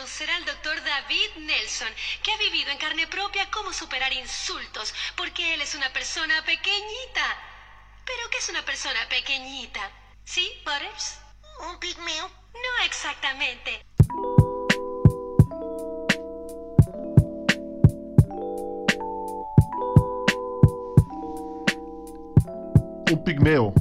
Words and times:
conocer 0.00 0.30
al 0.30 0.44
doctor 0.46 0.82
David 0.82 1.44
Nelson, 1.44 1.88
que 2.22 2.32
ha 2.32 2.38
vivido 2.38 2.70
en 2.70 2.78
carne 2.78 3.06
propia 3.06 3.50
cómo 3.50 3.70
superar 3.70 4.10
insultos, 4.14 4.94
porque 5.14 5.52
él 5.52 5.60
es 5.60 5.74
una 5.74 5.92
persona 5.92 6.42
pequeñita. 6.46 7.36
¿Pero 8.06 8.30
qué 8.30 8.38
es 8.38 8.48
una 8.48 8.64
persona 8.64 8.98
pequeñita? 9.10 9.90
¿Sí, 10.24 10.50
Butters? 10.64 11.18
¿Un 11.68 11.78
pigmeo? 11.78 12.30
No 12.54 12.84
exactamente. 12.86 13.84
Un 23.12 23.22
pigmeo. 23.22 23.74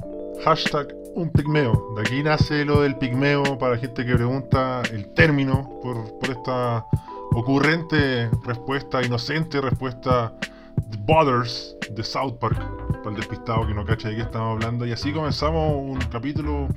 Hashtag 0.43 0.93
un 1.19 1.29
pigmeo. 1.29 1.93
De 1.95 2.01
aquí 2.01 2.23
nace 2.23 2.65
lo 2.65 2.81
del 2.81 2.95
pigmeo 2.95 3.57
para 3.57 3.77
gente 3.77 4.05
que 4.05 4.15
pregunta 4.15 4.81
el 4.91 5.13
término 5.13 5.69
por, 5.81 6.17
por 6.19 6.29
esta 6.29 6.85
ocurrente 7.31 8.29
respuesta, 8.43 9.03
inocente 9.03 9.61
respuesta 9.61 10.33
de 10.77 10.97
Butters 10.97 11.75
de 11.91 12.03
South 12.03 12.37
Park. 12.39 12.57
Para 13.03 13.09
el 13.11 13.15
despistado 13.15 13.67
que 13.67 13.73
no 13.73 13.85
cacha 13.85 14.09
de 14.09 14.15
qué 14.15 14.21
estamos 14.21 14.55
hablando. 14.55 14.85
Y 14.85 14.91
así 14.91 15.11
comenzamos 15.11 15.73
un 15.75 15.99
capítulo 16.11 16.67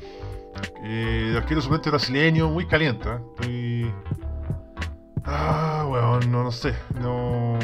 eh, 0.85 1.31
de 1.33 1.39
arquero 1.39 1.61
suplente 1.61 1.91
brasileño 1.91 2.49
muy 2.49 2.67
caliente. 2.67 3.09
¿eh? 3.47 3.93
Ah, 5.25 5.87
weón, 5.89 6.31
no, 6.31 6.43
no 6.43 6.51
sé. 6.51 6.75
No. 7.01 7.59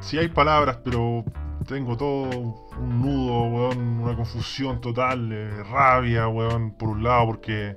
Sí 0.00 0.18
hay 0.18 0.28
palabras, 0.28 0.78
pero 0.84 1.24
tengo 1.64 1.96
todo 1.96 2.28
un 2.78 3.02
nudo, 3.02 3.44
weón, 3.44 4.00
una 4.00 4.16
confusión 4.16 4.80
total, 4.80 5.32
eh, 5.32 5.62
rabia, 5.64 6.26
por 6.78 6.88
un 6.88 7.02
lado, 7.02 7.26
porque 7.26 7.76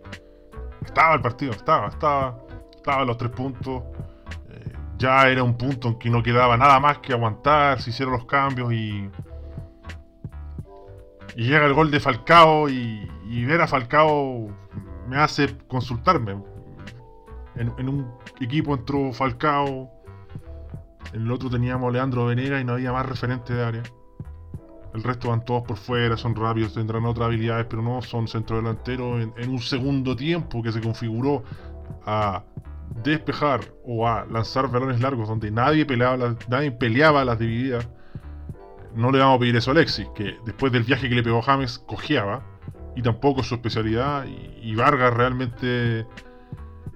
estaba 0.86 1.16
el 1.16 1.22
partido, 1.22 1.52
estaba, 1.52 1.88
estaba, 1.88 2.38
estaba 2.76 3.06
los 3.06 3.18
tres 3.18 3.32
puntos. 3.32 3.84
eh, 4.50 4.74
ya 4.98 5.28
era 5.28 5.44
un 5.44 5.58
punto 5.58 5.90
en 5.90 6.00
que 6.00 6.10
no 6.10 6.24
quedaba 6.24 6.58
nada 6.58 6.80
más 6.80 7.00
que 7.00 7.14
aguantar, 7.14 7.82
se 7.82 7.90
hicieron 7.92 8.14
los 8.14 8.26
cambios 8.26 8.72
y. 8.74 9.10
Y 11.36 11.44
llega 11.44 11.68
el 11.68 11.74
gol 11.74 11.92
de 11.92 12.00
Falcao 12.00 12.68
y, 12.68 13.08
y 13.30 13.46
ver 13.46 13.62
a 13.62 13.68
Falcao 13.68 14.48
me 15.08 15.18
hace 15.18 15.56
consultarme. 15.68 16.42
En, 17.56 17.72
en 17.78 17.90
un 17.90 18.12
equipo 18.42 18.74
entró 18.74 19.14
Falcao, 19.14 19.92
en 21.14 21.22
el 21.24 21.32
otro 21.32 21.50
teníamos 21.50 21.90
a 21.90 21.92
Leandro 21.92 22.26
Venera 22.26 22.60
y 22.60 22.66
no 22.66 22.74
había 22.74 22.92
más 22.92 23.06
referente 23.06 23.54
de 23.54 23.64
área. 23.64 23.84
El 24.94 25.04
resto 25.04 25.30
van 25.30 25.46
todos 25.46 25.64
por 25.64 25.78
fuera, 25.78 26.18
son 26.18 26.36
rápidos, 26.36 26.74
tendrán 26.74 27.06
otras 27.06 27.28
habilidades, 27.28 27.68
pero 27.70 27.82
no 27.82 28.02
son 28.02 28.28
centrodelanteros 28.28 29.22
en, 29.22 29.34
en 29.38 29.50
un 29.50 29.60
segundo 29.60 30.16
tiempo 30.16 30.64
que 30.64 30.72
se 30.72 30.82
configuró 30.82 31.44
a 32.06 32.44
despejar 33.04 33.62
o 33.86 34.08
a 34.08 34.26
lanzar 34.26 34.70
balones 34.72 35.00
largos 35.02 35.28
donde 35.28 35.52
nadie 35.52 35.86
peleaba, 35.86 36.18
las- 36.18 36.50
nadie 36.50 36.72
peleaba 36.72 37.24
las 37.26 37.38
divididas. 37.38 37.88
No 38.96 39.12
le 39.12 39.20
vamos 39.20 39.36
a 39.36 39.40
pedir 39.40 39.56
eso 39.56 39.70
a 39.72 39.74
Alexis, 39.74 40.08
que 40.16 40.38
después 40.46 40.72
del 40.72 40.84
viaje 40.84 41.08
que 41.08 41.16
le 41.16 41.22
pegó 41.22 41.42
James 41.42 41.78
cojeaba, 41.80 42.42
y 42.96 43.02
tampoco 43.04 43.42
es 43.42 43.48
su 43.48 43.56
especialidad, 43.56 44.26
y, 44.26 44.72
y 44.72 44.76
Vargas 44.76 45.14
realmente 45.14 46.00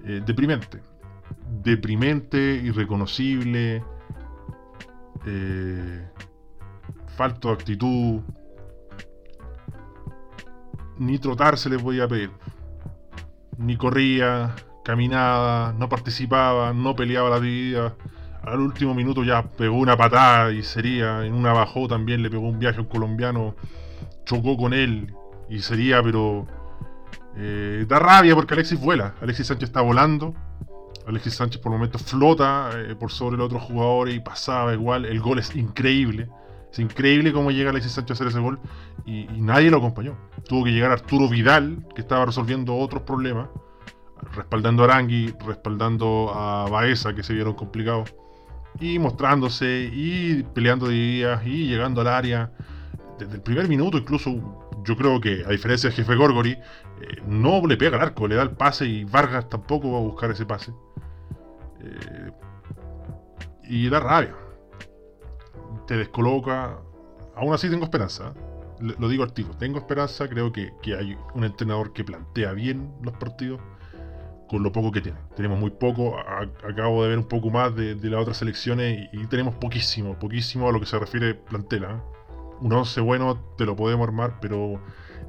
eh, 0.04 0.22
deprimente. 0.26 0.80
Deprimente, 1.62 2.38
irreconocible, 2.64 3.84
eh, 5.26 6.08
falto 7.16 7.48
de 7.48 7.54
actitud. 7.54 8.20
Ni 10.98 11.18
trotar 11.18 11.58
se 11.58 11.70
les 11.70 11.82
podía 11.82 12.06
pedir. 12.06 12.30
Ni 13.58 13.76
corría, 13.76 14.54
caminaba, 14.84 15.74
no 15.78 15.88
participaba, 15.88 16.72
no 16.72 16.94
peleaba 16.96 17.30
la 17.30 17.40
dividida. 17.40 17.94
Al 18.42 18.60
último 18.60 18.94
minuto 18.94 19.22
ya 19.24 19.42
pegó 19.42 19.76
una 19.78 19.96
patada 19.96 20.52
y 20.52 20.62
sería. 20.62 21.24
En 21.24 21.34
una 21.34 21.52
bajó 21.52 21.88
también, 21.88 22.22
le 22.22 22.30
pegó 22.30 22.48
un 22.48 22.58
viaje 22.58 22.78
a 22.78 22.82
un 22.82 22.88
colombiano. 22.88 23.54
Chocó 24.24 24.56
con 24.56 24.72
él 24.74 25.14
y 25.48 25.60
sería, 25.60 26.02
pero. 26.02 26.46
eh, 27.36 27.86
da 27.88 27.98
rabia 27.98 28.34
porque 28.34 28.54
Alexis 28.54 28.80
vuela. 28.80 29.14
Alexis 29.20 29.46
Sánchez 29.46 29.68
está 29.68 29.80
volando. 29.80 30.34
Alexis 31.06 31.34
Sánchez 31.34 31.60
por 31.60 31.72
momentos 31.72 32.02
flota 32.02 32.70
eh, 32.74 32.94
por 32.94 33.10
sobre 33.10 33.36
los 33.36 33.46
otros 33.46 33.62
jugadores 33.62 34.14
y 34.14 34.20
pasaba 34.20 34.72
igual. 34.72 35.04
El 35.04 35.20
gol 35.20 35.38
es 35.38 35.54
increíble. 35.56 36.28
Es 36.70 36.78
increíble 36.78 37.32
cómo 37.32 37.50
llega 37.50 37.70
Alexis 37.70 37.92
Sánchez 37.92 38.10
a 38.10 38.14
hacer 38.14 38.26
ese 38.28 38.40
gol 38.40 38.58
y, 39.04 39.26
nadie 39.36 39.70
lo 39.70 39.78
acompañó. 39.78 40.16
Tuvo 40.48 40.64
que 40.64 40.72
llegar 40.72 40.90
Arturo 40.90 41.28
Vidal, 41.28 41.86
que 41.94 42.00
estaba 42.00 42.24
resolviendo 42.24 42.74
otros 42.76 43.02
problemas, 43.02 43.48
respaldando 44.34 44.82
a 44.82 44.86
Arangui, 44.86 45.34
respaldando 45.46 46.32
a 46.34 46.68
Baeza, 46.70 47.14
que 47.14 47.22
se 47.22 47.34
vieron 47.34 47.54
complicados, 47.54 48.14
y 48.80 48.98
mostrándose 48.98 49.90
y 49.92 50.42
peleando 50.54 50.88
divididas 50.88 51.46
y 51.46 51.66
llegando 51.66 52.00
al 52.00 52.08
área. 52.08 52.52
Desde 53.18 53.34
el 53.34 53.42
primer 53.42 53.68
minuto, 53.68 53.98
incluso, 53.98 54.30
yo 54.84 54.96
creo 54.96 55.20
que, 55.20 55.44
a 55.46 55.50
diferencia 55.50 55.90
del 55.90 55.96
jefe 55.96 56.16
Gorgori, 56.16 56.52
eh, 56.52 56.58
no 57.26 57.64
le 57.66 57.76
pega 57.76 57.96
al 57.96 58.02
arco, 58.02 58.26
le 58.26 58.36
da 58.36 58.42
el 58.42 58.52
pase 58.52 58.86
y 58.86 59.04
Vargas 59.04 59.48
tampoco 59.48 59.92
va 59.92 59.98
a 59.98 60.02
buscar 60.02 60.30
ese 60.30 60.46
pase. 60.46 60.72
Y 63.64 63.88
da 63.88 64.00
rabia. 64.00 64.34
Te 65.86 65.96
descoloca. 65.96 66.78
Aún 67.36 67.54
así 67.54 67.70
tengo 67.70 67.84
esperanza. 67.84 68.34
Lo 68.80 69.08
digo 69.08 69.22
al 69.22 69.32
tiro. 69.32 69.50
Tengo 69.56 69.78
esperanza. 69.78 70.28
Creo 70.28 70.52
que, 70.52 70.72
que 70.82 70.94
hay 70.94 71.16
un 71.34 71.44
entrenador 71.44 71.92
que 71.92 72.04
plantea 72.04 72.52
bien 72.52 72.92
los 73.02 73.16
partidos 73.16 73.60
con 74.52 74.62
lo 74.62 74.70
poco 74.70 74.92
que 74.92 75.00
tiene. 75.00 75.18
Tenemos 75.34 75.58
muy 75.58 75.70
poco. 75.70 76.18
acabo 76.18 77.02
de 77.02 77.08
ver 77.08 77.18
un 77.18 77.28
poco 77.28 77.48
más 77.48 77.74
de, 77.74 77.94
las 77.94 78.20
otras 78.20 78.36
selecciones 78.36 79.08
y, 79.10 79.26
tenemos 79.26 79.54
poquísimo. 79.54 80.18
Poquísimo 80.18 80.68
a 80.68 80.72
lo 80.72 80.78
que 80.78 80.84
se 80.84 80.98
refiere 80.98 81.34
plantela. 81.34 81.92
¿eh? 81.92 82.00
Un 82.60 82.72
11 82.72 83.00
bueno 83.00 83.42
te 83.56 83.64
lo 83.64 83.74
podemos 83.74 84.06
armar, 84.06 84.38
pero 84.42 84.78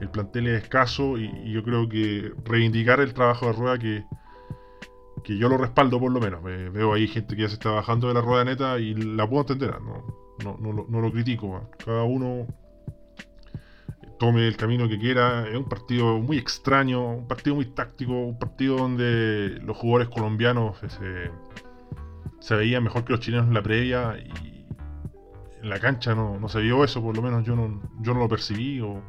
el 0.02 0.10
plantel 0.10 0.48
es 0.48 0.64
escaso 0.64 1.18
y, 1.18 1.32
y 1.46 1.54
yo 1.54 1.64
creo 1.64 1.88
que 1.88 2.34
reivindicar 2.44 3.00
el 3.00 3.14
trabajo 3.14 3.46
de 3.48 3.54
Rueda 3.54 3.80
que, 3.80 4.04
que 5.24 5.38
yo 5.38 5.50
lo 5.50 5.58
respaldo 5.58 6.00
por 6.00 6.12
lo 6.12 6.20
menos. 6.20 6.42
Me- 6.44 6.70
veo 6.70 6.94
ahí 6.94 7.08
gente 7.08 7.36
que 7.36 7.44
ya 7.44 7.48
se 7.50 7.56
está 7.56 7.72
bajando 7.72 8.08
de 8.08 8.14
la 8.14 8.22
rueda 8.22 8.44
neta 8.46 8.80
y 8.80 8.94
la 8.94 9.28
puedo 9.30 9.42
entender. 9.42 9.76
¿ah? 9.76 9.80
No, 10.44 10.58
no, 10.60 10.86
no, 10.90 11.02
lo- 11.02 11.12
critico. 11.12 11.56
¿ah? 11.58 11.70
Cada 11.86 12.04
uno 12.04 12.48
tome 14.20 14.48
el 14.48 14.58
camino 14.58 14.88
que 14.88 15.00
quiera. 15.00 15.48
Es 15.48 15.56
un 15.56 15.66
partido 15.66 16.20
muy 16.20 16.38
extraño, 16.38 17.16
un 17.16 17.28
partido 17.28 17.56
muy 17.56 17.66
táctico, 17.66 18.14
un 18.14 18.38
partido 18.40 18.78
donde 18.78 19.60
los 19.64 19.78
jugadores 19.78 20.10
colombianos 20.10 20.82
eh, 20.84 20.90
se, 20.90 22.46
se 22.48 22.56
veían 22.56 22.84
mejor 22.84 23.04
que 23.04 23.14
los 23.14 23.20
chilenos 23.22 23.48
en 23.48 23.54
la 23.54 23.62
previa 23.64 24.18
y 24.18 24.66
en 25.62 25.70
la 25.70 25.80
cancha 25.80 26.14
no, 26.16 26.40
no 26.40 26.50
se 26.50 26.60
vio 26.62 26.84
eso, 26.84 27.02
por 27.02 27.16
lo 27.16 27.22
menos 27.22 27.46
yo 27.46 27.56
no, 27.56 27.82
yo 28.02 28.14
no 28.14 28.20
lo 28.22 28.28
percibí 28.30 28.82
o 28.82 28.98
eh, 28.98 29.02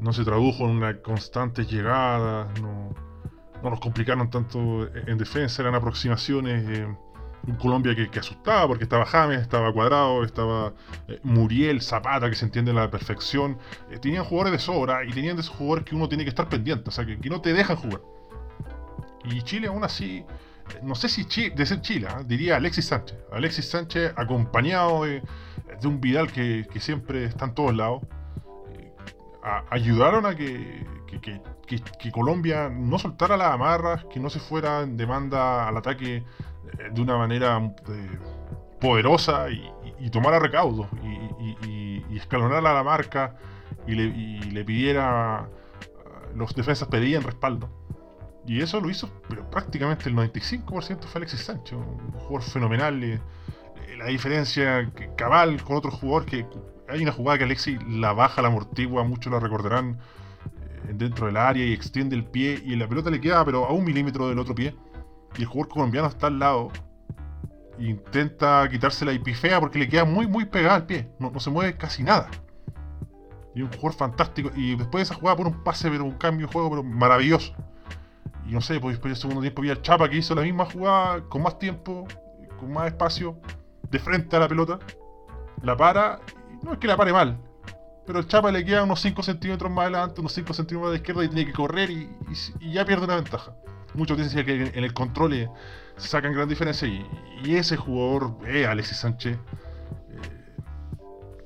no 0.00 0.12
se 0.12 0.24
tradujo 0.24 0.64
en 0.64 0.70
una 0.76 1.00
constantes 1.02 1.70
llegadas, 1.70 2.48
no, 2.60 2.94
no 3.62 3.70
nos 3.70 3.80
complicaron 3.80 4.30
tanto 4.30 4.88
en 5.06 5.18
defensa, 5.18 5.62
eran 5.62 5.74
aproximaciones. 5.74 6.64
eh, 6.68 6.86
Colombia 7.60 7.94
que, 7.94 8.18
asustaba 8.18 8.66
porque 8.66 8.84
estaba 8.84 9.06
James, 9.06 9.40
estaba 9.40 9.72
Cuadrado, 9.72 10.24
estaba 10.24 10.72
eh, 11.06 11.20
Muriel, 11.22 11.80
Zapata, 11.80 12.28
que 12.28 12.34
se 12.34 12.44
entiende 12.44 12.72
a 12.72 12.74
la 12.74 12.90
perfección. 12.90 13.58
Eh, 13.90 13.98
tenían 13.98 14.24
jugadores 14.24 14.52
de 14.52 14.58
sobra 14.58 15.04
y 15.04 15.10
tenían 15.12 15.36
de 15.36 15.42
esos 15.42 15.54
jugadores 15.54 15.84
que 15.84 15.94
uno 15.94 16.08
tiene 16.08 16.24
que 16.24 16.30
estar 16.30 16.48
pendiente, 16.48 16.88
o 16.88 16.90
sea, 16.90 17.06
que, 17.06 17.18
que 17.18 17.30
no 17.30 17.40
te 17.40 17.52
dejan 17.52 17.76
jugar. 17.76 18.00
Y 19.24 19.42
Chile 19.42 19.68
aún 19.68 19.84
así, 19.84 20.16
eh, 20.16 20.80
no 20.82 20.96
sé 20.96 21.08
si 21.08 21.24
Chi- 21.24 21.50
de 21.50 21.66
ser 21.66 21.82
Chile, 21.82 22.08
¿ah? 22.10 22.22
diría 22.24 22.56
Alexis 22.56 22.86
Sánchez. 22.86 23.16
Alexis 23.30 23.68
Sánchez 23.70 24.12
acompañado 24.16 25.04
de, 25.04 25.22
un 25.84 26.00
Vidal 26.00 26.32
que, 26.32 26.66
siempre 26.80 27.26
está 27.26 27.44
en 27.44 27.54
todos 27.54 27.76
lados. 27.76 28.02
ayudaron 29.70 30.26
a 30.26 30.34
que, 30.34 30.84
que- 31.66 32.10
Colombia 32.12 32.68
no 32.70 32.98
soltara 32.98 33.36
las 33.36 33.52
amarras, 33.52 34.04
que 34.06 34.20
no 34.20 34.30
se 34.30 34.38
fuera 34.40 34.82
en 34.82 34.96
demanda 34.96 35.68
al 35.68 35.76
ataque 35.76 36.16
eh, 36.16 36.24
de 36.92 37.00
una 37.00 37.16
manera 37.18 37.58
eh, 37.88 38.18
poderosa 38.80 39.50
y, 39.50 39.72
tomara 40.10 40.38
recaudos 40.38 40.86
y, 41.02 41.66
y- 41.66 42.16
escalonara 42.16 42.72
la 42.72 42.82
marca 42.82 43.36
y 43.86 43.94
le, 43.94 44.64
pidiera, 44.64 45.38
ah, 45.40 45.48
los 46.34 46.54
defensas 46.54 46.88
pedían 46.88 47.22
respaldo. 47.22 47.68
Y 48.46 48.62
eso 48.62 48.80
lo 48.80 48.88
hizo, 48.88 49.10
pero 49.28 49.50
prácticamente 49.50 50.08
el 50.08 50.14
95% 50.14 51.02
fue 51.06 51.18
Alexis 51.18 51.40
Sánchez, 51.44 51.72
un 51.76 52.12
jugador 52.12 52.42
fenomenal. 52.42 53.02
eh, 53.04 53.14
eh, 53.88 53.96
la 53.98 54.06
diferencia 54.06 54.90
cabal 55.16 55.62
con 55.62 55.76
otro 55.76 55.90
jugador 55.90 56.24
que 56.26 56.46
hay 56.88 57.02
una 57.02 57.12
jugada 57.12 57.38
que 57.38 57.44
Alexis 57.44 57.78
la 57.88 58.12
baja, 58.12 58.40
la 58.42 58.48
amortigua, 58.48 59.02
muchos 59.04 59.32
la 59.32 59.40
recordarán 59.40 59.98
eh, 59.98 60.00
dentro 60.92 61.26
del 61.26 61.36
área 61.36 61.64
y 61.64 61.72
extiende 61.72 62.16
el 62.16 62.24
pie 62.24 62.60
y 62.64 62.76
la 62.76 62.88
pelota 62.88 63.10
le 63.10 63.20
queda 63.20 63.44
pero 63.44 63.66
a 63.66 63.72
un 63.72 63.84
milímetro 63.84 64.28
del 64.28 64.38
otro 64.38 64.54
pie 64.54 64.74
y 65.36 65.42
el 65.42 65.46
jugador 65.46 65.72
colombiano 65.72 66.08
está 66.08 66.28
al 66.28 66.38
lado 66.38 66.70
e 67.78 67.84
intenta 67.84 68.68
quitársela 68.70 69.12
y 69.12 69.18
pifea 69.18 69.60
porque 69.60 69.78
le 69.78 69.88
queda 69.88 70.04
muy 70.04 70.26
muy 70.26 70.44
pegada 70.44 70.76
al 70.76 70.86
pie, 70.86 71.08
no, 71.18 71.30
no 71.30 71.40
se 71.40 71.50
mueve 71.50 71.76
casi 71.76 72.02
nada. 72.02 72.30
Y 73.54 73.62
un 73.62 73.68
jugador 73.68 73.94
fantástico 73.94 74.50
y 74.54 74.76
después 74.76 75.00
de 75.00 75.02
esa 75.02 75.14
jugada 75.14 75.36
por 75.36 75.46
un 75.46 75.64
pase, 75.64 75.90
pero 75.90 76.04
un 76.04 76.12
cambio 76.12 76.46
de 76.46 76.52
juego 76.52 76.70
pero 76.70 76.82
maravilloso. 76.82 77.54
y 78.46 78.52
no 78.52 78.60
sé, 78.60 78.78
pues 78.80 78.94
después 78.94 79.12
del 79.12 79.20
segundo 79.20 79.40
tiempo 79.40 79.62
vi 79.62 79.70
al 79.70 79.80
Chapa 79.82 80.08
que 80.08 80.16
hizo 80.16 80.34
la 80.34 80.42
misma 80.42 80.66
jugada 80.66 81.22
con 81.28 81.42
más 81.42 81.58
tiempo, 81.58 82.06
con 82.58 82.72
más 82.72 82.88
espacio, 82.88 83.38
de 83.90 83.98
frente 83.98 84.36
a 84.36 84.40
la 84.40 84.48
pelota. 84.48 84.78
La 85.62 85.76
para, 85.76 86.20
no 86.62 86.74
es 86.74 86.78
que 86.78 86.86
la 86.86 86.96
pare 86.96 87.12
mal, 87.12 87.38
pero 88.06 88.20
el 88.20 88.26
Chapa 88.26 88.52
le 88.52 88.64
queda 88.64 88.84
unos 88.84 89.00
5 89.00 89.22
centímetros 89.22 89.70
más 89.70 89.84
adelante, 89.84 90.20
unos 90.20 90.32
5 90.32 90.54
centímetros 90.54 90.82
más 90.82 90.90
de 90.92 90.96
izquierda 90.98 91.24
y 91.24 91.28
tiene 91.28 91.46
que 91.46 91.52
correr 91.52 91.90
y, 91.90 92.08
ya 92.72 92.84
pierde 92.84 93.04
una 93.04 93.16
ventaja. 93.16 93.52
Muchos 93.94 94.16
dicen 94.18 94.44
que 94.44 94.66
en 94.78 94.84
el 94.84 94.92
control 94.92 95.50
se 95.96 96.08
sacan 96.08 96.32
gran 96.32 96.48
diferencia 96.48 96.86
y, 96.86 97.54
ese 97.54 97.76
jugador, 97.76 98.36
eh, 98.46 98.66
Alexis 98.66 98.98
Sánchez, 98.98 99.36
eh, 99.36 100.56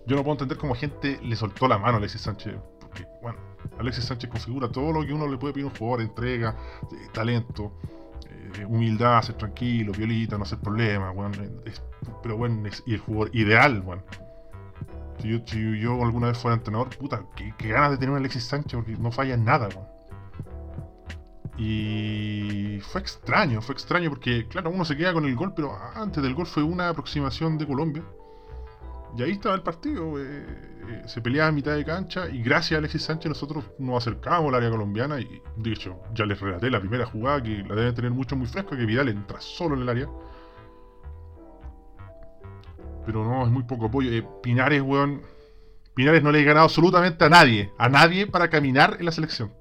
yo 0.07 0.17
no 0.17 0.23
puedo 0.23 0.33
entender 0.33 0.59
cómo 0.59 0.75
gente 0.75 1.19
le 1.23 1.37
soltó 1.37 1.67
la 1.69 1.79
mano 1.79 1.95
a 1.95 1.97
Alexis 1.99 2.23
Sánchez, 2.23 2.57
porque, 2.81 3.07
bueno, 3.23 3.39
Alexis 3.79 4.05
Sánchez 4.05 4.29
configura 4.29 4.69
todo 4.71 4.93
lo 4.93 5.07
que 5.07 5.13
uno 5.13 5.27
le 5.29 5.39
puede 5.39 5.55
pedir 5.55 5.67
a 5.67 5.69
un 5.71 5.77
jugador, 5.77 6.03
entrega, 6.03 6.57
eh, 6.93 7.09
talento, 7.13 7.73
eh, 8.29 8.65
humildad, 8.65 9.23
ser 9.23 9.37
tranquilo, 9.37 9.93
violita, 9.93 10.37
no 10.37 10.43
hacer 10.43 10.59
problemas, 10.59 11.15
bueno, 11.15 11.37
pero 12.23 12.37
bueno, 12.37 12.69
y 12.87 12.95
el 12.95 13.01
jugador 13.01 13.35
ideal, 13.35 13.81
bueno. 13.81 14.03
Si 15.21 15.81
yo, 15.81 16.03
alguna 16.03 16.29
vez 16.29 16.39
fuera 16.39 16.57
entrenador, 16.57 16.97
puta, 16.97 17.25
qué, 17.37 17.69
ganas 17.69 17.93
de 17.93 17.97
tener 17.99 18.11
un 18.11 18.17
Alexis 18.17 18.45
Sánchez 18.45 18.75
porque 18.75 18.97
no 18.97 19.13
falla 19.13 19.37
nada. 19.37 19.69
Y 21.59 22.81
fue 22.81 23.03
extraño, 23.03 23.61
fue 23.61 23.75
extraño 23.75 24.09
porque, 24.09 24.47
claro, 24.49 24.71
uno 24.71 24.85
se 24.85 24.97
queda 24.97 25.13
con 25.13 25.27
el 25.27 25.37
gol, 25.37 25.53
pero 25.55 25.77
antes 25.95 26.23
del 26.23 26.35
gol 26.35 26.47
fue 26.47 26.63
una 26.63 26.89
aproximación 26.89 27.59
de 27.59 27.67
Colombia. 27.67 28.03
Y 29.17 29.23
ahí 29.23 29.33
estaba 29.33 29.55
el 29.55 29.63
partido. 29.63 30.19
Eh, 30.19 30.71
eh, 30.89 31.03
se 31.07 31.21
peleaba 31.21 31.49
a 31.49 31.53
mitad 31.53 31.77
de 31.77 31.85
cancha 31.85 32.29
y 32.29 32.43
gracias 32.43 32.73
a 32.73 32.79
Alexis 32.79 33.03
Sánchez 33.03 33.29
nosotros 33.29 33.65
nos 33.79 34.03
acercábamos 34.03 34.49
al 34.49 34.57
área 34.57 34.71
colombiana 34.71 35.21
y 35.21 35.43
de 35.57 35.73
hecho 35.73 36.01
ya 36.15 36.25
les 36.25 36.41
relaté 36.41 36.71
la 36.71 36.81
primera 36.81 37.07
jugada 37.07 37.43
que 37.43 37.63
la 37.69 37.75
deben 37.75 37.95
tener 37.95 38.11
mucho 38.11 38.35
muy 38.35 38.47
fresca, 38.47 38.77
que 38.77 38.87
Vidal 38.87 39.09
entra 39.09 39.41
solo 39.41 39.77
en 39.77 39.83
el 39.83 39.89
área. 39.89 40.09
Pero 43.07 43.25
no, 43.25 43.45
es 43.45 43.51
muy 43.51 43.65
poco 43.65 43.87
apoyo. 43.87 44.11
Eh, 44.13 44.27
Pinares, 44.43 44.83
weón. 44.83 45.23
Pinares 45.95 46.23
no 46.23 46.31
le 46.31 46.41
ha 46.41 46.45
ganado 46.45 46.65
absolutamente 46.65 47.25
a 47.25 47.29
nadie. 47.29 47.73
A 47.79 47.89
nadie 47.89 48.27
para 48.27 48.49
caminar 48.51 48.97
en 48.99 49.07
la 49.07 49.13
selección. 49.13 49.53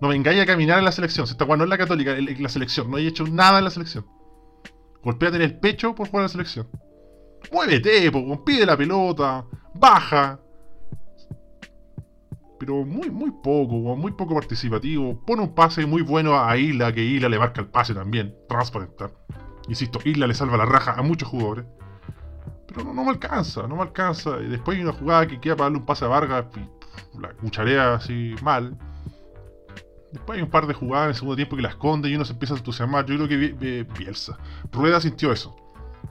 No 0.00 0.08
vengáis 0.08 0.40
a 0.40 0.46
caminar 0.46 0.78
en 0.78 0.84
la 0.84 0.92
selección. 0.92 1.26
Si 1.26 1.32
está 1.32 1.44
jugando 1.44 1.64
en 1.64 1.70
la 1.70 1.78
católica, 1.78 2.16
en 2.16 2.42
la 2.42 2.48
selección. 2.48 2.90
No 2.90 2.96
hay 2.96 3.06
hecho 3.06 3.26
nada 3.26 3.58
en 3.58 3.64
la 3.64 3.70
selección. 3.70 4.06
Golpéate 5.02 5.36
en 5.36 5.42
el 5.42 5.58
pecho 5.58 5.94
por 5.94 6.08
jugar 6.08 6.22
en 6.22 6.24
la 6.24 6.28
selección. 6.28 6.68
Muévete, 7.52 8.10
pide 8.44 8.66
la 8.66 8.76
pelota, 8.76 9.44
baja. 9.74 10.40
Pero 12.58 12.84
muy, 12.84 13.10
muy 13.10 13.30
poco, 13.30 13.74
muy 13.96 14.12
poco 14.12 14.34
participativo. 14.34 15.20
Pone 15.26 15.42
un 15.42 15.54
pase 15.54 15.84
muy 15.84 16.02
bueno 16.02 16.38
a 16.38 16.56
Isla, 16.56 16.92
que 16.92 17.02
Isla 17.02 17.28
le 17.28 17.38
marca 17.38 17.60
el 17.60 17.68
pase 17.68 17.94
también. 17.94 18.34
Transparente. 18.48 19.04
Insisto, 19.68 19.98
Isla 20.04 20.26
le 20.26 20.34
salva 20.34 20.56
la 20.56 20.64
raja 20.64 20.92
a 20.92 21.02
muchos 21.02 21.28
jugadores. 21.28 21.66
No, 22.76 22.92
me 22.92 23.10
alcanza, 23.10 23.66
no 23.66 23.76
me 23.76 23.82
alcanza. 23.82 24.38
Y 24.40 24.48
después 24.48 24.76
hay 24.76 24.84
una 24.84 24.92
jugada 24.92 25.26
que 25.26 25.40
queda 25.40 25.56
para 25.56 25.66
darle 25.66 25.78
un 25.78 25.86
pase 25.86 26.04
a 26.04 26.08
Vargas 26.08 26.46
y 26.56 27.20
la 27.20 27.32
cucharea 27.34 27.94
así 27.94 28.34
mal. 28.42 28.76
Después 30.12 30.36
hay 30.36 30.42
un 30.42 30.50
par 30.50 30.66
de 30.66 30.74
jugadas 30.74 31.06
en 31.06 31.08
el 31.10 31.14
segundo 31.16 31.36
tiempo 31.36 31.56
que 31.56 31.62
la 31.62 31.70
esconde 31.70 32.08
y 32.08 32.14
uno 32.14 32.24
se 32.24 32.32
empieza 32.32 32.54
a 32.54 32.58
entusiasmar. 32.58 33.04
Yo 33.06 33.16
creo 33.16 33.28
que 33.28 33.84
Bielsa. 33.98 34.38
Rueda 34.72 35.00
sintió 35.00 35.32
eso. 35.32 35.56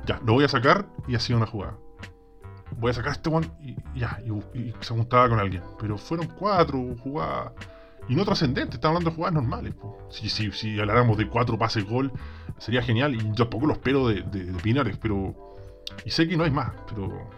Ya, 0.05 0.19
lo 0.25 0.33
voy 0.33 0.43
a 0.43 0.49
sacar 0.49 0.85
y 1.07 1.17
sido 1.19 1.37
una 1.37 1.45
jugada. 1.45 1.77
Voy 2.77 2.91
a 2.91 2.93
sacar 2.93 3.13
este 3.13 3.29
one 3.29 3.49
y 3.61 3.75
ya, 3.97 4.19
y, 4.53 4.73
se 4.81 4.93
juntaba 4.93 5.29
con 5.29 5.39
alguien. 5.39 5.63
Pero 5.79 5.97
fueron 5.97 6.27
cuatro 6.27 6.79
jugadas. 6.99 7.53
Y 8.09 8.15
no 8.15 8.25
trascendentes, 8.25 8.75
estamos 8.75 8.97
hablando 8.97 9.11
de 9.11 9.15
jugadas 9.15 9.33
normales. 9.35 9.73
Si, 10.09 10.27
si, 10.27 10.51
si 10.51 10.79
habláramos 10.79 11.17
de 11.17 11.27
cuatro 11.29 11.57
pases 11.57 11.85
gol, 11.85 12.11
sería 12.57 12.81
genial. 12.81 13.15
Y 13.15 13.31
yo 13.33 13.49
poco 13.49 13.67
lo 13.67 13.73
espero 13.73 14.07
de, 14.07 14.23
Pinares, 14.61 14.97
pero. 14.97 15.52
Y 16.05 16.11
sé 16.11 16.27
que 16.27 16.37
no 16.37 16.43
hay 16.43 16.51
más, 16.51 16.71
pero. 16.87 17.29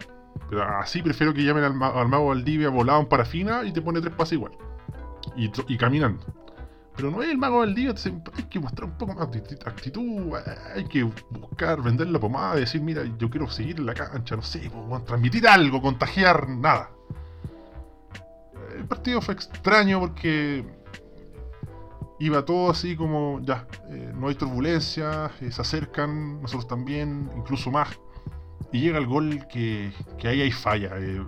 Pero 0.48 0.62
así 0.62 1.02
prefiero 1.02 1.34
que 1.34 1.42
llamen 1.42 1.64
al, 1.64 1.82
al 1.82 2.08
mago 2.08 2.28
Valdivia 2.28 2.68
volado 2.68 3.00
en 3.00 3.06
parafina 3.06 3.64
y 3.64 3.72
te 3.72 3.82
pone 3.82 4.00
tres 4.00 4.14
pases 4.14 4.34
igual. 4.34 4.52
Y, 5.34 5.76
caminando. 5.76 6.24
Pero 6.94 7.10
no 7.10 7.22
es 7.22 7.30
el 7.30 7.36
mago 7.36 7.66
día, 7.66 7.94
hay 8.36 8.44
que 8.44 8.58
mostrar 8.58 8.88
un 8.88 8.96
poco 8.96 9.14
más 9.14 9.30
de 9.30 9.40
actitud, 9.66 10.32
hay 10.74 10.84
que 10.84 11.02
buscar, 11.02 11.82
vender 11.82 12.08
la 12.08 12.18
pomada, 12.18 12.54
decir, 12.54 12.80
mira, 12.80 13.02
yo 13.18 13.28
quiero 13.28 13.50
seguir 13.50 13.80
la 13.80 13.92
cancha, 13.92 14.34
no 14.34 14.40
sé, 14.40 14.70
transmitir 15.04 15.46
algo, 15.46 15.82
contagiar, 15.82 16.48
nada. 16.48 16.90
El 18.74 18.86
partido 18.86 19.20
fue 19.20 19.34
extraño 19.34 20.00
porque 20.00 20.64
iba 22.18 22.44
todo 22.46 22.70
así 22.70 22.96
como, 22.96 23.40
ya, 23.42 23.66
eh, 23.90 24.12
no 24.14 24.28
hay 24.28 24.34
turbulencia, 24.34 25.30
eh, 25.42 25.50
se 25.50 25.60
acercan, 25.60 26.40
nosotros 26.40 26.66
también, 26.66 27.30
incluso 27.36 27.70
más. 27.70 27.88
Y 28.72 28.80
llega 28.80 28.98
el 28.98 29.06
gol 29.06 29.46
que, 29.48 29.92
que 30.18 30.28
ahí 30.28 30.40
hay 30.42 30.50
falla. 30.50 30.90
Eh, 30.96 31.22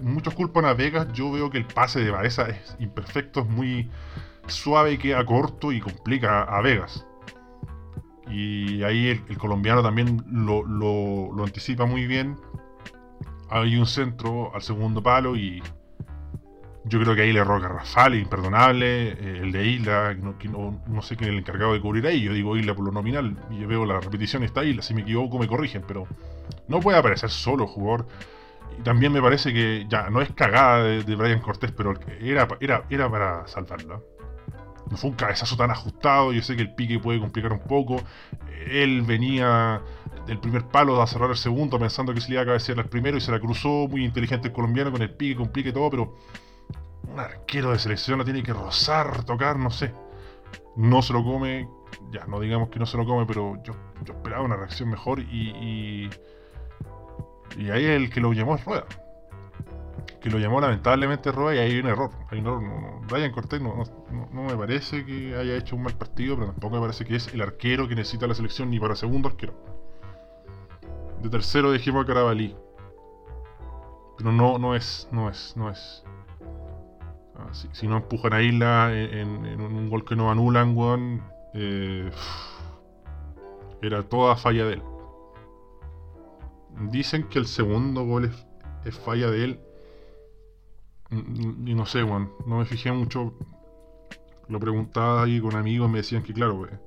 muchos 0.00 0.34
culpan 0.34 0.64
a 0.64 0.74
Vegas, 0.74 1.08
yo 1.12 1.30
veo 1.32 1.50
que 1.50 1.58
el 1.58 1.66
pase 1.66 2.00
de 2.00 2.10
Baeza 2.10 2.48
es 2.48 2.76
imperfecto, 2.78 3.40
es 3.40 3.48
muy 3.48 3.90
suave 4.46 4.98
queda 4.98 5.24
corto 5.24 5.72
y 5.72 5.80
complica 5.80 6.42
a 6.42 6.60
Vegas. 6.60 7.06
Y 8.28 8.82
ahí 8.82 9.08
el, 9.28 9.38
colombiano 9.38 9.82
también 9.82 10.24
lo, 10.28 11.44
anticipa 11.44 11.86
muy 11.86 12.06
bien. 12.06 12.36
Hay 13.48 13.76
un 13.76 13.86
centro 13.86 14.52
al 14.54 14.62
segundo 14.62 15.02
palo 15.02 15.36
y 15.36 15.62
yo 16.88 17.00
creo 17.00 17.14
que 17.14 17.22
ahí 17.22 17.32
le 17.32 17.40
error 17.40 17.60
garrafal, 17.60 18.14
imperdonable. 18.14 19.08
Eh, 19.12 19.40
el 19.42 19.52
de 19.52 19.66
Isla, 19.66 20.14
no, 20.14 20.36
no, 20.86 21.02
sé 21.02 21.16
quién 21.16 21.30
es 21.30 21.34
el 21.34 21.40
encargado 21.40 21.72
de 21.72 21.80
cubrir 21.80 22.06
ahí. 22.06 22.22
Yo 22.22 22.32
digo 22.32 22.56
Isla 22.56 22.74
por 22.74 22.84
lo 22.84 22.92
nominal 22.92 23.36
y 23.50 23.58
yo 23.58 23.68
veo 23.68 23.84
la 23.84 24.00
repetición 24.00 24.42
está 24.42 24.64
Isla. 24.64 24.82
Si 24.82 24.94
me 24.94 25.02
equivoco 25.02 25.38
me 25.38 25.48
corrigen, 25.48 25.82
pero 25.86 26.06
no 26.68 26.80
puede 26.80 26.98
aparecer 26.98 27.30
solo 27.30 27.66
jugador. 27.66 28.06
Y 28.78 28.82
también 28.82 29.12
me 29.12 29.22
parece 29.22 29.52
que 29.52 29.86
ya 29.88 30.10
no 30.10 30.20
es 30.20 30.30
cagada 30.32 30.82
de, 30.84 31.02
de 31.02 31.16
Brian 31.16 31.40
Cortés, 31.40 31.72
pero 31.72 31.94
era, 32.20 32.46
era, 32.60 32.84
era 32.90 33.10
para 33.10 33.46
salvarla 33.46 34.00
no 34.90 34.96
fue 34.96 35.10
un 35.10 35.16
cabezazo 35.16 35.56
tan 35.56 35.70
ajustado. 35.70 36.32
Yo 36.32 36.42
sé 36.42 36.56
que 36.56 36.62
el 36.62 36.74
pique 36.74 36.98
puede 36.98 37.20
complicar 37.20 37.52
un 37.52 37.60
poco. 37.60 38.00
Él 38.70 39.02
venía 39.02 39.82
del 40.26 40.38
primer 40.38 40.64
palo 40.64 41.00
a 41.00 41.06
cerrar 41.06 41.30
el 41.30 41.36
segundo 41.36 41.78
pensando 41.78 42.14
que 42.14 42.20
se 42.20 42.28
le 42.28 42.34
iba 42.34 42.42
a 42.42 42.46
cabecear 42.46 42.78
al 42.78 42.88
primero 42.88 43.16
y 43.16 43.20
se 43.20 43.32
la 43.32 43.40
cruzó. 43.40 43.88
Muy 43.88 44.04
inteligente 44.04 44.48
el 44.48 44.54
colombiano 44.54 44.92
con 44.92 45.02
el 45.02 45.10
pique, 45.10 45.36
complique 45.36 45.72
todo, 45.72 45.90
pero 45.90 46.14
un 47.12 47.20
arquero 47.20 47.70
de 47.70 47.78
selección 47.78 48.18
lo 48.18 48.24
tiene 48.24 48.42
que 48.42 48.52
rozar, 48.52 49.24
tocar, 49.24 49.58
no 49.58 49.70
sé. 49.70 49.92
No 50.76 51.02
se 51.02 51.12
lo 51.12 51.24
come, 51.24 51.68
ya 52.10 52.26
no 52.26 52.40
digamos 52.40 52.68
que 52.68 52.78
no 52.78 52.86
se 52.86 52.96
lo 52.96 53.06
come, 53.06 53.26
pero 53.26 53.62
yo, 53.62 53.74
esperaba 54.04 54.42
una 54.42 54.56
reacción 54.56 54.90
mejor 54.90 55.20
y, 55.20 56.10
y, 57.58 57.70
ahí 57.70 57.84
el 57.84 58.10
que 58.10 58.20
lo 58.20 58.32
llamó 58.32 58.56
es 58.56 58.64
Rueda 58.64 58.86
que 60.26 60.30
lo 60.30 60.38
llamó 60.38 60.60
lamentablemente 60.60 61.30
Roa 61.30 61.54
y 61.54 61.58
hay 61.58 61.78
un 61.78 61.86
error. 61.86 62.10
Hay 62.30 62.40
un 62.40 62.46
error. 62.46 62.62
No, 62.62 63.00
Ryan 63.08 63.30
Cortés 63.30 63.60
no, 63.60 63.84
me 64.32 64.56
parece 64.56 65.04
que 65.04 65.36
haya 65.36 65.54
hecho 65.54 65.76
un 65.76 65.84
mal 65.84 65.94
partido, 65.94 66.34
pero 66.34 66.48
tampoco 66.48 66.74
me 66.74 66.80
parece 66.80 67.04
que 67.04 67.14
es 67.14 67.32
el 67.32 67.42
arquero 67.42 67.86
que 67.86 67.94
necesita 67.94 68.26
la 68.26 68.34
selección 68.34 68.70
ni 68.70 68.80
para 68.80 68.96
segundo 68.96 69.28
arquero. 69.28 69.54
De 71.22 71.30
tercero 71.30 71.70
dejemos 71.70 72.02
a 72.02 72.06
Carabalí. 72.06 72.56
Pero 74.18 74.32
no, 74.32 74.58
no 74.58 74.74
es, 74.74 75.08
no 75.12 75.30
es, 75.30 75.56
no 75.56 75.70
es. 75.70 76.04
Si, 77.52 77.86
no 77.86 77.98
empujan 77.98 78.32
a 78.32 78.42
Isla 78.42 78.90
en, 78.92 79.60
un 79.60 79.88
gol 79.88 80.04
que 80.04 80.16
no 80.16 80.30
anulan, 80.30 80.76
weón, 80.76 81.22
eh, 81.54 82.10
era 83.82 84.02
toda 84.02 84.36
falla 84.36 84.66
de 84.66 84.74
él. 84.74 84.82
Dicen 86.90 87.24
que 87.24 87.38
el 87.38 87.46
segundo 87.46 88.04
gol 88.04 88.30
es 88.84 88.98
falla 88.98 89.30
de 89.30 89.44
él 89.44 89.60
y 91.10 91.74
no 91.74 91.86
sé, 91.86 92.02
bueno, 92.02 92.32
no 92.46 92.58
me 92.58 92.64
fijé 92.64 92.92
mucho. 92.92 93.34
Lo 94.48 94.60
preguntaba 94.60 95.22
ahí 95.22 95.40
con 95.40 95.56
amigos, 95.56 95.90
me 95.90 95.98
decían 95.98 96.22
que, 96.22 96.32
claro, 96.32 96.66
eh, 96.66 96.78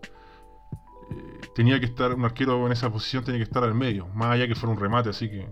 tenía 1.55 1.79
que 1.79 1.85
estar, 1.85 2.13
un 2.13 2.25
arquero 2.25 2.65
en 2.65 2.71
esa 2.71 2.89
posición 2.91 3.23
tenía 3.23 3.39
que 3.39 3.43
estar 3.43 3.63
al 3.63 3.73
medio, 3.73 4.07
más 4.07 4.31
allá 4.31 4.47
que 4.47 4.55
fuera 4.55 4.73
un 4.73 4.79
remate 4.79 5.09
así 5.09 5.29
que, 5.29 5.47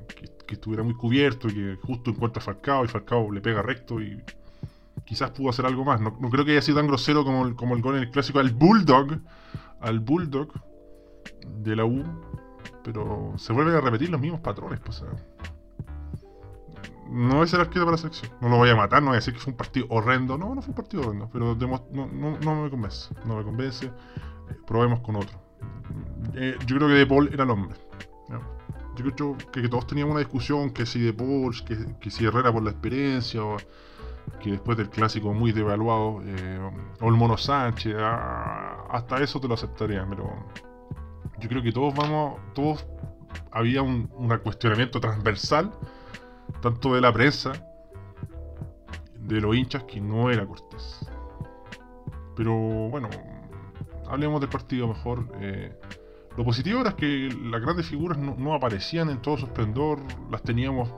estuviera 0.49 0.81
muy 0.81 0.93
cubierto 0.93 1.49
y 1.49 1.53
que 1.53 1.77
justo 1.81 2.09
encuentra 2.09 2.41
a 2.41 2.45
Falcao 2.45 2.85
y 2.85 2.87
Falcao 2.87 3.29
le 3.31 3.41
pega 3.41 3.61
recto 3.61 3.99
y 4.01 4.23
quizás 5.05 5.31
pudo 5.31 5.49
hacer 5.49 5.65
algo 5.65 5.83
más. 5.85 6.01
No, 6.01 6.13
creo 6.29 6.45
que 6.45 6.51
haya 6.51 6.61
sido 6.61 6.77
tan 6.77 6.87
grosero 6.87 7.23
como 7.23 7.45
el, 7.45 7.55
como 7.55 7.75
el 7.75 7.81
gol 7.81 7.95
en 7.95 8.03
el 8.03 8.11
clásico 8.11 8.39
al 8.39 8.51
Bulldog, 8.51 9.19
al 9.81 9.99
Bulldog 9.99 10.49
de 11.63 11.75
la 11.75 11.85
U, 11.85 12.03
pero 12.83 13.33
se 13.37 13.53
vuelven 13.53 13.75
a 13.75 13.81
repetir 13.81 14.09
los 14.09 14.19
mismos 14.21 14.41
patrones, 14.41 14.79
pues 14.79 15.03
no 17.09 17.43
es 17.43 17.53
el 17.53 17.61
arquero 17.61 17.85
para 17.85 17.93
la 17.93 17.97
selección. 17.97 18.31
No 18.41 18.49
lo 18.49 18.57
voy 18.57 18.69
a 18.69 18.75
matar, 18.75 19.01
no 19.01 19.09
voy 19.09 19.15
a 19.15 19.19
decir 19.19 19.33
que 19.33 19.39
fue 19.39 19.51
un 19.51 19.57
partido 19.57 19.85
horrendo. 19.89 20.37
No, 20.37 20.53
no 20.53 20.61
fue 20.61 20.69
un 20.71 20.75
partido 20.75 21.03
horrendo, 21.03 21.29
pero 21.31 21.55
no, 21.55 22.63
me 22.63 22.69
convence. 22.69 23.13
No 23.25 23.37
me 23.37 23.43
convence. 23.43 23.85
Eh, 23.85 23.91
probemos 24.65 24.99
con 25.01 25.15
otro. 25.15 25.39
Eh, 26.33 26.57
yo 26.65 26.75
creo 26.77 26.87
que 26.87 26.95
De 26.95 27.07
Paul 27.07 27.29
era 27.31 27.43
el 27.43 27.49
hombre. 27.49 27.75
Yo 28.95 29.11
creo 29.11 29.37
que, 29.51 29.69
todos 29.69 29.85
teníamos 29.85 30.13
una 30.13 30.21
discusión 30.21 30.71
que 30.71 30.85
si 30.85 30.99
De 30.99 31.13
Paul, 31.13 31.53
que, 31.99 32.09
si 32.09 32.25
Herrera 32.25 32.51
por 32.51 32.63
la 32.63 32.71
experiencia, 32.71 33.43
o 33.43 33.57
que 34.41 34.51
después 34.51 34.77
del 34.77 34.89
clásico 34.89 35.33
muy 35.33 35.51
devaluado, 35.51 36.21
eh, 36.23 36.59
o 36.99 37.09
el 37.09 37.15
Mono 37.15 37.37
Sánchez, 37.37 37.95
a, 37.97 38.83
hasta 38.89 39.21
eso 39.21 39.39
te 39.39 39.47
lo 39.47 39.53
aceptaría, 39.53 40.05
pero 40.07 40.29
yo 41.39 41.49
creo 41.49 41.61
que 41.61 41.71
todos 41.71 41.93
vamos, 41.93 42.39
todos 42.53 42.85
había 43.51 43.81
un, 43.81 44.07
cuestionamiento 44.43 44.99
transversal, 44.99 45.71
tanto 46.61 46.93
de 46.95 47.01
la 47.01 47.11
prensa, 47.11 47.53
de 49.19 49.41
los 49.41 49.55
hinchas, 49.55 49.83
que 49.83 49.99
no 49.99 50.29
era 50.29 50.45
Cortés. 50.45 51.05
Pero 52.35 52.53
bueno, 52.53 53.09
hablemos 54.07 54.39
del 54.41 54.49
partido 54.49 54.87
mejor. 54.87 55.27
Eh, 55.39 55.75
lo 56.37 56.45
positivo 56.45 56.81
era 56.81 56.95
que 56.95 57.29
las 57.45 57.61
grandes 57.61 57.87
figuras 57.87 58.17
no, 58.17 58.53
aparecían 58.53 59.09
en 59.09 59.21
todo 59.21 59.37
su 59.37 59.45
esplendor, 59.45 59.99
las 60.29 60.43
teníamos 60.43 60.89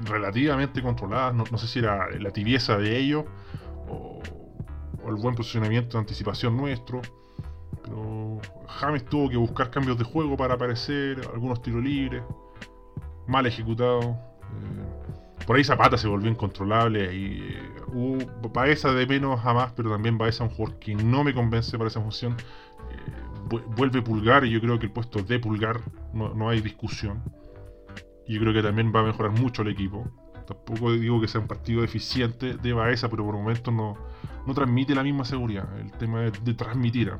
relativamente 0.00 0.82
controladas, 0.82 1.34
no, 1.34 1.58
sé 1.58 1.66
si 1.66 1.78
era 1.78 2.10
la 2.18 2.30
tibieza 2.30 2.76
de 2.76 2.96
ellos 2.96 3.24
o, 3.88 4.20
el 5.06 5.14
buen 5.16 5.34
posicionamiento 5.34 5.96
de 5.96 6.00
anticipación 6.00 6.56
nuestro. 6.56 7.02
Pero 7.82 8.40
James 8.66 9.04
tuvo 9.04 9.28
que 9.28 9.36
buscar 9.36 9.70
cambios 9.70 9.98
de 9.98 10.04
juego 10.04 10.36
para 10.36 10.54
aparecer, 10.54 11.20
algunos 11.32 11.60
tiros 11.62 11.82
libres, 11.82 12.22
mal 13.26 13.46
ejecutados. 13.46 14.06
Eh, 14.06 15.44
por 15.46 15.56
ahí 15.56 15.64
Zapata 15.64 15.98
se 15.98 16.08
volvió 16.08 16.30
incontrolable 16.30 17.14
y 17.14 17.38
eh, 17.38 18.28
Baeza 18.52 18.92
de 18.92 19.06
menos 19.06 19.44
a 19.44 19.52
más, 19.52 19.72
pero 19.72 19.90
también 19.90 20.16
Baeza 20.16 20.44
un 20.44 20.50
jugador 20.50 20.78
que 20.78 20.94
no 20.94 21.24
me 21.24 21.34
convence 21.34 21.76
para 21.76 21.88
esa 21.88 22.00
función. 22.00 22.36
Eh, 22.90 23.58
vuelve 23.76 24.02
Pulgar 24.02 24.44
y 24.44 24.50
yo 24.50 24.60
creo 24.60 24.78
que 24.78 24.86
el 24.86 24.92
puesto 24.92 25.22
de 25.22 25.38
Pulgar 25.38 25.80
no, 26.12 26.48
hay 26.48 26.60
discusión. 26.60 27.22
Y 28.26 28.34
yo 28.34 28.40
creo 28.40 28.52
que 28.52 28.62
también 28.62 28.92
va 28.94 29.00
a 29.00 29.04
mejorar 29.04 29.32
mucho 29.32 29.62
el 29.62 29.68
equipo. 29.68 30.08
Tampoco 30.46 30.92
digo 30.92 31.20
que 31.20 31.28
sea 31.28 31.40
un 31.40 31.46
partido 31.46 31.82
eficiente 31.82 32.56
de 32.56 32.72
Baeza, 32.72 33.08
pero 33.08 33.24
por 33.24 33.34
momentos 33.34 33.72
no, 33.72 33.96
no 34.46 34.54
transmite 34.54 34.94
la 34.94 35.02
misma 35.02 35.24
seguridad. 35.24 35.66
El 35.78 35.90
tema 35.92 36.20
de, 36.20 36.54
transmitir 36.54 37.12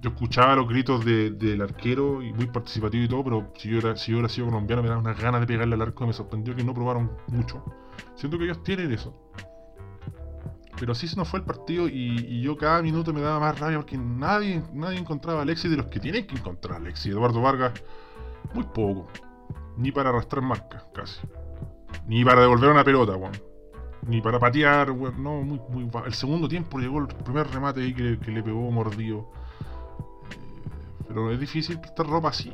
yo 0.00 0.10
escuchaba 0.10 0.56
los 0.56 0.68
gritos 0.68 1.04
del 1.04 1.62
arquero 1.62 2.22
y 2.22 2.32
muy 2.32 2.46
participativo 2.46 3.04
y 3.04 3.08
todo, 3.08 3.22
pero 3.22 3.52
si 3.56 3.68
yo, 3.68 3.78
era, 3.78 3.96
si 3.96 4.10
yo 4.10 4.16
hubiera 4.16 4.28
sido 4.28 4.48
colombiano 4.48 4.82
me 4.82 4.88
daba 4.88 5.00
unas 5.00 5.20
ganas 5.20 5.40
de 5.40 5.46
pegarle 5.46 5.76
al 5.76 5.82
arco. 5.82 6.04
Me 6.08 6.12
sorprendió 6.12 6.56
que 6.56 6.64
no 6.64 6.74
probaron 6.74 7.12
mucho. 7.28 7.64
Siento 8.16 8.36
que 8.36 8.44
ellos 8.44 8.64
tienen 8.64 8.90
eso. 8.90 9.14
Pero 10.76 10.90
así 10.90 11.06
se 11.06 11.14
nos 11.14 11.28
fue 11.28 11.38
el 11.38 11.44
partido 11.44 11.86
y, 11.88 12.40
yo 12.40 12.56
cada 12.56 12.82
minuto 12.82 13.12
me 13.12 13.20
daba 13.20 13.38
más 13.38 13.60
rabia 13.60 13.78
porque 13.78 13.96
nadie, 13.96 14.64
nadie 14.72 14.98
encontraba 14.98 15.38
a 15.38 15.42
Alexis 15.42 15.70
de 15.70 15.76
los 15.76 15.86
que 15.86 16.00
tienen 16.00 16.26
que 16.26 16.34
encontrar 16.34 16.74
a 16.74 16.76
Alexis. 16.78 17.12
Eduardo 17.12 17.40
Vargas, 17.40 17.72
muy 18.54 18.64
poco. 18.64 19.06
Ni 19.76 19.92
para 19.92 20.10
arrastrar 20.10 20.42
marcas, 20.42 20.84
casi. 20.94 21.20
Ni 22.06 22.24
para 22.24 22.42
devolver 22.42 22.70
una 22.70 22.84
pelota, 22.84 23.16
weón. 23.16 23.32
Ni 24.06 24.20
para 24.20 24.38
patear, 24.38 24.90
weón. 24.90 25.22
No, 25.22 25.42
muy, 25.42 25.60
muy. 25.68 25.90
El 26.06 26.14
segundo 26.14 26.48
tiempo 26.48 26.78
llegó 26.78 26.98
el 26.98 27.06
primer 27.06 27.48
remate 27.48 27.80
ahí 27.80 27.94
que, 27.94 28.30
le 28.30 28.42
pegó 28.42 28.70
mordido 28.70 29.30
pero 31.12 31.30
es 31.30 31.38
difícil 31.38 31.78
prestar 31.78 32.06
ropa 32.06 32.28
así, 32.28 32.50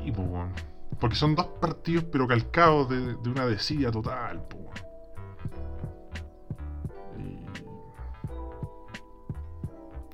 Porque 0.99 1.15
son 1.15 1.33
dos 1.33 1.45
partidos 1.61 2.03
pero 2.11 2.27
calcados 2.27 2.89
de, 2.89 3.29
una 3.29 3.45
desidia 3.45 3.89
total, 3.89 4.45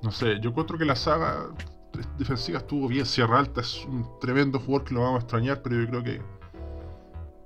No 0.04 0.12
sé, 0.12 0.40
yo 0.40 0.52
encuentro 0.52 0.78
que 0.78 0.86
la 0.86 0.96
saga 0.96 1.48
defensiva 2.20 2.60
estuvo 2.60 2.88
bien. 2.88 3.08
Sierra 3.08 3.40
Alta 3.40 3.62
es 3.62 3.84
un 3.86 4.08
tremendo 4.20 4.60
jugador 4.60 4.88
que 4.88 4.94
lo 4.94 5.02
vamos 5.02 5.16
a 5.16 5.22
extrañar, 5.24 5.64
pero 5.64 5.82
yo 5.82 5.88
creo 5.88 6.04
que, 6.04 6.22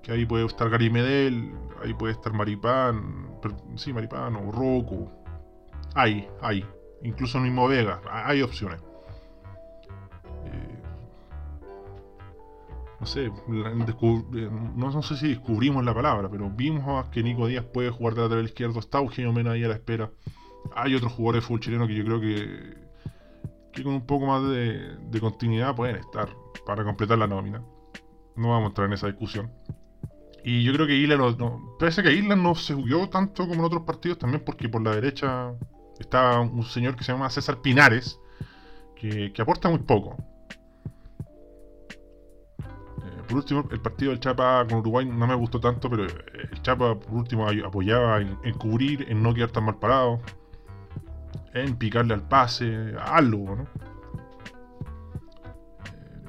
que 0.04 0.12
ahí 0.12 0.26
puede 0.26 0.46
estar 0.46 0.70
Gary 0.70 0.90
Medel, 0.90 1.54
ahí 1.84 1.94
puede 1.94 2.14
estar 2.14 2.34
Maripán, 2.34 3.28
sí, 3.76 3.94
Maripán 3.94 4.36
o 4.36 4.52
Roku. 4.52 5.10
Hay, 5.96 6.28
hay. 6.42 6.66
Incluso 7.04 7.38
el 7.38 7.46
mismo 7.46 7.68
Vega, 7.68 8.02
hay 8.10 8.42
opciones. 8.42 8.82
no 13.00 13.06
sé, 13.06 13.28
eh, 13.28 13.32
no, 14.76 15.02
sé 15.02 15.16
si 15.16 15.30
descubrimos 15.30 15.86
la 15.86 15.94
palabra, 15.94 16.30
pero 16.30 16.50
vimos 16.50 17.08
que 17.10 17.24
Nico 17.24 17.48
Díaz 17.48 17.66
puede 17.66 17.90
jugar 17.90 18.16
de 18.16 18.22
lateral 18.24 18.46
izquierdo, 18.46 18.80
está 18.80 18.98
Eugenio 18.98 19.32
Mena 19.32 19.52
ahí 19.52 19.64
a 19.64 19.70
la 19.70 19.76
espera. 19.76 20.12
Hay 20.76 20.96
otros 20.96 21.14
jugadores 21.14 21.44
de 21.44 21.48
fútbol 21.48 21.62
chileno 21.62 21.88
que 21.88 21.96
yo 21.96 22.04
creo 22.04 22.20
que, 22.20 22.78
que 23.72 23.84
con 23.84 23.94
un 23.94 24.06
poco 24.06 24.26
más 24.26 24.44
de, 24.50 25.20
continuidad 25.22 25.76
pueden 25.76 25.96
estar 25.96 26.30
para 26.66 26.84
completar 26.84 27.18
la 27.18 27.28
nómina. 27.28 27.64
No 28.36 28.50
vamos 28.50 28.66
a 28.66 28.68
entrar 28.68 28.88
en 28.88 28.94
esa 28.94 29.08
discusión. 29.08 29.50
Y 30.44 30.64
yo 30.64 30.74
creo 30.74 30.88
que 30.88 30.96
Isla 30.96 31.18
no, 31.18 31.76
parece 31.78 32.04
que 32.04 32.14
Isla 32.14 32.36
no 32.36 32.56
se 32.56 32.74
jugó 32.74 33.10
tanto 33.10 33.48
como 33.48 33.56
en 33.56 33.66
otros 33.66 33.84
partidos, 33.84 34.20
también 34.20 34.44
porque 34.46 34.70
por 34.70 34.82
la 34.82 34.96
derecha 34.96 35.54
está 36.00 36.40
un 36.40 36.64
señor 36.64 36.96
que 36.96 37.04
se 37.04 37.12
llama 37.12 37.30
César 37.30 37.62
Pinares, 37.62 38.20
que, 38.96 39.34
aporta 39.40 39.70
muy 39.70 39.80
poco. 39.80 40.18
Por 43.28 43.38
último, 43.38 43.68
el 43.72 43.80
partido 43.80 44.12
del 44.12 44.20
Chapa 44.20 44.66
con 44.68 44.80
Uruguay 44.80 45.06
no 45.06 45.28
me 45.28 45.36
gustó 45.36 45.60
tanto, 45.60 45.90
pero 45.90 46.04
el 46.06 46.62
Chapa, 46.64 47.00
por 47.00 47.14
último, 47.14 47.48
apoyaba 47.48 48.22
en, 48.22 48.54
cubrir, 48.58 49.06
en 49.08 49.22
no 49.22 49.34
quedar 49.34 49.52
tan 49.52 49.66
mal 49.66 49.78
parado, 49.78 50.20
en 51.54 51.76
picarle 51.76 52.16
al 52.16 52.28
pase, 52.28 52.96
algo, 53.00 53.56
¿no? 53.56 53.64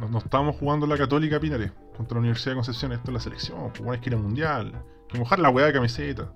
Eh, 0.05 0.11
nos, 0.11 0.25
estamos 0.25 0.57
jugando 0.57 0.87
la 0.87 0.99
Católica 0.99 1.40
Pinares 1.40 1.73
contra 2.00 2.14
la 2.14 2.21
Universidad 2.21 2.52
de 2.52 2.57
Concepción. 2.57 2.92
Esto 2.92 3.11
es 3.11 3.14
la 3.14 3.21
selección, 3.21 3.73
pues 3.75 4.07
ir 4.07 4.14
al 4.14 4.23
mundial, 4.23 4.73
que 5.07 5.19
mojar 5.19 5.38
la 5.38 5.50
weá 5.50 5.66
de 5.66 5.75
camiseta. 5.75 6.33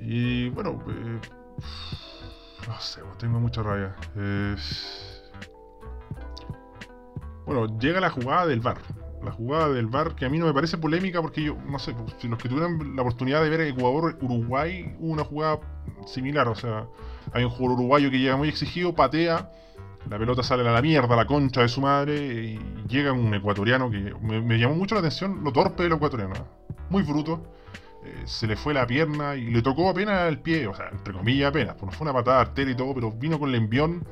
Y 0.00 0.48
bueno, 0.50 0.80
eh, 0.88 1.18
no 2.68 2.80
sé, 2.80 3.00
tengo 3.18 3.40
mucha 3.40 3.64
rabia. 3.64 3.96
Bueno, 7.44 7.78
llega 7.80 8.00
la 8.00 8.10
jugada 8.10 8.46
del 8.46 8.60
VAR. 8.60 8.78
La 9.24 9.32
jugada 9.32 9.70
del 9.70 9.88
VAR 9.88 10.14
que 10.14 10.24
a 10.24 10.28
mí 10.28 10.38
no 10.38 10.46
me 10.46 10.54
parece 10.54 10.78
polémica 10.78 11.20
porque 11.20 11.42
yo, 11.42 11.56
no 11.66 11.80
sé, 11.80 11.92
si 12.18 12.28
los 12.28 12.38
que 12.38 12.48
tuvieron 12.48 12.94
la 12.94 13.02
oportunidad 13.02 13.42
de 13.42 13.50
ver 13.50 13.60
Ecuador-Uruguay, 13.62 14.94
hubo 15.00 15.12
una 15.12 15.24
jugada 15.24 15.58
similar. 16.06 16.46
O 16.46 16.54
sea, 16.54 16.86
hay 17.32 17.42
un 17.42 17.50
jugador 17.50 17.80
uruguayo 17.80 18.08
que 18.08 18.20
llega 18.20 18.36
muy 18.36 18.48
exigido, 18.48 18.94
patea, 18.94 19.50
la 20.08 20.18
pelota 20.18 20.42
sale 20.42 20.66
a 20.68 20.72
la 20.72 20.82
mierda, 20.82 21.14
a 21.14 21.16
la 21.16 21.26
concha 21.26 21.62
de 21.62 21.68
su 21.68 21.80
madre, 21.80 22.16
y 22.16 22.58
llega 22.88 23.12
un 23.12 23.34
ecuatoriano 23.34 23.90
que 23.90 24.14
me, 24.20 24.58
llamó 24.58 24.74
mucho 24.74 24.94
la 24.94 25.00
atención 25.00 25.42
lo 25.44 25.52
torpe 25.52 25.82
del 25.82 25.92
ecuatoriano. 25.92 26.34
Muy 26.88 27.02
bruto. 27.02 27.42
Eh, 28.02 28.22
se 28.24 28.46
le 28.46 28.56
fue 28.56 28.72
la 28.72 28.86
pierna 28.86 29.36
y 29.36 29.50
le 29.50 29.60
tocó 29.60 29.90
apenas 29.90 30.26
el 30.26 30.38
pie, 30.38 30.66
o 30.66 30.74
sea, 30.74 30.88
entre 30.90 31.12
comillas 31.12 31.50
apenas, 31.50 31.74
pues 31.74 31.84
no 31.84 31.92
fue 31.92 32.06
una 32.06 32.14
patada 32.14 32.40
arteria 32.40 32.72
y 32.72 32.76
todo, 32.76 32.94
pero 32.94 33.12
vino 33.12 33.38
con 33.38 33.50
el 33.50 33.56
envión 33.56 34.06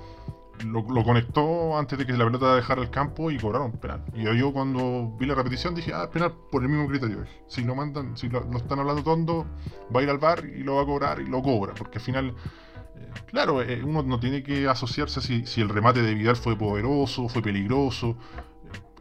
lo, 0.64 1.04
conectó 1.04 1.76
antes 1.78 1.98
de 1.98 2.06
que 2.06 2.12
la 2.12 2.24
pelota 2.24 2.56
dejara 2.56 2.82
el 2.82 2.90
campo 2.90 3.30
y 3.30 3.38
cobraron 3.38 3.72
penal. 3.72 4.04
Y 4.14 4.24
yo, 4.24 4.52
cuando 4.52 5.14
vi 5.18 5.26
la 5.26 5.34
repetición 5.34 5.74
dije, 5.74 5.92
ah, 5.94 6.08
penal 6.10 6.34
por 6.50 6.62
el 6.62 6.68
mismo 6.68 6.88
criterio. 6.88 7.24
Si 7.46 7.62
lo 7.62 7.74
mandan, 7.74 8.16
si 8.16 8.28
lo, 8.28 8.40
están 8.56 8.78
hablando 8.78 9.02
tondo, 9.02 9.46
va 9.94 10.00
a 10.00 10.02
ir 10.02 10.10
al 10.10 10.18
bar 10.18 10.44
y 10.44 10.62
lo 10.62 10.76
va 10.76 10.82
a 10.82 10.86
cobrar 10.86 11.20
y 11.20 11.26
lo 11.26 11.42
cobra. 11.42 11.74
Porque 11.74 11.98
al 11.98 12.04
final, 12.04 12.34
claro, 13.26 13.62
eh, 13.62 13.82
uno 13.82 14.02
no 14.02 14.20
tiene 14.20 14.42
que 14.42 14.66
asociarse 14.68 15.20
si, 15.20 15.60
el 15.60 15.68
remate 15.68 16.02
de 16.02 16.14
Vidal 16.14 16.36
fue 16.36 16.56
poderoso, 16.56 17.28
fue 17.28 17.42
peligroso. 17.42 18.16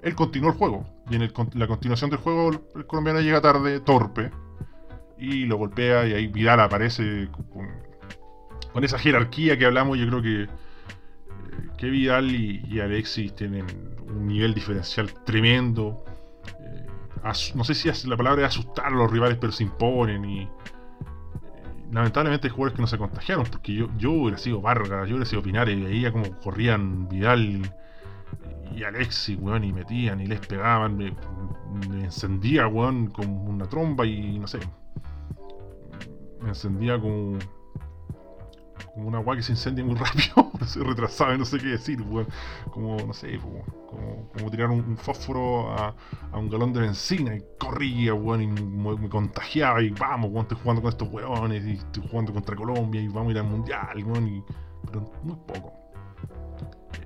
Él 0.01 0.15
continuó 0.15 0.51
el 0.51 0.57
juego. 0.57 0.85
Y 1.09 1.15
en 1.15 1.31
la 1.53 1.67
continuación 1.67 2.09
del 2.09 2.19
juego, 2.19 2.51
el, 2.75 2.85
colombiano 2.85 3.21
llega 3.21 3.41
tarde, 3.41 3.79
torpe. 3.79 4.31
Y 5.17 5.45
lo 5.45 5.57
golpea 5.57 6.07
y 6.07 6.13
ahí 6.13 6.27
Vidal 6.27 6.59
aparece 6.59 7.29
con, 7.51 8.83
esa 8.83 8.99
jerarquía 8.99 9.57
que 9.57 9.65
hablamos. 9.65 9.97
Yo 9.97 10.07
creo 10.07 10.21
que 10.21 10.47
que 11.77 11.89
Vidal 11.89 12.31
y, 12.31 12.79
Alexis 12.79 13.35
tienen 13.35 13.65
un 14.07 14.27
nivel 14.27 14.53
diferencial 14.53 15.13
tremendo. 15.23 16.03
Eh, 16.59 16.85
no 17.55 17.63
sé 17.63 17.75
si 17.75 17.89
la 18.07 18.17
palabra 18.17 18.43
es 18.43 18.49
asustar 18.49 18.87
a 18.87 18.89
los 18.89 19.11
rivales, 19.11 19.37
pero 19.39 19.51
se 19.51 19.63
imponen 19.63 20.25
y. 20.25 20.49
Lamentablemente 21.91 22.47
hay 22.47 22.51
jugadores 22.51 22.75
que 22.75 22.81
no 22.81 22.87
se 22.87 22.97
contagiaron, 22.97 23.45
porque 23.49 23.73
yo, 23.73 23.87
yo 23.97 24.11
hubiera 24.11 24.37
sido 24.37 24.61
Vargas, 24.61 25.07
yo 25.07 25.15
hubiera 25.15 25.25
sido 25.25 25.41
Pinares, 25.41 25.77
y 25.77 25.81
veía 25.81 26.11
como 26.11 26.29
corrían 26.39 27.07
Vidal 27.07 27.61
y 28.75 28.83
Alexis, 28.83 29.37
weón, 29.39 29.63
y 29.63 29.71
metían 29.71 30.19
y 30.21 30.27
les 30.27 30.39
pegaban, 30.45 30.97
me, 30.97 31.15
me 31.89 32.05
encendía, 32.05 32.67
weón, 32.67 33.07
como 33.07 33.45
una 33.45 33.65
tromba 33.65 34.05
y 34.05 34.37
no 34.37 34.47
sé. 34.47 34.59
Me 36.41 36.49
encendía 36.49 36.99
como 36.99 37.37
como 38.93 39.07
una 39.07 39.19
weá 39.19 39.37
que 39.37 39.43
se 39.43 39.51
incendia 39.51 39.83
muy 39.83 39.95
rápido, 39.95 40.51
se 40.65 40.83
retrasaba 40.83 41.35
y 41.35 41.37
no 41.37 41.45
sé 41.45 41.57
qué 41.59 41.67
decir, 41.67 42.03
Como, 42.71 42.97
no 42.97 43.13
sé, 43.13 43.37
como, 43.39 43.63
como 44.33 44.51
tirar 44.51 44.69
un, 44.69 44.97
fósforo 44.97 45.71
a, 45.71 45.95
un 46.33 46.49
galón 46.49 46.73
de 46.73 46.81
benzina 46.81 47.35
y 47.35 47.43
corría, 47.59 48.13
weón, 48.13 48.41
y 48.41 48.47
me, 48.47 49.09
contagiaba 49.09 49.81
y 49.81 49.89
vamos, 49.89 50.31
weón, 50.31 50.43
estoy 50.43 50.57
jugando 50.61 50.81
con 50.81 50.89
estos 50.89 51.09
weones 51.09 51.65
y 51.65 51.73
estoy 51.73 52.07
jugando 52.09 52.33
contra 52.33 52.55
Colombia 52.55 53.01
y 53.01 53.07
vamos 53.07 53.29
a 53.29 53.31
ir 53.31 53.37
al 53.39 53.45
mundial, 53.45 54.03
weón, 54.03 54.45
pero 54.85 55.11
muy 55.23 55.35
poco. 55.47 55.73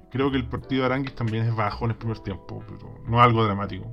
Creo 0.10 0.30
que 0.30 0.38
el 0.38 0.48
partido 0.48 0.82
de 0.82 0.88
Aranguis 0.88 1.16
también 1.16 1.46
es 1.46 1.56
bajo 1.56 1.86
en 1.86 1.92
el 1.92 1.98
primer 1.98 2.20
tiempo, 2.20 2.62
pero 2.68 2.94
no 3.08 3.22
algo 3.22 3.46
dramático. 3.46 3.90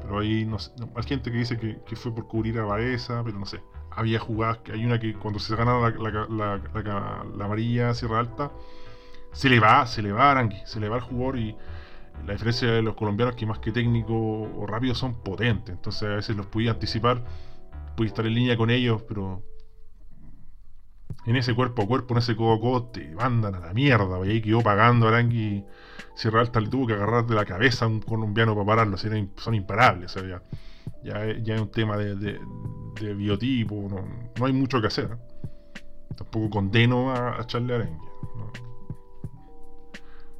Pero 0.00 0.20
ahí 0.20 0.46
no 0.46 0.58
sé, 0.58 0.72
hay 0.94 1.02
gente 1.02 1.30
que 1.30 1.36
dice 1.36 1.58
que, 1.58 1.78
que 1.86 1.94
fue 1.94 2.14
por 2.14 2.26
cubrir 2.26 2.58
a 2.58 2.64
Baeza, 2.64 3.22
pero 3.22 3.38
no 3.38 3.44
sé 3.44 3.60
había 3.90 4.18
jugadas, 4.18 4.60
hay 4.72 4.84
una 4.84 4.98
que 4.98 5.14
cuando 5.14 5.38
se 5.38 5.54
gana 5.56 5.90
la, 5.90 6.60
la, 7.34 7.44
amarilla 7.44 7.94
Sierra 7.94 8.20
Alta, 8.20 8.50
se 9.32 9.48
le 9.48 9.60
va, 9.60 9.86
se 9.86 10.02
le 10.02 10.12
va 10.12 10.30
Arangui, 10.30 10.60
se 10.64 10.80
le 10.80 10.88
va 10.88 10.96
al 10.96 11.02
jugador 11.02 11.38
y 11.38 11.56
la 12.26 12.32
diferencia 12.32 12.70
de 12.70 12.82
los 12.82 12.94
colombianos 12.94 13.34
que 13.34 13.46
más 13.46 13.58
que 13.58 13.72
técnico 13.72 14.14
o 14.14 14.66
rápido 14.66 14.94
son 14.94 15.22
potentes. 15.22 15.74
Entonces 15.74 16.02
a 16.02 16.16
veces 16.16 16.36
los 16.36 16.46
podía 16.46 16.72
anticipar, 16.72 17.24
podía 17.96 18.08
estar 18.08 18.26
en 18.26 18.34
línea 18.34 18.56
con 18.56 18.70
ellos, 18.70 19.02
pero 19.02 19.42
en 21.26 21.36
ese 21.36 21.54
cuerpo 21.54 21.82
a 21.82 21.86
cuerpo, 21.86 22.14
en 22.14 22.18
ese 22.18 22.36
codo 22.36 22.90
a 22.94 23.14
mandan 23.14 23.54
a 23.54 23.60
la 23.60 23.72
mierda. 23.72 24.24
Y 24.26 24.30
ahí 24.30 24.42
quedó 24.42 24.60
pagando 24.62 25.08
Arangui. 25.08 25.64
Sierra 26.14 26.40
Alta 26.40 26.60
le 26.60 26.68
tuvo 26.68 26.86
que 26.86 26.94
agarrar 26.94 27.26
de 27.26 27.34
la 27.34 27.44
cabeza 27.44 27.84
a 27.84 27.88
un 27.88 28.00
colombiano 28.00 28.54
para 28.54 28.66
pararlo. 28.66 28.96
son 28.96 29.54
imparables. 29.54 30.16
Ya, 31.02 31.24
es 31.24 31.60
un 31.60 31.70
tema 31.70 31.96
de, 31.96 32.38
biotipo. 33.14 33.88
No, 34.38 34.46
hay 34.46 34.52
mucho 34.52 34.80
que 34.80 34.88
hacer. 34.88 35.16
Tampoco 36.16 36.50
condeno 36.50 37.10
a, 37.10 37.40
a 37.40 37.46
Charlie 37.46 37.74
Arangui. 37.74 38.06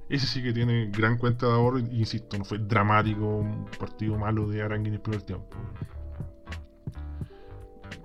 Ese 0.08 0.26
sí 0.26 0.42
que 0.42 0.52
tiene 0.52 0.90
gran 0.90 1.16
cuenta 1.16 1.46
de 1.46 1.52
ahorro. 1.52 1.78
Insisto, 1.78 2.36
no 2.36 2.44
fue 2.44 2.58
dramático 2.58 3.24
un 3.24 3.66
partido 3.78 4.18
malo 4.18 4.48
de 4.48 4.62
Arangui 4.62 4.88
en 4.88 4.94
el 4.94 5.00
primer 5.00 5.22
tiempo 5.22 5.56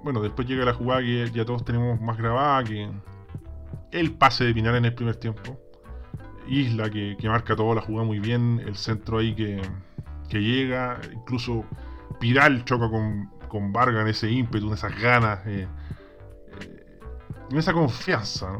bueno, 0.05 0.21
después 0.21 0.47
llega 0.47 0.63
la 0.63 0.74
jugada 0.74 1.01
que 1.01 1.31
ya 1.33 1.45
todos 1.45 1.65
tenemos 1.65 2.00
más 2.00 2.15
grabada, 2.15 2.63
que 2.63 2.88
el 3.91 4.12
pase 4.12 4.43
de 4.45 4.53
Pinar 4.53 4.75
en 4.75 4.85
el 4.85 4.93
primer 4.93 5.15
tiempo. 5.15 5.59
Isla 6.47 6.91
que, 6.91 7.17
marca 7.24 7.55
toda 7.55 7.74
la 7.74 7.81
jugada 7.81 8.05
muy 8.05 8.19
bien, 8.19 8.62
el 8.63 8.75
centro 8.75 9.17
ahí 9.17 9.33
que, 9.33 9.59
llega, 10.29 11.01
incluso 11.12 11.65
Piral 12.19 12.65
choca 12.65 12.89
con, 12.89 13.29
con 13.48 13.72
Vargas 13.72 14.01
en 14.01 14.07
ese 14.07 14.29
ímpetu, 14.29 14.67
en 14.67 14.74
esas 14.74 15.00
ganas, 15.00 15.45
eh, 15.45 15.67
eh, 16.62 17.00
en 17.51 17.57
esa 17.57 17.74
confianza, 17.74 18.60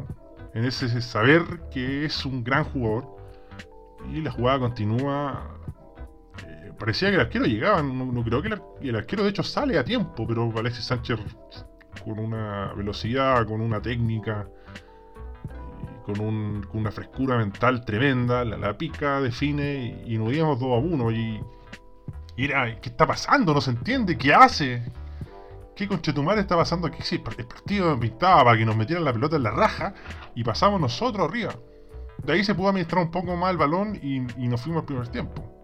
en 0.54 0.66
ese 0.66 1.02
saber 1.02 1.44
que 1.72 2.06
es 2.06 2.26
un 2.26 2.44
gran 2.44 2.64
jugador. 2.66 3.16
Y 4.12 4.22
la 4.22 4.32
jugada 4.32 4.60
continúa 4.60 5.56
parecía 6.78 7.10
que 7.10 7.16
el 7.16 7.22
arquero 7.22 7.46
llegaba, 7.46 7.82
no, 7.82 8.24
creo 8.24 8.42
que 8.42 8.50
el, 8.88 8.96
arquero 8.96 9.24
de 9.24 9.30
hecho 9.30 9.44
sale 9.44 9.78
a 9.78 9.84
tiempo, 9.84 10.26
pero 10.28 10.52
Alexis 10.58 10.86
Sánchez 10.86 11.20
con 12.04 12.20
una 12.20 12.74
velocidad, 12.74 13.46
con 13.48 13.62
una 13.62 13.82
técnica, 13.82 14.48
con, 16.04 16.20
una 16.74 16.92
frescura 16.92 17.38
mental 17.38 17.84
tremenda, 17.86 18.44
la, 18.46 18.78
pica, 18.78 19.22
define 19.22 20.04
y, 20.06 20.18
nos 20.18 20.34
íbamos 20.34 20.60
2 20.60 20.70
a 20.72 20.76
1 20.76 21.12
y, 21.12 21.42
era, 22.38 22.80
¿qué 22.82 22.90
está 22.90 23.08
pasando? 23.08 23.54
No 23.54 23.62
se 23.62 23.72
entiende, 23.72 24.18
¿qué 24.18 24.34
hace? 24.34 24.84
¿Qué 25.76 25.88
conchetumar 25.88 26.38
está 26.38 26.56
pasando 26.56 26.88
aquí? 26.88 27.02
Sí, 27.02 27.16
el 27.16 27.46
partido 27.48 28.00
pintaba 28.00 28.44
para 28.44 28.58
que 28.58 28.66
nos 28.66 28.76
metieran 28.76 29.06
la 29.06 29.14
pelota 29.14 29.36
en 29.36 29.44
la 29.44 29.52
raja 29.52 29.94
y 30.36 30.44
pasamos 30.44 30.80
nosotros 30.80 31.30
arriba. 31.30 31.56
De 32.24 32.34
ahí 32.34 32.44
se 32.44 32.56
pudo 32.56 32.70
administrar 32.70 33.04
un 33.04 33.12
poco 33.12 33.36
más 33.36 33.52
el 33.52 33.58
balón 33.58 34.00
y, 34.02 34.18
y 34.42 34.48
nos 34.48 34.62
fuimos 34.62 34.82
al 34.82 34.86
primer 34.86 35.08
tiempo. 35.10 35.56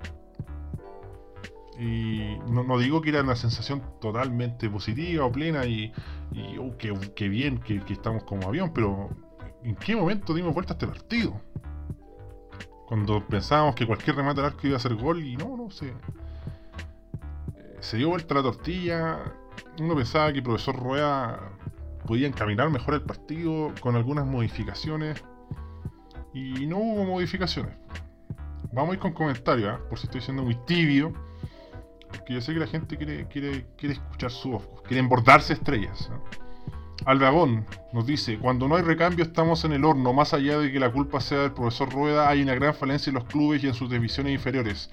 Y 1.82 2.38
no, 2.48 2.78
digo 2.78 3.02
que 3.02 3.10
era 3.10 3.22
una 3.22 3.36
sensación 3.36 3.82
totalmente 4.00 4.70
positiva 4.70 5.26
o 5.26 5.32
plena 5.32 5.66
y, 5.66 5.92
y 6.32 6.58
oh, 6.60 6.78
qué, 6.78 7.28
bien 7.28 7.58
que, 7.58 7.82
estamos 7.90 8.24
como 8.24 8.48
avión, 8.48 8.72
pero 8.72 9.10
¿en 9.64 9.76
qué 9.78 9.96
momento 9.96 10.36
dimos 10.36 10.54
vuelta 10.54 10.74
a 10.74 10.76
este 10.76 10.86
partido? 10.86 11.42
Cuando 12.86 13.26
pensábamos 13.26 13.74
que 13.74 13.88
cualquier 13.88 14.16
remate 14.16 14.42
al 14.42 14.48
arco 14.48 14.68
iba 14.68 14.78
a 14.78 14.80
ser 14.80 14.94
gol 14.94 15.24
y 15.24 15.36
no, 15.38 15.58
no 15.58 15.72
sé. 15.72 15.92
Eh, 17.82 17.84
se 17.84 17.98
dio 17.98 18.10
vuelta 18.10 18.36
la 18.36 18.44
tortilla. 18.44 19.20
Uno 19.80 19.96
pensaba 19.96 20.32
que 20.32 20.38
el 20.38 20.44
profesor 20.44 20.76
Rueda 20.78 21.52
podía 22.06 22.28
encaminar 22.28 22.70
mejor 22.70 22.94
el 22.94 23.02
partido 23.02 23.74
con 23.82 23.96
algunas 23.96 24.26
modificaciones. 24.26 25.24
Y 26.34 26.66
no 26.68 26.78
hubo 26.78 27.04
modificaciones. 27.06 27.76
Vamos 28.72 28.92
a 28.92 28.94
ir 28.94 29.00
con 29.00 29.14
comentarios, 29.14 29.78
¿eh? 29.78 29.84
por 29.90 30.00
si 30.00 30.06
estoy 30.06 30.22
siendo 30.22 30.44
muy 30.44 30.56
tibio 30.66 31.14
porque 32.12 32.34
yo 32.34 32.42
sé 32.42 32.54
que 32.54 32.60
la 32.60 32.68
gente 32.68 32.98
quiere, 32.98 33.28
quiere, 33.28 33.66
quiere 33.78 33.96
escuchar 33.96 34.32
su 34.32 34.52
voz, 34.52 34.68
quiere 34.86 35.00
embordarse 35.00 35.54
estrellas. 35.54 36.10
¿no? 36.10 37.66
nos 37.94 38.06
dice, 38.06 38.38
cuando 38.38 38.68
no 38.68 38.76
hay 38.76 38.84
recambio 38.84 39.26
estamos 39.26 39.66
en 39.66 39.72
el 39.72 39.84
horno, 39.86 40.14
más 40.14 40.34
allá 40.34 40.60
de 40.60 40.72
que 40.72 40.80
la 40.80 40.92
culpa 40.92 41.20
sea 41.20 41.40
del 41.40 41.54
profesor 41.54 41.92
Rueda, 41.92 42.30
hay 42.30 42.44
una 42.44 42.54
gran 42.54 42.76
falencia 42.76 43.10
en 43.10 43.16
los 43.16 43.26
clubes 43.26 43.64
y 43.64 43.68
en 43.68 43.74
sus 43.74 43.90
divisiones 43.90 44.34
inferiores. 44.34 44.92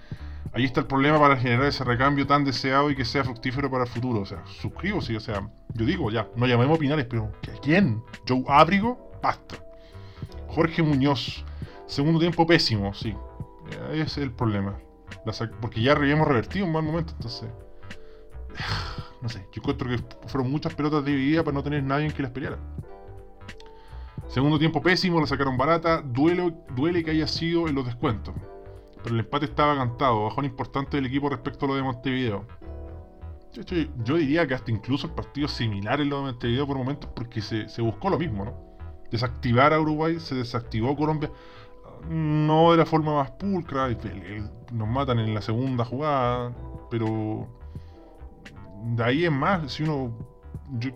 Ahí 0.58 0.64
está 0.64 0.80
el 0.80 0.86
problema 0.86 1.18
para 1.18 1.36
generar 1.36 1.66
ese 1.66 1.84
recambio 1.84 2.26
tan 2.26 2.44
deseado 2.44 2.90
y 2.90 2.96
que 2.96 3.04
sea 3.04 3.24
fructífero 3.24 3.70
para 3.70 3.84
el 3.84 3.90
futuro. 3.90 4.20
O 4.20 4.26
sea, 4.26 4.42
suscribo, 4.60 5.00
sí, 5.00 5.14
o 5.14 5.20
sea, 5.20 5.48
yo 5.74 5.86
digo, 5.86 6.10
ya, 6.10 6.28
no 6.36 6.46
llamemos 6.46 6.78
Pinares, 6.78 7.06
pero 7.08 7.24
¿a 7.26 7.60
quién? 7.60 8.02
¿Joe 8.28 8.42
Abrigo? 8.48 9.12
Basta. 9.22 9.56
Jorge 10.48 10.82
Muñoz, 10.82 11.44
segundo 11.86 12.18
tiempo 12.18 12.46
pésimo, 12.46 12.92
sí. 12.92 13.14
Ese 13.92 14.02
es 14.02 14.18
el 14.18 14.32
problema 14.32 14.74
porque 15.60 15.82
ya 15.82 15.92
habíamos 15.92 16.26
revertido 16.26 16.66
un 16.66 16.72
mal 16.72 16.82
momento, 16.82 17.12
entonces. 17.16 17.48
No 19.20 19.28
sé, 19.28 19.40
yo 19.50 19.60
encuentro 19.60 19.88
que 19.88 19.98
fueron 20.28 20.48
muchas 20.48 20.72
pelotas 20.76 21.04
divididas 21.04 21.42
para 21.42 21.52
no 21.52 21.64
tener 21.64 21.82
nadie 21.82 22.12
que 22.12 22.22
las 22.22 22.30
peleara. 22.30 22.56
Segundo 24.28 24.60
tiempo 24.60 24.80
pésimo, 24.80 25.20
la 25.20 25.26
sacaron 25.26 25.56
barata. 25.56 26.02
Duele, 26.02 26.54
duele 26.76 27.02
que 27.02 27.10
haya 27.10 27.26
sido 27.26 27.66
en 27.66 27.74
los 27.74 27.84
descuentos. 27.84 28.32
Pero 29.02 29.14
el 29.14 29.20
empate 29.20 29.46
estaba 29.46 29.76
cantado, 29.76 30.24
bajón 30.24 30.44
importante 30.44 30.96
del 30.96 31.06
equipo 31.06 31.28
respecto 31.28 31.64
a 31.64 31.68
lo 31.68 31.76
de 31.76 31.82
Montevideo. 31.82 32.46
Yo, 34.04 34.16
diría 34.16 34.46
que 34.46 34.54
hasta 34.54 34.70
incluso 34.70 35.06
el 35.06 35.14
partido 35.14 35.48
similar 35.48 36.00
en 36.00 36.10
lo 36.10 36.18
de 36.18 36.32
Montevideo 36.32 36.66
por 36.66 36.76
momentos 36.76 37.10
porque 37.14 37.40
se, 37.40 37.68
se 37.68 37.82
buscó 37.82 38.10
lo 38.10 38.18
mismo, 38.18 38.44
¿no? 38.44 38.54
Desactivar 39.10 39.72
a 39.72 39.80
Uruguay, 39.80 40.20
se 40.20 40.34
desactivó 40.34 40.94
Colombia 40.94 41.30
no 42.06 42.72
de 42.72 42.78
la 42.78 42.86
forma 42.86 43.14
más 43.14 43.30
pulcra, 43.32 43.88
nos 44.72 44.88
matan 44.88 45.18
en 45.18 45.34
la 45.34 45.42
segunda 45.42 45.84
jugada, 45.84 46.54
pero 46.90 47.48
de 48.84 49.04
ahí 49.04 49.24
es 49.24 49.32
más, 49.32 49.72
si 49.72 49.82
uno 49.82 50.12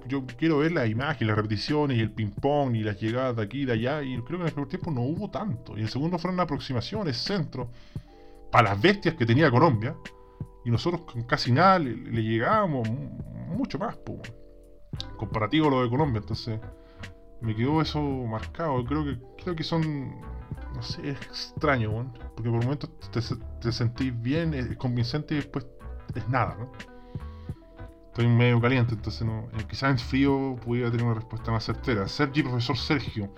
yo, 0.06 0.26
quiero 0.26 0.58
ver 0.58 0.72
la 0.72 0.86
imagen, 0.86 1.26
las 1.26 1.36
repeticiones 1.36 1.98
y 1.98 2.00
el 2.00 2.10
ping-pong 2.10 2.76
y 2.76 2.82
las 2.82 3.00
llegadas 3.00 3.36
de 3.36 3.42
aquí 3.42 3.62
y 3.62 3.64
de 3.64 3.72
allá. 3.72 4.02
Y 4.02 4.16
creo 4.22 4.38
que 4.38 4.42
en 4.42 4.48
el 4.48 4.52
primer 4.52 4.68
tiempo 4.68 4.90
no 4.90 5.02
hubo 5.02 5.30
tanto. 5.30 5.76
Y 5.76 5.82
el 5.82 5.88
segundo 5.88 6.18
fueron 6.18 6.38
aproximaciones, 6.40 7.16
centro, 7.16 7.70
para 8.50 8.70
las 8.70 8.80
bestias 8.80 9.14
que 9.14 9.26
tenía 9.26 9.50
Colombia. 9.50 9.96
Y 10.64 10.70
nosotros 10.70 11.02
con 11.02 11.22
casi 11.24 11.52
nada 11.52 11.78
le, 11.78 12.22
llegábamos 12.22 12.88
mucho 13.48 13.78
más, 13.78 13.98
comparativo 15.16 15.68
a 15.68 15.70
lo 15.70 15.82
de 15.82 15.90
Colombia. 15.90 16.20
Entonces, 16.20 16.60
me 17.40 17.54
quedó 17.54 17.80
eso 17.80 18.00
marcado. 18.00 18.84
Creo 18.84 19.04
que, 19.04 19.18
creo 19.42 19.56
que 19.56 19.64
son 19.64 20.20
no 20.74 20.82
sé, 20.82 21.10
es 21.10 21.20
extraño, 21.22 22.12
porque 22.34 22.50
por 22.50 22.62
momentos 22.62 22.90
te, 23.10 23.20
te, 23.60 23.72
sentís 23.72 24.20
bien, 24.22 24.54
es 24.54 24.74
convincente 24.76 25.34
y 25.34 25.38
después 25.38 25.66
es 26.14 26.28
nada, 26.28 26.56
¿no? 26.58 26.72
Estoy 28.12 28.28
medio 28.28 28.60
caliente, 28.60 28.92
entonces 28.92 29.26
no, 29.26 29.48
eh, 29.58 29.64
quizás 29.66 29.90
en 29.90 29.98
frío 29.98 30.56
pudiera 30.62 30.90
tener 30.90 31.06
una 31.06 31.14
respuesta 31.14 31.50
más 31.50 31.64
certera. 31.64 32.06
Sergi, 32.08 32.42
profesor 32.42 32.76
Sergio, 32.76 33.32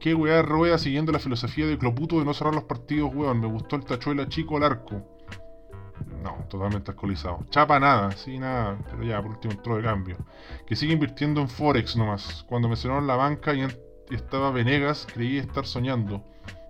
qué 0.00 0.14
weá 0.14 0.40
rueda 0.40 0.78
siguiendo 0.78 1.12
la 1.12 1.18
filosofía 1.18 1.66
de 1.66 1.76
Cloputo 1.76 2.18
de 2.18 2.24
no 2.24 2.32
cerrar 2.32 2.54
los 2.54 2.64
partidos, 2.64 3.14
weón. 3.14 3.38
Me 3.38 3.46
gustó 3.46 3.76
el 3.76 3.84
tachuela 3.84 4.26
chico 4.26 4.56
al 4.56 4.62
arco. 4.62 5.02
No, 6.22 6.46
totalmente 6.48 6.90
alcoholizado. 6.90 7.44
Chapa 7.50 7.78
nada, 7.78 8.10
sí, 8.12 8.38
nada. 8.38 8.78
Pero 8.90 9.02
ya, 9.02 9.20
por 9.20 9.32
último 9.32 9.52
entró 9.52 9.76
de 9.76 9.82
cambio. 9.82 10.16
Que 10.66 10.74
sigue 10.74 10.94
invirtiendo 10.94 11.42
en 11.42 11.48
Forex 11.50 11.94
nomás. 11.94 12.46
Cuando 12.48 12.66
mencionaron 12.66 13.06
la 13.06 13.16
banca 13.16 13.52
y 13.52 13.66
estaba 14.10 14.50
Venegas, 14.50 15.06
creí 15.12 15.36
estar 15.36 15.66
soñando 15.66 16.24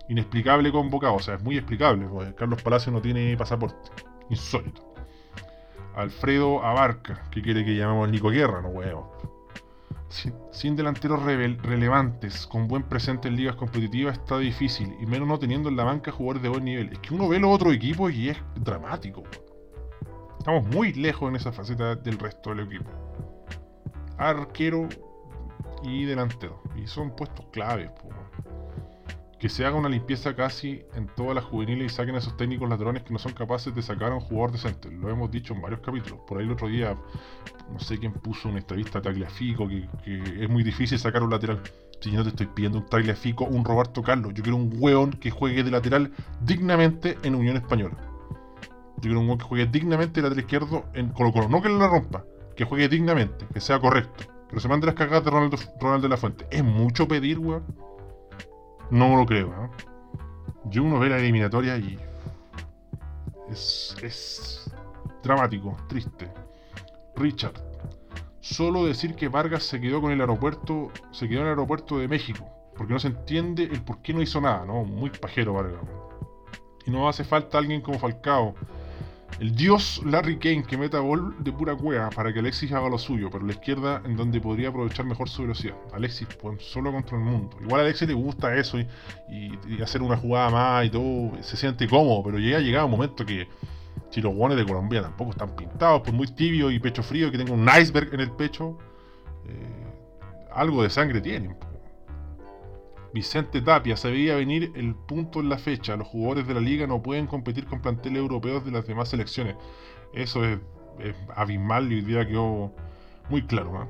inexplicable 0.09 0.73
convocado. 0.73 1.15
O 1.15 1.19
sea, 1.19 1.35
es 1.35 1.41
muy 1.41 1.55
explicable, 1.57 2.05
porque 2.05 2.35
Carlos 2.35 2.61
Palacio 2.61 2.91
no 2.91 3.01
tiene 3.01 3.37
pasaporte. 3.37 3.91
Insólito. 4.29 4.88
Alfredo 5.99 6.63
Abarca, 6.63 7.23
que 7.29 7.41
quiere 7.41 7.65
que 7.65 7.75
llamemos 7.75 8.09
Nico 8.09 8.29
Guerra, 8.29 8.61
no 8.61 8.69
huevo. 8.69 9.11
Sin, 10.51 10.77
delanteros 10.77 11.21
relevantes, 11.21 12.47
con 12.47 12.69
buen 12.69 12.83
presente 12.83 13.27
en 13.27 13.35
ligas 13.35 13.57
competitivas, 13.57 14.17
está 14.17 14.37
difícil, 14.37 14.95
y 15.01 15.05
menos 15.05 15.27
no 15.27 15.37
teniendo 15.37 15.67
en 15.67 15.75
la 15.75 15.83
banca 15.83 16.11
jugadores 16.11 16.41
de 16.41 16.47
buen 16.47 16.63
nivel. 16.63 16.93
Es 16.93 16.99
que 16.99 17.13
uno 17.13 17.27
ve 17.27 17.37
los 17.37 17.53
otros 17.53 17.73
equipos 17.73 18.13
y 18.13 18.29
es 18.29 18.37
dramático. 18.55 19.23
Estamos 20.37 20.65
muy 20.67 20.93
lejos 20.93 21.29
en 21.29 21.35
esa 21.35 21.51
faceta 21.51 21.95
del 21.95 22.17
resto 22.17 22.51
del 22.51 22.61
equipo. 22.61 22.89
Arquero 24.17 24.87
y 25.83 26.05
delantero. 26.05 26.63
Y 26.77 26.87
son 26.87 27.13
puestos 27.13 27.45
claves. 27.51 27.91
Po 27.91 28.09
que 29.39 29.47
se 29.47 29.65
haga 29.65 29.77
una 29.77 29.87
limpieza 29.87 30.35
casi 30.35 30.83
en 30.95 31.07
todas 31.15 31.33
las 31.33 31.45
juveniles 31.45 31.91
y 31.91 31.95
saquen 31.95 32.15
a 32.15 32.17
esos 32.17 32.35
técnicos 32.35 32.69
ladrones 32.69 33.03
que 33.03 33.13
no 33.13 33.19
son 33.19 33.31
capaces 33.31 33.73
de 33.73 33.81
sacar 33.81 34.11
a 34.11 34.15
un 34.15 34.19
jugador 34.19 34.51
decente. 34.51 34.91
Lo 34.91 35.09
hemos 35.09 35.31
dicho 35.31 35.53
en 35.53 35.61
varios 35.61 35.79
capítulos. 35.79 36.19
Por 36.27 36.37
ahí 36.39 36.45
el 36.45 36.51
otro 36.51 36.67
día, 36.67 36.97
no 37.71 37.79
sé 37.79 37.97
quién 37.97 38.11
puso 38.11 38.49
una 38.49 38.59
entrevista 38.59 38.99
a 38.99 39.01
Tagliafico, 39.01 39.67
que, 39.69 39.87
que 40.03 40.43
es 40.43 40.49
muy 40.49 40.61
difícil 40.61 40.99
sacar 40.99 41.23
un 41.23 41.29
lateral. 41.29 41.61
Si 42.01 42.11
yo 42.11 42.17
no 42.17 42.23
te 42.23 42.29
estoy 42.29 42.47
pidiendo 42.47 42.79
un 42.79 42.85
Tagliafico, 42.85 43.45
un 43.45 43.63
Roberto 43.63 44.03
Carlos, 44.03 44.33
yo 44.33 44.43
quiero 44.43 44.57
un 44.57 44.73
hueón 44.77 45.11
que 45.11 45.31
juegue 45.31 45.63
de 45.63 45.71
lateral 45.71 46.11
dignamente 46.41 47.17
en 47.23 47.35
Unión 47.35 47.55
Española. 47.55 47.95
Yo 48.97 49.03
quiero 49.03 49.21
un 49.21 49.27
hueón 49.27 49.37
que 49.37 49.45
juegue 49.45 49.65
dignamente 49.67 50.21
de 50.21 50.23
lateral 50.23 50.43
izquierdo 50.43 50.85
en 50.93 51.09
Colo 51.09 51.31
Colo. 51.31 51.47
No 51.47 51.61
que 51.61 51.69
le 51.69 51.87
rompa, 51.87 52.25
que 52.57 52.65
juegue 52.65 52.89
dignamente, 52.89 53.47
que 53.53 53.61
sea 53.61 53.79
correcto. 53.79 54.25
Pero 54.49 54.59
se 54.59 54.67
mande 54.67 54.87
las 54.87 54.95
cagadas 54.95 55.23
de 55.23 55.31
Ronaldo, 55.31 55.57
Ronaldo 55.79 56.07
de 56.07 56.09
la 56.09 56.17
Fuente. 56.17 56.45
Es 56.51 56.63
mucho 56.63 57.07
pedir, 57.07 57.39
weón. 57.39 57.63
No 58.91 59.15
lo 59.15 59.25
creo, 59.25 59.49
¿no? 59.49 59.69
yo 60.65 60.83
uno 60.83 60.99
ve 60.99 61.09
la 61.09 61.17
eliminatoria 61.17 61.77
y 61.77 61.97
es, 63.49 63.95
es 64.01 64.71
dramático, 65.23 65.75
triste. 65.87 66.31
Richard, 67.15 67.53
solo 68.39 68.85
decir 68.85 69.15
que 69.15 69.27
Vargas 69.27 69.63
se 69.63 69.81
quedó 69.81 70.01
con 70.01 70.11
el 70.11 70.21
aeropuerto, 70.21 70.91
se 71.11 71.27
quedó 71.27 71.39
en 71.39 71.45
el 71.45 71.51
aeropuerto 71.51 71.97
de 71.97 72.07
México, 72.07 72.47
porque 72.77 72.93
no 72.93 72.99
se 72.99 73.07
entiende 73.07 73.63
el 73.63 73.81
por 73.81 74.01
qué 74.01 74.13
no 74.13 74.21
hizo 74.21 74.39
nada, 74.39 74.65
¿no? 74.65 74.83
Muy 74.83 75.09
pajero 75.09 75.53
Vargas. 75.53 75.81
Y 76.85 76.91
no 76.91 77.09
hace 77.09 77.23
falta 77.23 77.57
alguien 77.57 77.81
como 77.81 77.99
Falcao, 77.99 78.55
el 79.39 79.55
dios 79.55 80.01
Larry 80.05 80.37
Kane 80.37 80.63
que 80.63 80.77
meta 80.77 80.99
gol 80.99 81.35
de 81.39 81.51
pura 81.51 81.75
cueva 81.75 82.09
para 82.09 82.33
que 82.33 82.39
Alexis 82.39 82.71
haga 82.71 82.89
lo 82.89 82.97
suyo, 82.97 83.29
pero 83.31 83.45
la 83.45 83.53
izquierda 83.53 84.01
en 84.05 84.17
donde 84.17 84.41
podría 84.41 84.69
aprovechar 84.69 85.05
mejor 85.05 85.29
su 85.29 85.43
velocidad. 85.43 85.75
Alexis, 85.93 86.27
pues 86.41 86.61
solo 86.63 86.91
contra 86.91 87.17
el 87.17 87.23
mundo. 87.23 87.57
Igual 87.61 87.81
a 87.81 87.83
Alexis 87.85 88.07
le 88.07 88.13
gusta 88.13 88.55
eso 88.55 88.77
y, 88.79 88.87
hacer 89.81 90.01
una 90.01 90.17
jugada 90.17 90.49
más 90.49 90.85
y 90.85 90.89
todo, 90.89 91.31
se 91.41 91.55
siente 91.55 91.87
cómodo, 91.87 92.21
pero 92.23 92.37
llega 92.37 92.59
llegado 92.59 92.85
un 92.85 92.91
momento 92.91 93.25
que 93.25 93.47
si 94.09 94.21
los 94.21 94.33
guanes 94.33 94.57
de 94.57 94.65
Colombia 94.65 95.01
tampoco 95.01 95.31
están 95.31 95.55
pintados, 95.55 96.01
pues 96.01 96.13
muy 96.13 96.27
tibio 96.27 96.71
y 96.71 96.79
pecho 96.79 97.03
frío, 97.03 97.31
que 97.31 97.37
tenga 97.37 97.53
un 97.53 97.67
iceberg 97.67 98.13
en 98.13 98.19
el 98.19 98.31
pecho, 98.31 98.77
eh, 99.47 99.87
algo 100.51 100.83
de 100.83 100.89
sangre 100.89 101.21
tienen. 101.21 101.55
Vicente 103.13 103.61
Tapia 103.61 103.97
se 103.97 104.11
veía 104.11 104.35
venir 104.35 104.71
el 104.75 104.93
punto 104.93 105.39
en 105.39 105.49
la 105.49 105.57
fecha. 105.57 105.95
Los 105.95 106.07
jugadores 106.07 106.47
de 106.47 106.53
la 106.53 106.61
liga 106.61 106.85
no 106.85 107.01
pueden 107.01 107.27
competir 107.27 107.65
con 107.65 107.81
planteles 107.81 108.19
europeos 108.19 108.63
de 108.65 108.71
las 108.71 108.85
demás 108.85 109.09
selecciones. 109.09 109.55
Eso 110.13 110.43
es, 110.45 110.59
abismal 111.35 111.91
y 111.91 111.95
hoy 111.95 112.01
día 112.01 112.27
quedó 112.27 112.73
muy 113.29 113.41
claro. 113.43 113.87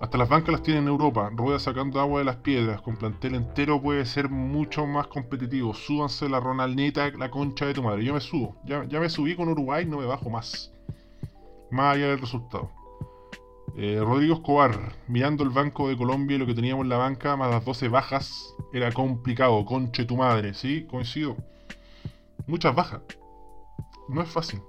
Hasta 0.00 0.16
las 0.16 0.28
bancas 0.28 0.52
las 0.52 0.62
tienen 0.62 0.84
en 0.84 0.88
Europa. 0.88 1.30
Rueda 1.34 1.58
sacando 1.58 2.00
agua 2.00 2.20
de 2.20 2.24
las 2.24 2.36
piedras. 2.36 2.80
Con 2.80 2.96
plantel 2.96 3.34
entero 3.34 3.80
puede 3.82 4.04
ser 4.06 4.28
mucho 4.28 4.86
más 4.86 5.08
competitivo. 5.08 5.74
Súbanse 5.74 6.28
la 6.28 6.40
Ronaldita, 6.40 7.10
la 7.10 7.30
concha 7.30 7.66
de 7.66 7.74
tu 7.74 7.82
madre. 7.82 8.04
Yo 8.04 8.14
me 8.14 8.20
subo. 8.20 8.56
Ya, 8.64 8.84
ya 8.84 9.00
me 9.00 9.10
subí 9.10 9.36
con 9.36 9.48
Uruguay, 9.48 9.84
no 9.84 9.98
me 9.98 10.06
bajo 10.06 10.30
más. 10.30 10.72
Más 11.70 11.96
allá 11.96 12.08
del 12.08 12.20
resultado. 12.20 12.77
Eh, 13.76 14.00
Rodrigo 14.00 14.34
Escobar, 14.34 14.96
mirando 15.06 15.44
el 15.44 15.50
banco 15.50 15.88
de 15.88 15.96
Colombia 15.96 16.36
y 16.36 16.38
lo 16.38 16.46
que 16.46 16.54
teníamos 16.54 16.84
en 16.84 16.88
la 16.88 16.96
banca, 16.96 17.36
más 17.36 17.50
las 17.50 17.64
12 17.64 17.88
bajas, 17.88 18.54
era 18.72 18.90
complicado, 18.92 19.64
conche 19.64 20.04
tu 20.04 20.16
madre, 20.16 20.54
¿sí? 20.54 20.86
Coincido. 20.88 21.36
Muchas 22.46 22.74
bajas. 22.74 23.02
No 24.08 24.22
es 24.22 24.28
fácil. 24.28 24.62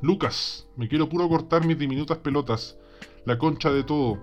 Lucas, 0.00 0.66
me 0.76 0.88
quiero 0.88 1.08
puro 1.08 1.28
cortar 1.28 1.64
mis 1.64 1.78
diminutas 1.78 2.18
pelotas. 2.18 2.76
La 3.24 3.38
concha 3.38 3.70
de 3.70 3.84
todo. 3.84 4.18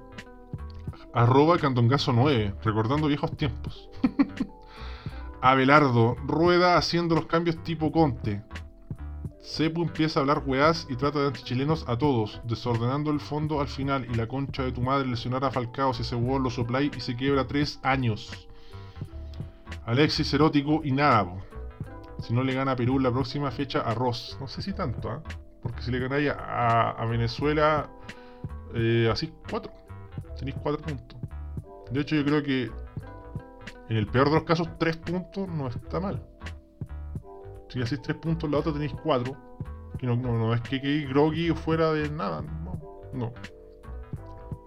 Arroba 1.14 1.58
Candongazo 1.58 2.14
9, 2.14 2.56
recordando 2.64 3.08
viejos 3.08 3.36
tiempos. 3.38 3.90
Abelardo, 5.42 6.16
rueda 6.26 6.78
haciendo 6.78 7.16
los 7.16 7.28
cambios 7.28 7.64
tipo 7.64 7.92
Conte. 7.92 8.44
Cepu 9.42 9.84
empieza 9.84 10.20
a 10.20 10.22
hablar 10.22 10.44
weás 10.46 10.86
y 10.90 10.96
trata 10.96 11.20
de 11.20 11.28
antichilenos 11.28 11.88
a 11.88 11.98
todos, 11.98 12.42
desordenando 12.44 13.10
el 13.10 13.20
fondo 13.20 13.62
al 13.62 13.68
final 13.68 14.06
y 14.10 14.16
la 14.16 14.28
concha 14.28 14.64
de 14.64 14.72
tu 14.72 14.82
madre 14.82 15.08
lesionar 15.08 15.46
a 15.46 15.52
Falcao 15.52 15.94
si 15.94 16.02
ese 16.02 16.16
huevo 16.16 16.40
lo 16.40 16.50
soplay 16.50 16.92
y 16.96 17.00
se 17.00 17.16
quiebra 17.16 17.48
tres 17.48 17.80
años. 17.84 18.48
Alexis 19.86 20.34
erótico 20.34 20.82
y 20.84 20.92
nada, 20.92 21.26
Si 22.20 22.34
no 22.34 22.44
le 22.44 22.54
gana 22.54 22.74
a 22.74 22.76
Perú 22.76 23.00
la 23.00 23.12
próxima 23.12 23.50
fecha, 23.50 23.80
arroz. 23.80 24.38
No 24.42 24.48
sé 24.48 24.62
si 24.62 24.74
tanto, 24.74 25.10
¿ah? 25.10 25.24
Porque 25.64 25.82
si 25.82 25.92
le 25.92 26.00
ganáis 26.00 26.32
a, 26.38 27.06
Venezuela, 27.10 27.90
eh, 28.76 29.10
así 29.12 29.34
cuatro. 29.50 29.72
Tenéis 30.38 30.58
cuatro 30.62 30.82
puntos. 30.82 31.18
De 31.92 32.02
hecho, 32.02 32.16
yo 32.16 32.26
creo 32.26 32.44
que 32.44 32.70
en 33.90 33.98
el 33.98 34.06
peor 34.08 34.30
de 34.30 34.36
los 34.36 34.44
casos, 34.44 34.70
tres 34.78 34.98
puntos 34.98 35.48
no 35.48 35.68
está 35.68 36.00
mal. 36.00 36.29
Si 37.70 37.82
hacéis 37.82 38.02
3 38.02 38.18
puntos, 38.18 38.50
la 38.50 38.58
otra 38.58 38.74
tenéis 38.74 38.94
4. 39.04 39.36
Y 40.02 40.06
no, 40.06 40.16
no, 40.16 40.54
es 40.54 40.62
que 40.62 40.82
quede 40.82 41.06
groggy 41.08 41.50
fuera 41.52 41.92
de 41.94 42.10
nada. 42.10 42.42
No. 42.42 42.80
no. 43.14 43.34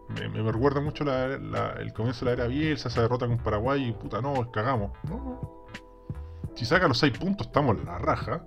Me, 0.08 0.28
me, 0.28 0.52
recuerda 0.52 0.80
mucho 0.80 1.04
el 1.04 1.92
comienzo 1.94 2.24
de 2.24 2.30
la 2.30 2.42
era 2.42 2.46
Bielsa, 2.46 2.88
esa 2.88 3.02
derrota 3.02 3.26
con 3.26 3.38
Paraguay 3.38 3.88
y 3.88 3.92
puta, 3.92 4.20
no, 4.20 4.50
cagamos. 4.52 4.92
No, 5.08 5.16
no. 5.16 5.66
Si 6.54 6.64
saca 6.64 6.86
los 6.86 6.98
6 6.98 7.18
puntos, 7.18 7.46
estamos 7.46 7.78
en 7.78 7.86
la 7.86 7.98
raja. 7.98 8.46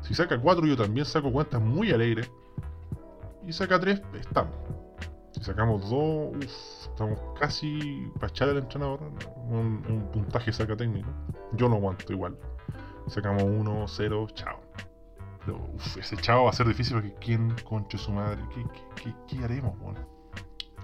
Si 0.00 0.14
saca 0.14 0.40
4, 0.40 0.66
yo 0.66 0.76
también 0.76 1.04
saco 1.04 1.30
cuentas 1.32 1.60
muy 1.60 1.90
alegres. 1.90 2.30
Y 3.46 3.52
saca 3.52 3.78
3, 3.78 4.00
estamos. 4.20 4.54
Si 5.32 5.42
sacamos 5.42 5.90
2, 5.90 6.36
estamos 6.90 7.18
casi 7.38 8.10
para 8.14 8.28
echar 8.28 8.48
al 8.48 8.58
entrenador. 8.58 9.00
Un 9.48 10.08
puntaje 10.12 10.52
saca 10.52 10.76
técnico. 10.76 11.08
Yo 11.54 11.68
no 11.68 11.76
aguanto 11.76 12.12
igual. 12.12 12.38
Sacamos 13.08 13.42
1, 13.42 13.84
0, 13.88 14.26
chao. 14.34 14.60
Pero 15.44 15.60
ese 15.98 16.16
chao 16.16 16.44
va 16.44 16.50
a 16.50 16.52
ser 16.52 16.68
difícil 16.68 16.94
porque 16.94 17.14
¿quién 17.20 17.54
conche 17.64 17.98
su 17.98 18.12
madre? 18.12 18.40
¿Qué, 18.96 19.12
qué, 19.26 19.44
haremos, 19.44 19.78
bueno? 19.78 20.00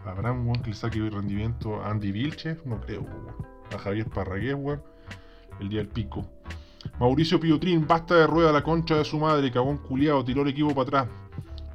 ¿Habrá 0.05 0.33
un 0.33 0.53
que 0.55 0.71
le 0.71 0.77
saque 0.77 0.99
rendimiento 1.11 1.81
a 1.81 1.91
Andy 1.91 2.13
Vilches? 2.13 2.65
No 2.67 2.81
creo, 2.81 3.07
A 3.75 3.79
Javier 3.79 4.09
Parragués, 4.09 4.55
weón. 4.55 4.83
El 5.61 5.69
día 5.69 5.81
del 5.81 5.89
pico. 5.89 6.25
Mauricio 6.99 7.39
Piotrín, 7.39 7.87
basta 7.87 8.15
de 8.15 8.27
rueda 8.27 8.53
la 8.53 8.63
concha 8.63 8.97
de 8.97 9.05
su 9.05 9.19
madre, 9.19 9.51
cagón 9.51 9.79
culiado, 9.79 10.25
tiró 10.25 10.43
el 10.43 10.49
equipo 10.49 10.71
para 10.71 10.83
atrás. 10.83 11.09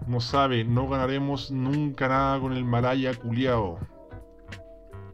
No 0.08 0.19
sabe, 0.19 0.63
no 0.63 0.88
ganaremos 0.89 1.51
nunca 1.51 2.08
nada 2.08 2.39
con 2.39 2.53
el 2.53 2.65
Malaya 2.65 3.13
culiado. 3.13 3.79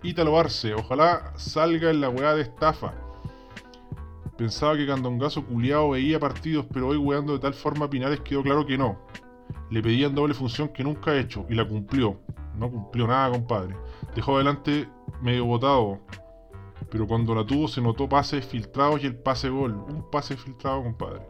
Ítalo 0.01 0.39
Arce, 0.39 0.73
ojalá 0.73 1.33
salga 1.35 1.89
en 1.89 2.01
la 2.01 2.09
weá 2.09 2.33
de 2.33 2.43
estafa. 2.43 2.93
Pensaba 4.39 4.77
que 4.77 4.87
Candongazo 4.87 5.45
culiado 5.45 5.89
veía 5.89 6.17
partidos, 6.17 6.65
pero 6.71 6.87
hoy 6.87 6.95
weando 6.95 7.33
de 7.33 7.39
tal 7.39 7.53
forma 7.53 7.87
a 7.87 7.89
Pinares 7.89 8.21
quedó 8.21 8.41
claro 8.41 8.65
que 8.65 8.77
no. 8.77 8.97
Le 9.69 9.83
pedían 9.83 10.15
doble 10.15 10.33
función 10.33 10.69
que 10.69 10.81
nunca 10.81 11.11
ha 11.11 11.19
hecho 11.19 11.45
y 11.49 11.55
la 11.55 11.67
cumplió. 11.67 12.21
No 12.55 12.71
cumplió 12.71 13.05
nada, 13.05 13.31
compadre. 13.31 13.75
Dejó 14.15 14.37
adelante 14.37 14.87
medio 15.21 15.43
botado. 15.43 15.99
Pero 16.89 17.05
cuando 17.05 17.35
la 17.35 17.45
tuvo 17.45 17.67
se 17.67 17.81
notó 17.81 18.07
pases 18.07 18.45
filtrados 18.45 19.03
y 19.03 19.07
el 19.07 19.17
pase 19.17 19.49
gol. 19.49 19.73
Un 19.73 20.09
pase 20.09 20.37
filtrado, 20.37 20.83
compadre. 20.83 21.27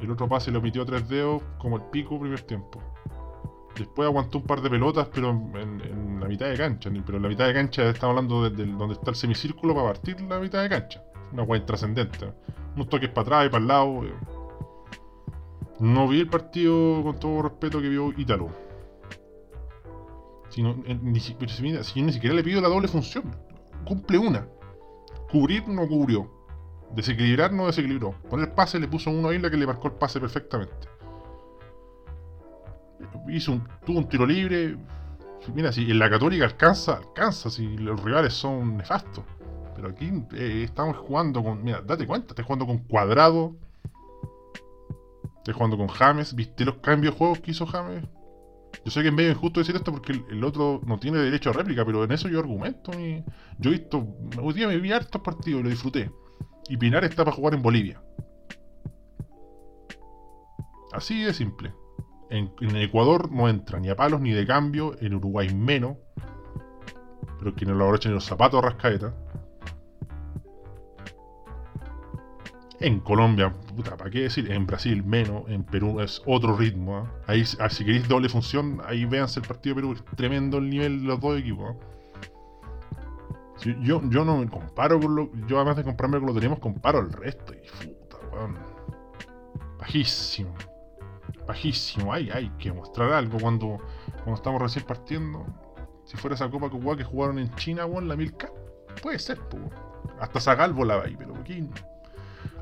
El 0.00 0.10
otro 0.10 0.28
pase 0.28 0.50
lo 0.50 0.60
metió 0.60 0.82
a 0.82 0.86
tres 0.86 1.08
dedos 1.08 1.40
como 1.58 1.76
el 1.76 1.82
pico 1.92 2.18
primer 2.18 2.40
tiempo. 2.40 2.82
Después 3.78 4.04
aguantó 4.04 4.38
un 4.38 4.44
par 4.44 4.60
de 4.62 4.68
pelotas, 4.68 5.06
pero 5.14 5.30
en, 5.30 6.18
la 6.18 6.26
mitad 6.26 6.48
de 6.48 6.56
cancha. 6.56 6.90
Pero 7.06 7.18
en 7.18 7.22
la 7.22 7.28
mitad 7.28 7.46
de 7.46 7.54
cancha 7.54 7.88
estamos 7.88 8.16
hablando 8.16 8.50
de, 8.50 8.66
donde 8.66 8.94
está 8.94 9.10
el 9.10 9.16
semicírculo 9.16 9.76
para 9.76 9.86
partir 9.86 10.20
la 10.22 10.40
mitad 10.40 10.60
de 10.64 10.68
cancha. 10.68 11.04
Una 11.36 11.42
weá 11.42 11.60
intrascendente. 11.60 12.32
Unos 12.74 12.88
toques 12.88 13.10
para 13.10 13.20
atrás 13.20 13.46
y 13.46 13.48
para 13.50 13.60
el 13.60 13.68
lado. 13.68 14.04
Eh. 14.06 14.14
No 15.80 16.08
vi 16.08 16.20
el 16.20 16.30
partido 16.30 17.02
con 17.02 17.20
todo 17.20 17.42
respeto 17.42 17.78
que 17.82 17.90
vio 17.90 18.10
Ítalo. 18.16 18.48
Si, 20.48 20.62
ni, 20.62 21.20
si 21.20 22.02
ni 22.02 22.12
siquiera 22.12 22.34
le 22.34 22.42
pido 22.42 22.62
la 22.62 22.68
doble 22.68 22.88
función. 22.88 23.36
Cumple 23.84 24.16
una. 24.16 24.48
Cubrir 25.30 25.68
no 25.68 25.86
cubrió. 25.86 26.30
Desequilibrar 26.94 27.52
no 27.52 27.66
desequilibró. 27.66 28.12
Poner 28.30 28.54
pase 28.54 28.80
le 28.80 28.88
puso 28.88 29.10
uno 29.10 29.28
ahí 29.28 29.38
la 29.38 29.50
que 29.50 29.58
le 29.58 29.66
marcó 29.66 29.88
el 29.88 29.94
pase 29.94 30.18
perfectamente. 30.18 30.88
Hizo 33.28 33.60
tuvo 33.84 33.98
un 33.98 34.08
tiro 34.08 34.24
libre. 34.24 34.78
Mira, 35.54 35.70
si 35.70 35.90
en 35.90 35.98
la 35.98 36.08
Católica 36.08 36.46
alcanza, 36.46 36.96
alcanza, 36.96 37.50
si 37.50 37.76
los 37.76 38.02
rivales 38.02 38.32
son 38.32 38.78
nefastos. 38.78 39.22
Pero 39.76 39.88
aquí 39.88 40.10
eh, 40.32 40.62
estamos 40.64 40.96
jugando 40.96 41.44
con. 41.44 41.62
Mira, 41.62 41.82
date 41.82 42.06
cuenta, 42.06 42.28
estás 42.30 42.46
jugando 42.46 42.66
con 42.66 42.78
Cuadrado. 42.78 43.54
Estás 45.36 45.54
jugando 45.54 45.76
con 45.76 45.88
James. 45.88 46.34
¿Viste 46.34 46.64
los 46.64 46.76
cambios 46.76 47.14
de 47.14 47.18
juegos 47.18 47.40
que 47.40 47.50
hizo 47.50 47.66
James? 47.66 48.02
Yo 48.84 48.90
sé 48.90 49.02
que 49.02 49.08
es 49.08 49.14
medio 49.14 49.30
injusto 49.30 49.60
decir 49.60 49.76
esto 49.76 49.92
porque 49.92 50.12
el, 50.12 50.44
otro 50.44 50.80
no 50.86 50.98
tiene 50.98 51.18
derecho 51.18 51.50
a 51.50 51.52
réplica, 51.52 51.84
pero 51.84 52.04
en 52.04 52.12
eso 52.12 52.28
yo 52.28 52.40
argumento. 52.40 52.92
Yo 53.58 53.70
he 53.70 53.74
visto. 53.74 54.16
Hoy 54.40 54.54
día 54.54 54.66
me 54.66 54.78
vi 54.78 54.92
hartos 54.92 55.20
partidos 55.20 55.60
y 55.60 55.62
lo 55.64 55.70
disfruté. 55.70 56.10
Y 56.68 56.76
Pinar 56.78 57.04
está 57.04 57.24
para 57.24 57.36
jugar 57.36 57.54
en 57.54 57.62
Bolivia. 57.62 58.02
Así 60.92 61.22
de 61.22 61.34
simple. 61.34 61.74
En, 62.30 62.50
Ecuador 62.76 63.30
no 63.30 63.48
entra 63.48 63.78
ni 63.78 63.88
a 63.88 63.96
palos 63.96 64.20
ni 64.20 64.32
de 64.32 64.46
cambio, 64.46 64.96
en 65.00 65.14
Uruguay 65.14 65.54
menos. 65.54 65.96
Pero 67.38 67.54
que 67.54 67.66
no 67.66 67.74
lo 67.74 67.84
abrochen 67.84 68.14
los 68.14 68.24
zapatos 68.24 68.62
a 68.62 68.68
rascaeta. 68.68 69.14
En 72.78 73.00
Colombia, 73.00 73.54
puta, 73.74 73.96
¿para 73.96 74.10
qué 74.10 74.22
decir? 74.22 74.50
En 74.52 74.66
Brasil 74.66 75.02
menos, 75.02 75.44
en 75.48 75.64
Perú 75.64 76.00
es 76.00 76.22
otro 76.26 76.56
ritmo. 76.56 76.98
¿ah? 76.98 77.10
Ahí, 77.26 77.42
ah, 77.58 77.70
si 77.70 77.84
queréis 77.86 78.06
doble 78.06 78.28
función, 78.28 78.82
ahí 78.84 79.06
véanse 79.06 79.40
el 79.40 79.46
partido 79.46 79.76
de 79.76 79.82
Perú. 79.82 79.96
tremendo 80.14 80.58
el 80.58 80.68
nivel 80.68 81.00
de 81.00 81.06
los 81.06 81.20
dos 81.20 81.38
equipos. 81.38 81.74
¿ah? 81.74 81.96
yo, 83.80 84.02
yo 84.10 84.24
no 84.26 84.36
me 84.36 84.48
comparo 84.48 85.00
con 85.00 85.16
lo. 85.16 85.30
Yo 85.46 85.56
además 85.56 85.76
de 85.76 85.84
comprarme 85.84 86.18
con 86.18 86.26
lo 86.26 86.34
que 86.34 86.40
tenemos, 86.40 86.58
comparo 86.58 87.00
el 87.00 87.10
resto. 87.12 87.54
Y 87.54 87.86
puta, 87.86 88.18
weón. 88.30 88.58
Bajísimo. 89.78 90.54
Bajísimo. 91.46 92.12
Hay, 92.12 92.28
hay 92.28 92.50
que 92.58 92.72
mostrar 92.72 93.10
algo 93.12 93.38
cuando, 93.38 93.78
cuando 94.16 94.34
estamos 94.34 94.60
recién 94.60 94.84
partiendo. 94.84 95.46
Si 96.04 96.18
fuera 96.18 96.34
esa 96.34 96.50
Copa 96.50 96.70
que 96.70 97.04
jugaron 97.04 97.38
en 97.38 97.52
China, 97.54 97.86
weón, 97.86 98.06
la 98.06 98.16
Milka, 98.16 98.50
puede 99.02 99.18
ser, 99.18 99.40
pues. 99.48 99.62
Hasta 100.20 100.40
Zagal 100.40 100.74
volaba 100.74 101.04
ahí, 101.04 101.16
pero 101.16 101.34
aquí 101.36 101.68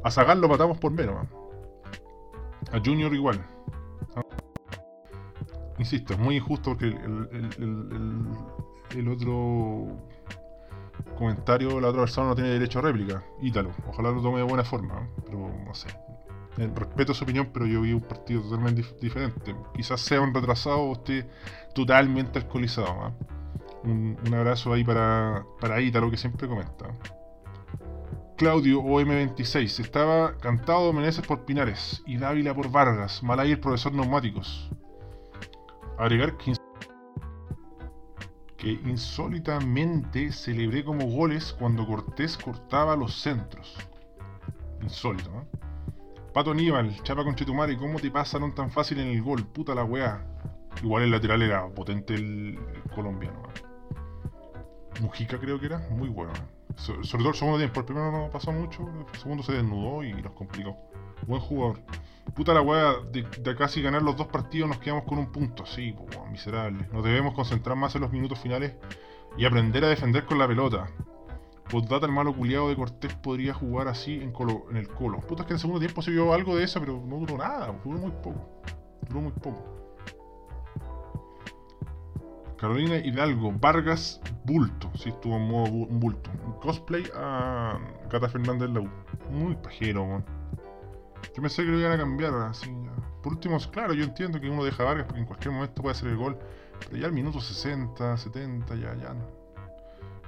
A 0.04 0.10
Zagal 0.10 0.38
lo 0.38 0.48
matamos 0.48 0.76
por 0.78 0.92
menos. 0.92 1.26
A 2.70 2.78
Junior 2.84 3.12
igual. 3.14 3.42
Insisto, 5.78 6.12
es 6.12 6.18
muy 6.18 6.36
injusto 6.36 6.70
porque 6.70 6.88
el, 8.94 9.08
otro 9.08 9.96
comentario, 11.16 11.80
la 11.80 11.88
otra 11.88 12.04
no 12.22 12.34
tiene 12.34 12.50
derecho 12.50 12.80
a 12.80 12.82
réplica. 12.82 13.24
Ítalo. 13.40 13.70
Ojalá 13.88 14.10
lo 14.10 14.20
tome 14.20 14.38
de 14.38 14.44
buena 14.44 14.62
forma. 14.62 15.08
Pero 15.24 15.50
no 15.64 15.74
sé. 15.74 15.88
Respeto 16.56 17.14
su 17.14 17.24
opinión, 17.24 17.48
pero 17.52 17.66
yo 17.66 17.80
vi 17.80 17.94
un 17.94 18.02
partido 18.02 18.42
totalmente 18.42 18.84
diferente. 19.00 19.56
Quizás 19.74 20.02
sea 20.02 20.20
un 20.20 20.34
retrasado 20.34 20.80
o 20.80 20.92
esté 20.92 21.26
totalmente 21.74 22.38
alcoholizado. 22.38 23.14
Un, 23.84 24.18
abrazo 24.34 24.72
ahí 24.74 24.84
para, 24.84 25.46
para 25.60 25.80
Ítalo 25.80 26.10
que 26.10 26.18
siempre 26.18 26.46
comenta. 26.46 26.94
Claudio 28.36 28.82
OM26. 28.82 29.78
Estaba 29.78 30.36
cantado 30.38 30.92
Meneses 30.92 31.24
por 31.24 31.44
Pinares 31.44 32.02
y 32.04 32.16
Dávila 32.16 32.52
por 32.52 32.68
Vargas. 32.68 33.22
Malay 33.22 33.52
el 33.52 33.60
profesor 33.60 33.92
neumáticos. 33.92 34.70
Agregar 35.98 36.36
que, 36.36 36.52
que 38.56 38.72
insólitamente 38.72 40.32
celebré 40.32 40.84
como 40.84 41.06
goles 41.06 41.54
cuando 41.56 41.86
Cortés 41.86 42.36
cortaba 42.36 42.96
los 42.96 43.14
centros. 43.14 43.76
Insólito, 44.82 45.30
¿no? 45.30 45.46
Pato 46.32 46.50
Aníbal, 46.50 47.00
Chapa 47.04 47.22
con 47.22 47.36
Chetumare, 47.36 47.76
¿cómo 47.76 48.00
te 48.00 48.10
pasaron 48.10 48.52
tan 48.52 48.72
fácil 48.72 48.98
en 48.98 49.06
el 49.06 49.22
gol? 49.22 49.46
Puta 49.46 49.76
la 49.76 49.84
weá. 49.84 50.26
Igual 50.82 51.04
el 51.04 51.12
lateral 51.12 51.42
era 51.42 51.68
potente 51.68 52.14
el, 52.14 52.58
colombiano. 52.92 53.44
Mujica 55.00 55.38
creo 55.38 55.60
que 55.60 55.66
era, 55.66 55.78
muy 55.90 56.08
bueno 56.08 56.32
sobre 56.76 57.18
todo 57.18 57.30
el 57.30 57.34
segundo 57.34 57.58
tiempo. 57.58 57.80
El 57.80 57.86
primero 57.86 58.12
no 58.12 58.30
pasó 58.30 58.52
mucho, 58.52 58.88
el 59.12 59.18
segundo 59.18 59.42
se 59.42 59.52
desnudó 59.52 60.02
y 60.02 60.12
nos 60.12 60.32
complicó. 60.32 60.76
Buen 61.26 61.40
jugador. 61.40 61.80
Puta 62.34 62.54
la 62.54 62.62
weá, 62.62 62.94
de, 63.12 63.56
casi 63.56 63.82
ganar 63.82 64.02
los 64.02 64.16
dos 64.16 64.26
partidos 64.28 64.68
nos 64.68 64.78
quedamos 64.78 65.04
con 65.04 65.18
un 65.18 65.30
punto. 65.30 65.66
Sí, 65.66 65.94
pues, 65.96 66.18
miserable. 66.30 66.88
Nos 66.92 67.04
debemos 67.04 67.34
concentrar 67.34 67.76
más 67.76 67.94
en 67.94 68.02
los 68.02 68.10
minutos 68.10 68.38
finales 68.38 68.74
y 69.36 69.44
aprender 69.44 69.84
a 69.84 69.88
defender 69.88 70.24
con 70.24 70.38
la 70.38 70.48
pelota. 70.48 70.88
data 71.88 72.06
el 72.06 72.12
malo 72.12 72.34
culiado 72.34 72.68
de 72.68 72.76
Cortés 72.76 73.14
podría 73.14 73.54
jugar 73.54 73.88
así 73.88 74.16
en, 74.16 74.32
en 74.70 74.76
el 74.76 74.88
colo. 74.88 75.20
Puta, 75.20 75.42
es 75.42 75.46
que 75.46 75.52
en 75.52 75.56
el 75.56 75.60
segundo 75.60 75.80
tiempo 75.80 76.02
se 76.02 76.10
vio 76.10 76.32
algo 76.32 76.56
de 76.56 76.64
eso, 76.64 76.80
pero 76.80 77.02
no 77.06 77.18
duró 77.18 77.38
nada, 77.38 77.78
duró 77.84 77.98
muy 77.98 78.10
poco. 78.10 78.62
Duró 79.08 79.20
muy 79.20 79.32
poco. 79.32 79.73
Carolina 82.58 82.96
Hidalgo, 82.96 83.52
Vargas, 83.52 84.20
Bulto. 84.44 84.90
Sí, 84.94 85.10
estuvo 85.10 85.36
en 85.36 85.48
modo 85.48 85.86
bulto. 85.86 86.30
Cosplay 86.60 87.04
a 87.14 87.78
Cata 88.08 88.28
Fernández 88.28 88.70
Lau. 88.70 88.88
Muy 89.30 89.54
pajero, 89.56 90.06
man. 90.06 90.24
Yo 91.34 91.42
pensé 91.42 91.64
que 91.64 91.70
lo 91.70 91.80
iban 91.80 91.92
a 91.92 91.98
cambiar 91.98 92.34
así. 92.34 92.70
Por 93.22 93.32
último, 93.32 93.58
claro, 93.72 93.94
yo 93.94 94.04
entiendo 94.04 94.40
que 94.40 94.48
uno 94.48 94.64
deja 94.64 94.84
Vargas 94.84 95.06
porque 95.06 95.20
en 95.20 95.26
cualquier 95.26 95.54
momento 95.54 95.82
puede 95.82 95.96
hacer 95.96 96.08
el 96.08 96.16
gol. 96.16 96.38
Pero 96.80 96.96
ya 96.96 97.06
al 97.06 97.12
minuto 97.12 97.40
60, 97.40 98.16
70, 98.16 98.74
ya, 98.76 98.94
ya. 98.94 99.14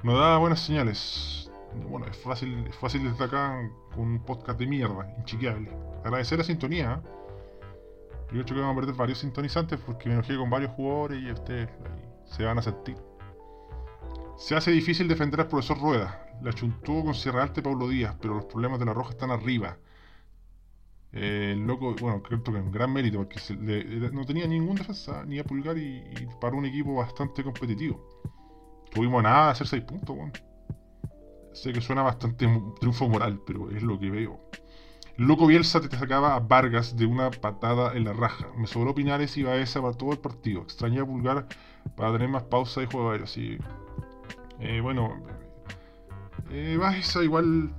No, 0.02 0.18
da 0.18 0.38
buenas 0.38 0.60
señales. 0.60 1.50
Bueno, 1.88 2.06
es 2.06 2.16
fácil, 2.16 2.66
es 2.66 2.76
fácil 2.76 3.10
desde 3.10 3.24
acá 3.24 3.70
con 3.94 4.04
un 4.04 4.18
podcast 4.20 4.58
de 4.58 4.66
mierda, 4.66 5.14
inchiqueable. 5.18 5.70
Agradecer 6.04 6.38
la 6.38 6.44
sintonía. 6.44 7.02
Yo 8.32 8.42
creo 8.42 8.56
que 8.56 8.60
vamos 8.60 8.76
a 8.76 8.80
perder 8.80 8.94
varios 8.94 9.18
sintonizantes 9.18 9.78
porque 9.80 10.08
me 10.08 10.14
enojé 10.14 10.36
con 10.36 10.50
varios 10.50 10.72
jugadores 10.72 11.22
y 11.22 11.30
ustedes 11.30 11.68
se 12.26 12.44
van 12.44 12.58
a 12.58 12.62
sentir. 12.62 12.96
Se 14.36 14.54
hace 14.54 14.70
difícil 14.70 15.08
defender 15.08 15.40
al 15.40 15.48
profesor 15.48 15.80
Rueda. 15.80 16.22
La 16.42 16.52
chuntó 16.52 17.02
con 17.02 17.14
Sierra 17.14 17.42
Alta 17.42 17.60
y 17.60 17.62
Pablo 17.62 17.88
Díaz, 17.88 18.16
pero 18.20 18.34
los 18.34 18.44
problemas 18.44 18.78
de 18.78 18.84
la 18.84 18.92
Roja 18.92 19.10
están 19.10 19.30
arriba. 19.30 19.78
Eh, 21.12 21.52
el 21.54 21.66
loco, 21.66 21.94
bueno, 21.98 22.22
creo 22.22 22.42
que 22.42 22.50
es 22.50 22.56
un 22.56 22.70
gran 22.70 22.92
mérito 22.92 23.16
porque 23.16 23.40
no 24.12 24.26
tenía 24.26 24.46
ningún 24.46 24.76
defensa 24.76 25.24
ni 25.24 25.38
a 25.38 25.44
pulgar 25.44 25.78
y, 25.78 26.04
para 26.40 26.54
un 26.54 26.66
equipo 26.66 26.94
bastante 26.94 27.42
competitivo. 27.42 28.06
Tuvimos 28.92 29.22
nada 29.22 29.46
de 29.46 29.52
hacer 29.52 29.66
6 29.66 29.82
puntos, 29.84 30.16
Sé 31.54 31.72
que 31.72 31.80
suena 31.80 32.02
bastante 32.02 32.46
triunfo 32.80 33.08
moral, 33.08 33.40
pero 33.46 33.70
es 33.70 33.82
lo 33.82 33.98
que 33.98 34.10
veo. 34.10 34.38
Loco 35.18 35.46
Bielsa 35.46 35.80
te 35.80 35.96
sacaba 35.96 36.34
a 36.34 36.40
Vargas 36.40 36.94
de 36.94 37.06
una 37.06 37.30
patada 37.30 37.94
en 37.94 38.04
la 38.04 38.12
raja. 38.12 38.48
Me 38.56 38.66
sobró 38.66 38.94
Pinares 38.94 39.36
y 39.38 39.42
Baeza 39.42 39.80
para 39.80 39.94
todo 39.94 40.12
el 40.12 40.18
partido. 40.18 40.60
Extrañé 40.60 41.00
a 41.00 41.06
Pulgar 41.06 41.46
para 41.96 42.12
tener 42.12 42.28
más 42.28 42.42
pausa 42.44 42.82
y 42.82 42.86
juego. 42.86 43.12
Así. 43.12 43.56
Eh, 44.60 44.80
bueno. 44.82 45.22
Eh, 46.50 46.76
Baeza 46.78 47.24
igual 47.24 47.74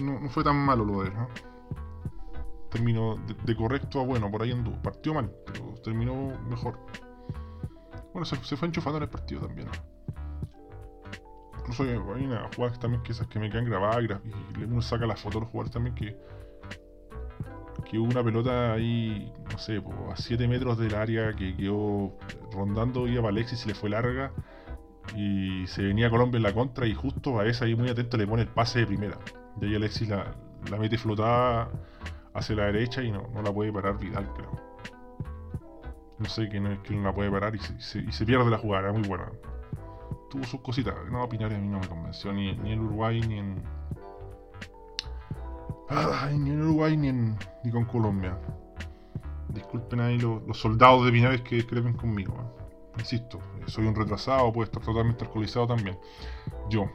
no, 0.00 0.28
fue 0.30 0.42
tan 0.42 0.56
malo 0.56 0.86
lo 0.86 1.02
de 1.02 1.08
él. 1.08 1.14
¿no? 1.14 1.28
Terminó 2.70 3.16
de, 3.16 3.56
correcto 3.56 4.00
a 4.00 4.04
bueno, 4.04 4.30
por 4.30 4.42
ahí 4.42 4.52
anduvo. 4.52 4.80
Partió 4.80 5.12
mal, 5.12 5.30
pero 5.44 5.74
terminó 5.84 6.32
mejor. 6.48 6.78
Bueno, 8.14 8.24
se, 8.24 8.36
fue 8.56 8.68
enchufando 8.68 8.96
en 8.96 9.02
el 9.02 9.10
partido 9.10 9.42
también. 9.42 9.68
Incluso 11.58 11.82
hay 11.82 12.24
una 12.24 12.48
jugada 12.56 12.78
también 12.78 13.02
que 13.02 13.12
esas 13.12 13.26
que 13.26 13.38
me 13.38 13.50
quedan 13.50 13.66
grabadas 13.66 14.04
y 14.54 14.64
uno 14.64 14.80
saca 14.80 15.06
las 15.06 15.20
fotos 15.20 15.34
de 15.34 15.40
los 15.40 15.50
jugadores 15.50 15.72
también 15.72 15.94
que 15.94 16.16
que 17.84 17.98
hubo 17.98 18.10
una 18.10 18.22
pelota 18.22 18.72
ahí, 18.72 19.32
no 19.50 19.58
sé, 19.58 19.82
a 20.10 20.16
7 20.16 20.48
metros 20.48 20.78
del 20.78 20.94
área 20.94 21.32
que 21.34 21.56
quedó 21.56 22.16
rondando, 22.52 23.06
iba 23.06 23.22
para 23.22 23.32
Alexis 23.32 23.64
y 23.64 23.68
le 23.68 23.74
fue 23.74 23.90
larga. 23.90 24.32
Y 25.16 25.66
se 25.66 25.82
venía 25.82 26.08
Colombia 26.08 26.38
en 26.38 26.42
la 26.44 26.54
contra 26.54 26.86
y 26.86 26.94
justo 26.94 27.38
a 27.38 27.46
esa 27.46 27.66
ahí 27.66 27.74
muy 27.74 27.88
atento 27.90 28.16
le 28.16 28.26
pone 28.26 28.42
el 28.42 28.48
pase 28.48 28.80
de 28.80 28.86
primera. 28.86 29.18
De 29.56 29.66
ahí 29.66 29.74
Alexis 29.74 30.08
la, 30.08 30.34
mete 30.78 30.96
flotada 30.96 31.70
hacia 32.32 32.56
la 32.56 32.66
derecha 32.66 33.02
y 33.02 33.12
no, 33.12 33.28
la 33.42 33.52
puede 33.52 33.72
parar 33.72 33.98
Vidal, 33.98 34.28
creo. 34.34 34.50
No 36.18 36.28
sé 36.28 36.48
quién 36.48 36.66
es 36.66 36.78
que 36.80 36.94
no 36.94 37.02
la 37.02 37.14
puede 37.14 37.30
parar 37.30 37.54
y 37.54 37.58
se, 37.58 38.26
pierde 38.26 38.50
la 38.50 38.58
jugada, 38.58 38.92
muy 38.92 39.06
buena. 39.06 39.30
Tuvo 40.30 40.44
sus 40.44 40.60
cositas. 40.60 40.94
No, 41.10 41.28
Pinares 41.28 41.58
a 41.58 41.60
mí 41.60 41.68
no 41.68 41.80
me 41.80 41.88
convenció 41.88 42.32
ni, 42.32 42.54
ni 42.56 42.72
en 42.72 42.80
Uruguay 42.80 43.20
ni 43.20 43.38
en, 43.38 43.62
ni 45.90 46.50
en 46.50 46.62
Uruguay 46.62 46.96
ni, 46.96 47.70
con 47.70 47.84
Colombia. 47.84 48.38
Disculpen 49.48 50.00
ahí 50.00 50.18
los, 50.18 50.58
soldados 50.58 51.04
de 51.04 51.12
Pinares 51.12 51.42
que 51.42 51.64
creen 51.66 51.92
conmigo. 51.94 52.34
Insisto, 52.98 53.40
soy 53.66 53.86
un 53.86 53.94
retrasado, 53.94 54.52
puede 54.52 54.66
estar 54.66 54.82
totalmente 54.82 55.24
alcoholizado 55.24 55.66
también. 55.66 55.98
Yo. 56.70 56.88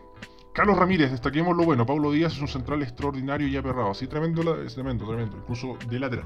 Carlos 0.53 0.77
Ramírez, 0.77 1.11
destaquemos 1.11 1.55
lo 1.55 1.63
bueno. 1.63 1.85
Pablo 1.85 2.11
Díaz 2.11 2.33
es 2.33 2.41
un 2.41 2.47
central 2.47 2.81
extraordinario 2.81 3.47
y 3.47 3.55
aperrado. 3.55 3.93
Sí, 3.93 4.07
tremendo, 4.07 4.41
tremendo, 4.41 5.05
tremendo. 5.05 5.37
Incluso 5.37 5.77
de 5.87 5.99
lateral. 5.99 6.25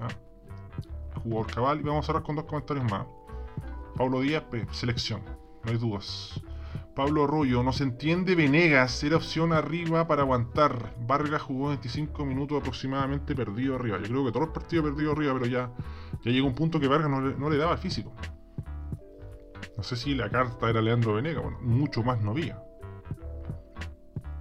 ¿Ah? 0.00 0.08
Jugador 1.22 1.46
cabal. 1.46 1.80
Y 1.80 1.82
vamos 1.82 2.04
a 2.04 2.06
cerrar 2.06 2.22
con 2.24 2.36
dos 2.36 2.44
comentarios 2.44 2.90
más. 2.90 3.06
Pablo 3.96 4.20
Díaz, 4.20 4.44
selección. 4.72 5.22
No 5.64 5.70
hay 5.70 5.78
dudas. 5.78 6.42
Pablo 6.98 7.22
Arroyo, 7.22 7.62
no 7.62 7.72
se 7.72 7.84
entiende 7.84 8.34
Venegas, 8.34 9.04
era 9.04 9.14
opción 9.14 9.52
arriba 9.52 10.08
para 10.08 10.22
aguantar. 10.22 10.96
Vargas 11.06 11.42
jugó 11.42 11.68
25 11.68 12.24
minutos 12.24 12.58
aproximadamente 12.58 13.36
perdido 13.36 13.76
arriba. 13.76 13.98
Yo 13.98 14.08
creo 14.08 14.24
que 14.24 14.32
todos 14.32 14.46
los 14.46 14.52
partidos 14.52 14.86
perdido 14.86 15.12
arriba, 15.12 15.32
pero 15.34 15.46
ya, 15.46 15.70
ya 16.24 16.32
llegó 16.32 16.48
un 16.48 16.56
punto 16.56 16.80
que 16.80 16.88
Vargas 16.88 17.08
no 17.08 17.50
le, 17.50 17.56
daba 17.56 17.74
el 17.74 17.78
físico. 17.78 18.12
No 19.76 19.84
sé 19.84 19.94
si 19.94 20.16
la 20.16 20.28
carta 20.28 20.68
era 20.68 20.82
Leandro 20.82 21.14
Venegas, 21.14 21.40
bueno, 21.40 21.58
mucho 21.60 22.02
más 22.02 22.20
no 22.20 22.32
había. 22.32 22.60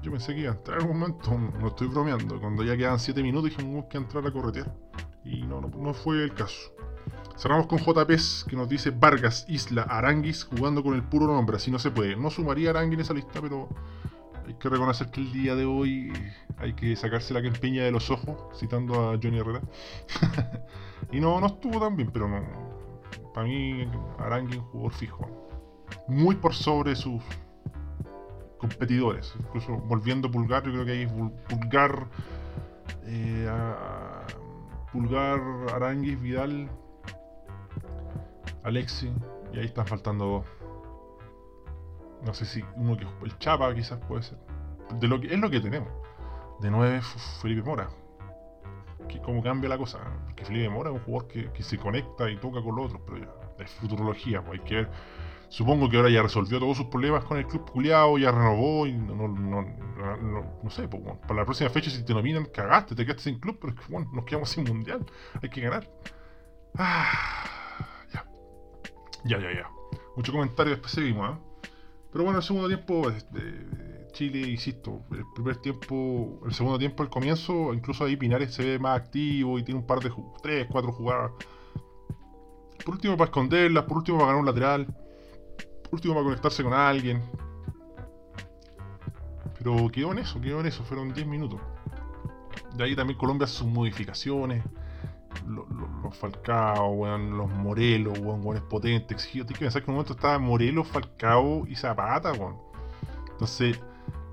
Yo 0.01 0.09
pensé 0.09 0.33
que 0.33 0.41
iba 0.41 0.51
a 0.51 0.55
entrar 0.55 0.79
en 0.79 0.81
algún 0.81 0.99
momento, 0.99 1.37
no 1.37 1.67
estoy 1.67 1.89
bromeando. 1.89 2.39
Cuando 2.39 2.63
ya 2.63 2.75
quedan 2.75 2.97
7 2.97 3.21
minutos 3.21 3.51
dije, 3.51 3.87
que 3.87 3.97
entrar 3.97 4.25
a 4.25 4.31
corretear. 4.31 4.75
Y 5.23 5.43
no, 5.43 5.61
no, 5.61 5.67
no 5.67 5.93
fue 5.93 6.23
el 6.23 6.33
caso. 6.33 6.73
Cerramos 7.37 7.67
con 7.67 7.77
JP 7.77 8.09
que 8.49 8.55
nos 8.55 8.67
dice 8.67 8.89
Vargas, 8.89 9.45
Isla, 9.47 9.83
Aranguis 9.83 10.43
jugando 10.45 10.81
con 10.81 10.95
el 10.95 11.03
puro 11.03 11.27
nombre, 11.27 11.57
así 11.57 11.69
no 11.69 11.77
se 11.77 11.91
puede. 11.91 12.15
No 12.15 12.31
sumaría 12.31 12.71
Arangui 12.71 12.95
en 12.95 13.01
esa 13.01 13.13
lista, 13.13 13.39
pero 13.39 13.69
hay 14.47 14.55
que 14.55 14.69
reconocer 14.69 15.11
que 15.11 15.21
el 15.21 15.31
día 15.31 15.55
de 15.55 15.65
hoy 15.65 16.11
hay 16.57 16.73
que 16.73 16.95
sacarse 16.95 17.35
la 17.35 17.39
empeña 17.41 17.83
de 17.83 17.91
los 17.91 18.09
ojos, 18.09 18.37
citando 18.59 19.11
a 19.11 19.19
Johnny 19.21 19.37
Herrera. 19.37 19.61
y 21.11 21.19
no, 21.19 21.39
no 21.39 21.45
estuvo 21.45 21.79
tan 21.79 21.95
bien, 21.95 22.09
pero 22.11 22.27
no. 22.27 22.43
Para 23.35 23.45
mí, 23.45 23.87
Arangui 24.17 24.57
un 24.57 24.63
jugador 24.63 24.93
fijo. 24.93 25.29
Muy 26.07 26.35
por 26.37 26.55
sobre 26.55 26.95
sus 26.95 27.21
competidores. 28.57 29.35
Incluso 29.39 29.77
volviendo 29.77 30.27
a 30.29 30.31
Pulgar, 30.31 30.63
yo 30.63 30.71
creo 30.71 30.85
que 30.85 30.91
hay 30.91 31.05
Pulgar, 31.47 32.07
eh, 33.03 33.47
Pulgar, 34.91 35.39
Aranguis, 35.75 36.19
Vidal 36.19 36.67
Alexi, 38.63 39.11
y 39.53 39.59
ahí 39.59 39.65
están 39.65 39.87
faltando 39.87 40.25
dos. 40.25 40.45
No 42.25 42.33
sé 42.33 42.45
si 42.45 42.63
uno 42.75 42.97
que 42.97 43.05
el 43.23 43.37
Chapa 43.37 43.73
quizás 43.73 43.99
puede 44.07 44.23
ser. 44.23 44.37
De 44.99 45.07
lo 45.07 45.19
que, 45.19 45.33
es 45.33 45.39
lo 45.39 45.49
que 45.49 45.59
tenemos. 45.59 45.89
De 46.59 46.71
nueve, 46.71 47.01
Felipe 47.41 47.61
Mora. 47.61 47.87
Que 49.07 49.19
cómo 49.21 49.43
cambia 49.43 49.69
la 49.69 49.77
cosa. 49.77 49.99
Porque 50.25 50.43
Felipe 50.45 50.69
Mora 50.69 50.89
es 50.89 50.95
un 50.95 51.03
jugador 51.03 51.27
que, 51.27 51.63
se 51.63 51.77
conecta 51.77 52.29
y 52.29 52.37
toca 52.37 52.61
con 52.61 52.75
los 52.75 52.85
otros, 52.87 53.01
pero 53.05 53.17
ya. 53.19 53.63
Es 53.63 53.71
futurología, 53.71 54.43
pues 54.43 54.61
Supongo 55.49 55.89
que 55.89 55.97
ahora 55.97 56.09
ya 56.09 56.21
resolvió 56.21 56.59
todos 56.59 56.77
sus 56.77 56.87
problemas 56.87 57.23
con 57.23 57.37
el 57.37 57.47
club 57.47 57.69
culiado, 57.71 58.17
ya 58.17 58.31
renovó 58.31 58.85
no, 58.85 59.27
no, 59.27 59.65
no, 60.61 60.69
sé, 60.69 60.87
pues, 60.89 61.01
para 61.21 61.35
la 61.35 61.45
próxima 61.45 61.69
fecha 61.69 61.89
si 61.89 62.03
te 62.03 62.13
nominan, 62.13 62.45
cagaste, 62.45 62.95
te 62.95 63.05
quedaste 63.05 63.23
sin 63.23 63.39
club, 63.39 63.57
pero 63.59 63.73
es 63.73 63.79
que 63.79 63.91
bueno, 63.91 64.09
nos 64.13 64.25
quedamos 64.25 64.49
sin 64.49 64.65
mundial, 64.65 65.05
hay 65.41 65.49
que 65.49 65.61
ganar. 65.61 65.89
Ah. 66.77 67.36
Ya, 69.23 69.39
ya, 69.39 69.51
ya. 69.53 69.69
Mucho 70.15 70.31
comentario, 70.31 70.71
después 70.71 70.91
seguimos, 70.93 71.31
¿eh? 71.31 71.39
Pero 72.11 72.23
bueno, 72.23 72.39
el 72.39 72.43
segundo 72.43 72.67
tiempo, 72.67 73.11
Chile, 74.13 74.47
insisto, 74.47 75.03
el 75.11 75.25
primer 75.35 75.57
tiempo, 75.57 76.39
el 76.45 76.53
segundo 76.53 76.79
tiempo, 76.79 77.03
el 77.03 77.09
comienzo, 77.09 77.73
incluso 77.73 78.05
ahí 78.05 78.15
Pinares 78.15 78.53
se 78.53 78.63
ve 78.63 78.79
más 78.79 78.99
activo 78.99 79.59
y 79.59 79.63
tiene 79.63 79.79
un 79.79 79.85
par 79.85 79.99
de, 79.99 80.11
tres, 80.41 80.67
cuatro 80.71 80.91
jugadas. 80.91 81.31
Por 82.83 82.95
último 82.95 83.17
para 83.17 83.29
esconderlas, 83.29 83.83
por 83.83 83.97
último 83.97 84.17
para 84.17 84.29
ganar 84.29 84.39
un 84.41 84.45
lateral, 84.45 84.85
por 84.85 85.93
último 85.93 86.13
para 86.13 86.23
conectarse 86.23 86.63
con 86.63 86.73
alguien. 86.73 87.21
Pero 89.57 89.89
quedó 89.91 90.11
en 90.13 90.19
eso, 90.19 90.39
quedó 90.39 90.61
en 90.61 90.67
eso, 90.67 90.83
fueron 90.83 91.13
10 91.13 91.27
minutos. 91.27 91.59
De 92.75 92.83
ahí 92.83 92.95
también 92.95 93.19
Colombia 93.19 93.45
sus 93.45 93.67
modificaciones 93.67 94.63
los, 95.45 96.17
Falcao, 96.17 97.17
los 97.17 97.49
Morelos, 97.49 98.19
weón, 98.19 98.41
weón, 98.43 98.57
es 98.57 98.63
potente, 98.63 99.13
exigido. 99.13 99.45
Tienes 99.45 99.59
que 99.59 99.65
pensar 99.65 99.81
que 99.81 99.85
en 99.85 99.91
un 99.91 99.95
momento 99.97 100.13
estaba 100.13 100.39
Morelos, 100.39 100.87
Falcao 100.87 101.67
y 101.67 101.75
Zapata, 101.75 102.31
weón. 102.33 102.57
Entonces, 103.31 103.79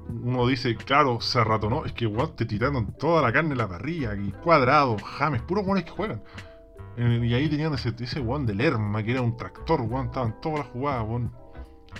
uno 0.08 0.46
dice, 0.46 0.76
claro, 0.76 1.20
se 1.20 1.38
no, 1.44 1.84
es 1.84 1.92
que 1.92 2.06
weón, 2.06 2.34
te 2.36 2.46
tiraron 2.46 2.92
toda 2.94 3.22
la 3.22 3.32
carne 3.32 3.52
en 3.52 3.58
la 3.58 3.68
parrilla, 3.68 4.14
y 4.14 4.32
cuadrado, 4.32 4.96
James, 4.98 5.42
puros 5.42 5.64
weones 5.64 5.84
que 5.84 5.90
juegan. 5.90 6.22
Y 6.96 7.34
ahí 7.34 7.48
tenían 7.48 7.74
ese, 7.74 7.92
ese 7.98 8.20
weón 8.20 8.46
del 8.46 8.58
Lerma, 8.58 9.02
que 9.02 9.12
era 9.12 9.20
un 9.20 9.36
tractor, 9.36 9.80
weón, 9.82 10.06
estaban 10.06 10.40
todas 10.40 10.60
las 10.60 10.68
jugadas, 10.68 11.04
weón. 11.06 11.32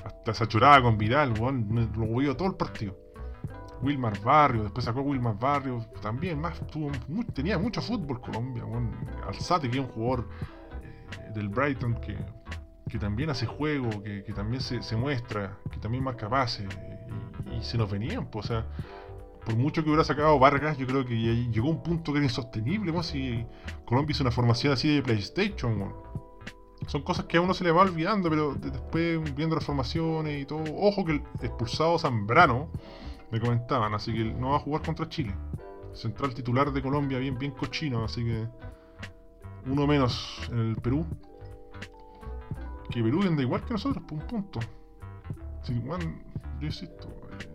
Hasta 0.04 0.34
se 0.34 0.44
achuraba 0.44 0.82
con 0.82 0.98
Vidal, 0.98 1.32
weón, 1.38 1.90
lo 1.96 2.04
hubo 2.04 2.36
todo 2.36 2.48
el 2.48 2.54
partido. 2.54 3.03
Wilmar 3.84 4.18
Barrio, 4.22 4.62
después 4.62 4.84
sacó 4.84 5.02
Wilmar 5.02 5.38
Barrio, 5.38 5.84
también 6.00 6.40
más, 6.40 6.58
tuvo, 6.68 6.90
tenía 7.34 7.58
mucho 7.58 7.82
fútbol 7.82 8.20
Colombia, 8.20 8.64
Alzate 9.26 9.70
que 9.70 9.78
es 9.78 9.84
un 9.84 9.90
jugador 9.90 10.28
eh, 10.82 11.30
del 11.34 11.48
Brighton 11.48 11.94
que, 12.00 12.16
también 12.98 13.28
hace 13.28 13.44
juego, 13.44 13.90
que, 14.04 14.32
también 14.34 14.62
se, 14.62 14.96
muestra, 14.96 15.58
que 15.70 15.78
también 15.78 16.04
marca 16.04 16.28
pases, 16.28 16.66
y, 17.52 17.62
se 17.62 17.76
nos 17.76 17.90
venían, 17.90 18.26
pues, 18.26 18.46
o 18.46 18.48
sea, 18.48 18.66
por 19.44 19.56
mucho 19.56 19.82
que 19.82 19.90
hubiera 19.90 20.04
sacado 20.04 20.38
Vargas, 20.38 20.78
yo 20.78 20.86
creo 20.86 21.04
que 21.04 21.16
llegó 21.16 21.68
un 21.68 21.82
punto 21.82 22.12
que 22.12 22.18
era 22.18 22.26
insostenible, 22.26 22.92
pues, 22.92 23.06
si 23.06 23.44
Colombia 23.84 24.12
hizo 24.12 24.22
una 24.22 24.30
formación 24.30 24.72
así 24.72 24.94
de 24.94 25.02
PlayStation, 25.02 25.92
son 26.86 27.02
cosas 27.02 27.24
que 27.24 27.36
a 27.36 27.40
uno 27.40 27.52
se 27.52 27.64
le 27.64 27.72
va 27.72 27.82
olvidando, 27.82 28.30
pero 28.30 28.54
después 28.54 29.34
viendo 29.34 29.56
las 29.56 29.64
formaciones 29.64 30.40
y 30.40 30.44
todo, 30.44 30.62
ojo 30.76 31.04
que 31.04 31.12
el 31.12 31.22
expulsado 31.42 31.98
Zambrano 31.98 32.68
me 33.34 33.40
comentaban, 33.40 33.92
así 33.94 34.12
que 34.12 34.24
no 34.24 34.50
va 34.50 34.56
a 34.56 34.60
jugar 34.60 34.82
contra 34.82 35.08
Chile. 35.08 35.34
Central 35.92 36.32
titular 36.34 36.72
de 36.72 36.80
Colombia, 36.80 37.18
bien, 37.18 37.36
bien 37.36 37.50
cochino, 37.50 38.04
así 38.04 38.24
que 38.24 38.46
uno 39.66 39.88
menos 39.88 40.48
en 40.52 40.58
el 40.58 40.76
Perú. 40.76 41.04
Que 42.90 43.02
Perú 43.02 43.22
anda 43.22 43.42
igual 43.42 43.64
que 43.64 43.72
nosotros, 43.72 44.04
por 44.04 44.18
un 44.18 44.26
punto. 44.28 44.60
Que, 45.66 45.72
bueno, 45.72 46.04
yo 46.60 46.66
insisto. 46.66 47.08
Eh, 47.08 47.48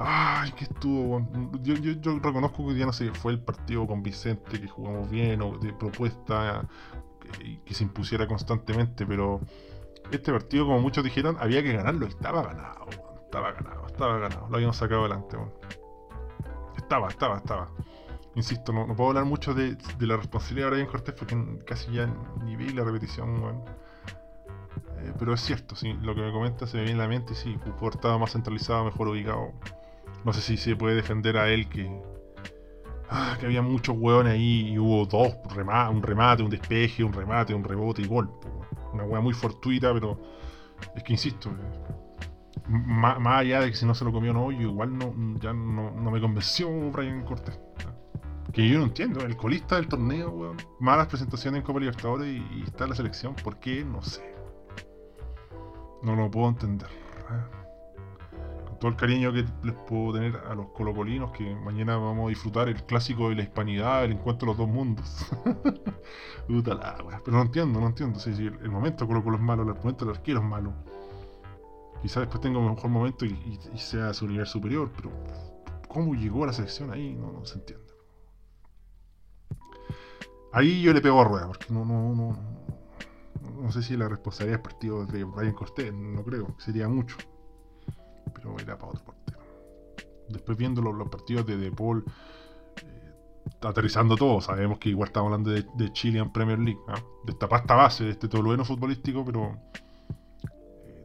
ay, 0.00 0.50
que 0.52 0.64
estuvo. 0.64 1.24
Yo, 1.62 2.18
reconozco 2.18 2.66
que 2.66 2.74
ya 2.74 2.86
no 2.86 2.92
sé, 2.92 3.12
fue 3.12 3.30
el 3.30 3.40
partido 3.40 3.86
con 3.86 4.02
Vicente, 4.02 4.60
que 4.60 4.66
jugamos 4.66 5.08
bien, 5.08 5.40
o 5.40 5.56
de 5.58 5.72
propuesta 5.72 6.68
que, 7.20 7.60
que 7.64 7.74
se 7.74 7.84
impusiera 7.84 8.26
constantemente, 8.26 9.06
pero 9.06 9.40
este 10.10 10.32
partido, 10.32 10.66
como 10.66 10.80
muchos 10.80 11.04
dijeron, 11.04 11.36
había 11.38 11.62
que 11.62 11.74
ganarlo, 11.74 12.06
estaba 12.06 12.42
ganado, 12.42 12.88
estaba 13.24 13.52
ganado 13.52 13.79
estaba 14.00 14.18
ganado, 14.18 14.46
lo 14.48 14.56
habíamos 14.56 14.76
sacado 14.78 15.02
adelante. 15.02 15.36
Estaba, 16.76 17.08
estaba, 17.08 17.36
estaba. 17.36 17.68
Insisto, 18.34 18.72
no, 18.72 18.86
puedo 18.96 19.10
hablar 19.10 19.26
mucho 19.26 19.52
de, 19.52 19.76
la 20.00 20.16
responsabilidad 20.16 20.68
de 20.68 20.70
Brian 20.70 20.86
Cortés 20.86 21.14
porque 21.14 21.36
casi 21.66 21.92
ya 21.92 22.06
ni 22.42 22.56
vi 22.56 22.70
la 22.70 22.82
repetición. 22.82 23.62
Eh, 25.00 25.12
pero 25.18 25.34
es 25.34 25.42
cierto, 25.42 25.76
sí, 25.76 25.92
lo 26.00 26.14
que 26.14 26.22
me 26.22 26.32
comenta 26.32 26.66
se 26.66 26.78
me 26.78 26.84
viene 26.84 26.92
en 26.92 26.98
la 26.98 27.08
mente 27.08 27.34
sí, 27.34 27.58
Cooper 27.62 27.96
estaba 27.96 28.16
más 28.16 28.32
centralizado, 28.32 28.86
mejor 28.86 29.08
ubicado. 29.08 29.52
No 30.24 30.32
sé 30.32 30.40
si 30.40 30.56
se 30.56 30.76
puede 30.76 30.94
defender 30.94 31.36
a 31.36 31.50
él 31.50 31.68
que, 31.68 31.90
ah, 33.10 33.36
había 33.42 33.60
muchos 33.60 33.96
hueones 33.98 34.32
ahí 34.32 34.70
y 34.70 34.78
hubo 34.78 35.04
dos, 35.04 35.34
un 35.90 36.02
remate, 36.02 36.42
un 36.42 36.50
despeje, 36.50 37.04
un 37.04 37.12
remate, 37.12 37.52
un 37.52 37.64
rebote 37.64 38.00
y 38.00 38.06
gol. 38.06 38.30
Una 38.94 39.04
hueá 39.04 39.20
muy 39.20 39.34
fortuita, 39.34 39.92
pero 39.92 40.18
es 40.96 41.02
que 41.02 41.12
insisto, 41.12 41.50
eh, 42.70 42.82
más, 42.86 43.40
allá 43.40 43.60
de 43.60 43.70
que 43.70 43.76
si 43.76 43.86
no 43.86 43.94
se 43.94 44.04
lo 44.04 44.12
comió 44.12 44.32
no, 44.32 44.50
yo 44.52 44.62
igual 44.62 44.96
no, 44.96 45.12
ya 45.40 45.52
no, 45.52 45.92
me 46.10 46.20
convenció 46.20 46.68
Brian 46.90 47.24
Cortés. 47.24 47.58
Que 48.52 48.68
yo 48.68 48.78
no 48.78 48.84
entiendo, 48.84 49.20
el 49.20 49.36
colista 49.36 49.76
del 49.76 49.86
torneo, 49.86 50.30
weón. 50.30 50.56
Malas 50.80 51.06
presentaciones 51.06 51.60
en 51.60 51.64
Copa 51.64 51.78
Libertadores 51.78 52.28
y, 52.28 52.62
está 52.62 52.84
en 52.84 52.90
la 52.90 52.96
selección. 52.96 53.34
¿Por 53.34 53.60
qué? 53.60 53.84
No 53.84 54.02
sé. 54.02 54.34
No 56.02 56.16
lo 56.16 56.30
puedo 56.30 56.48
entender. 56.48 56.88
Con 58.66 58.78
todo 58.80 58.90
el 58.90 58.96
cariño 58.96 59.32
que 59.32 59.44
les 59.62 59.74
puedo 59.86 60.14
tener 60.14 60.36
a 60.48 60.54
los 60.54 60.66
colocolinos, 60.70 61.30
que 61.30 61.54
mañana 61.54 61.96
vamos 61.96 62.26
a 62.26 62.28
disfrutar 62.30 62.68
el 62.68 62.82
clásico 62.84 63.28
de 63.28 63.36
la 63.36 63.42
hispanidad, 63.42 64.04
el 64.04 64.12
encuentro 64.12 64.46
de 64.46 64.52
los 64.52 64.58
dos 64.58 64.68
mundos. 64.68 65.26
Puta 66.48 66.74
la, 66.74 66.96
Pero 67.24 67.36
no 67.36 67.42
entiendo, 67.42 67.80
no 67.80 67.86
entiendo. 67.86 68.18
Si, 68.18 68.30
el 68.30 68.70
momento 68.70 69.06
Colo 69.06 69.22
Colo 69.22 69.36
es 69.36 69.42
malo, 69.42 69.62
el 69.62 69.74
momento 69.74 70.04
del 70.04 70.16
arquero 70.16 70.40
es 70.40 70.46
malo. 70.46 70.72
Quizás 72.02 72.22
después 72.22 72.40
tenga 72.40 72.58
un 72.58 72.70
mejor 72.70 72.90
momento 72.90 73.24
y, 73.26 73.58
sea 73.76 74.14
su 74.14 74.26
nivel 74.26 74.46
superior, 74.46 74.90
pero 74.96 75.10
¿cómo 75.88 76.14
llegó 76.14 76.44
a 76.44 76.48
la 76.48 76.52
selección 76.52 76.90
ahí? 76.92 77.14
No, 77.14 77.44
se 77.44 77.58
entiende. 77.58 77.86
Ahí 80.52 80.82
yo 80.82 80.92
le 80.92 81.00
pego 81.00 81.20
a 81.20 81.24
rueda, 81.24 81.46
porque 81.46 81.66
no, 81.68 81.84
no, 81.84 82.14
no, 82.14 82.36
no 83.60 83.72
sé 83.72 83.82
si 83.82 83.96
la 83.96 84.08
responsabilidad 84.08 84.58
del 84.58 84.62
partido 84.62 85.06
de 85.06 85.24
Brian 85.24 85.54
Cortés, 85.54 85.92
no 85.92 86.24
creo, 86.24 86.54
sería 86.58 86.88
mucho. 86.88 87.16
Pero 88.34 88.58
era 88.58 88.78
para 88.78 88.92
otro 88.92 89.04
partido. 89.04 89.38
Después 90.28 90.56
viendo 90.56 90.80
los, 90.80 91.08
partidos 91.08 91.46
de 91.46 91.56
De 91.56 91.70
Paul, 91.70 92.04
eh, 92.82 93.14
aterrizando 93.62 94.16
todo, 94.16 94.40
sabemos 94.40 94.78
que 94.78 94.88
igual 94.88 95.08
estamos 95.08 95.32
hablando 95.32 95.50
de, 95.50 95.92
Chile 95.92 96.20
en 96.20 96.32
Premier 96.32 96.58
League, 96.58 96.80
de 97.24 97.32
esta 97.32 97.48
pasta 97.48 97.74
base, 97.74 98.04
de 98.04 98.10
este 98.10 98.28
todo 98.28 98.42
bueno 98.42 98.64
futbolístico, 98.64 99.24
pero 99.24 99.56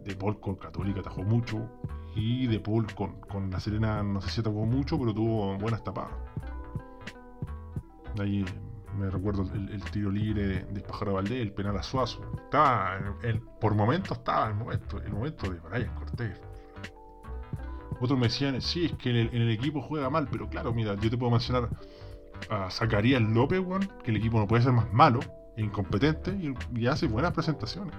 de 0.05 0.15
Paul 0.15 0.39
con 0.39 0.55
Católica 0.55 0.99
atajó 1.01 1.23
mucho. 1.23 1.67
Y 2.15 2.47
De 2.47 2.61
Paul 2.61 2.87
con, 2.93 3.19
con 3.21 3.51
La 3.51 3.59
Serena 3.59 4.01
no 4.01 4.21
sé 4.21 4.29
si 4.29 4.39
atajó 4.39 4.65
mucho, 4.65 4.97
pero 4.97 5.13
tuvo 5.13 5.57
buenas 5.57 5.83
tapadas. 5.83 6.13
Ahí 8.17 8.45
me 8.97 9.09
recuerdo 9.09 9.43
el, 9.53 9.83
tiro 9.91 10.09
libre 10.09 10.47
de, 10.47 10.63
de 10.63 11.11
Valdés, 11.11 11.41
el 11.41 11.51
penal 11.51 11.77
a 11.77 11.83
Suazo. 11.83 12.21
Estaba, 12.45 13.17
por 13.59 13.75
momentos 13.75 14.17
estaba 14.17 14.47
el 14.47 14.55
momento, 14.55 15.01
el 15.01 15.11
momento 15.11 15.51
de 15.51 15.59
Brian 15.59 15.93
Cortés. 15.95 16.39
Otros 17.99 18.17
me 18.17 18.27
decían, 18.27 18.61
sí, 18.61 18.85
es 18.85 18.93
que 18.93 19.09
en 19.09 19.35
el, 19.35 19.49
equipo 19.49 19.81
juega 19.81 20.09
mal, 20.09 20.29
pero 20.31 20.47
claro, 20.47 20.73
mira, 20.73 20.95
yo 20.95 21.09
te 21.09 21.17
puedo 21.17 21.31
mencionar 21.31 21.69
a 22.49 22.69
Zacarías 22.69 23.21
López, 23.21 23.61
que 24.03 24.11
el 24.11 24.17
equipo 24.17 24.39
no 24.39 24.47
puede 24.47 24.63
ser 24.63 24.71
más 24.71 24.91
malo 24.93 25.19
e 25.57 25.61
incompetente 25.61 26.37
y 26.73 26.87
hace 26.87 27.07
buenas 27.07 27.33
presentaciones 27.33 27.95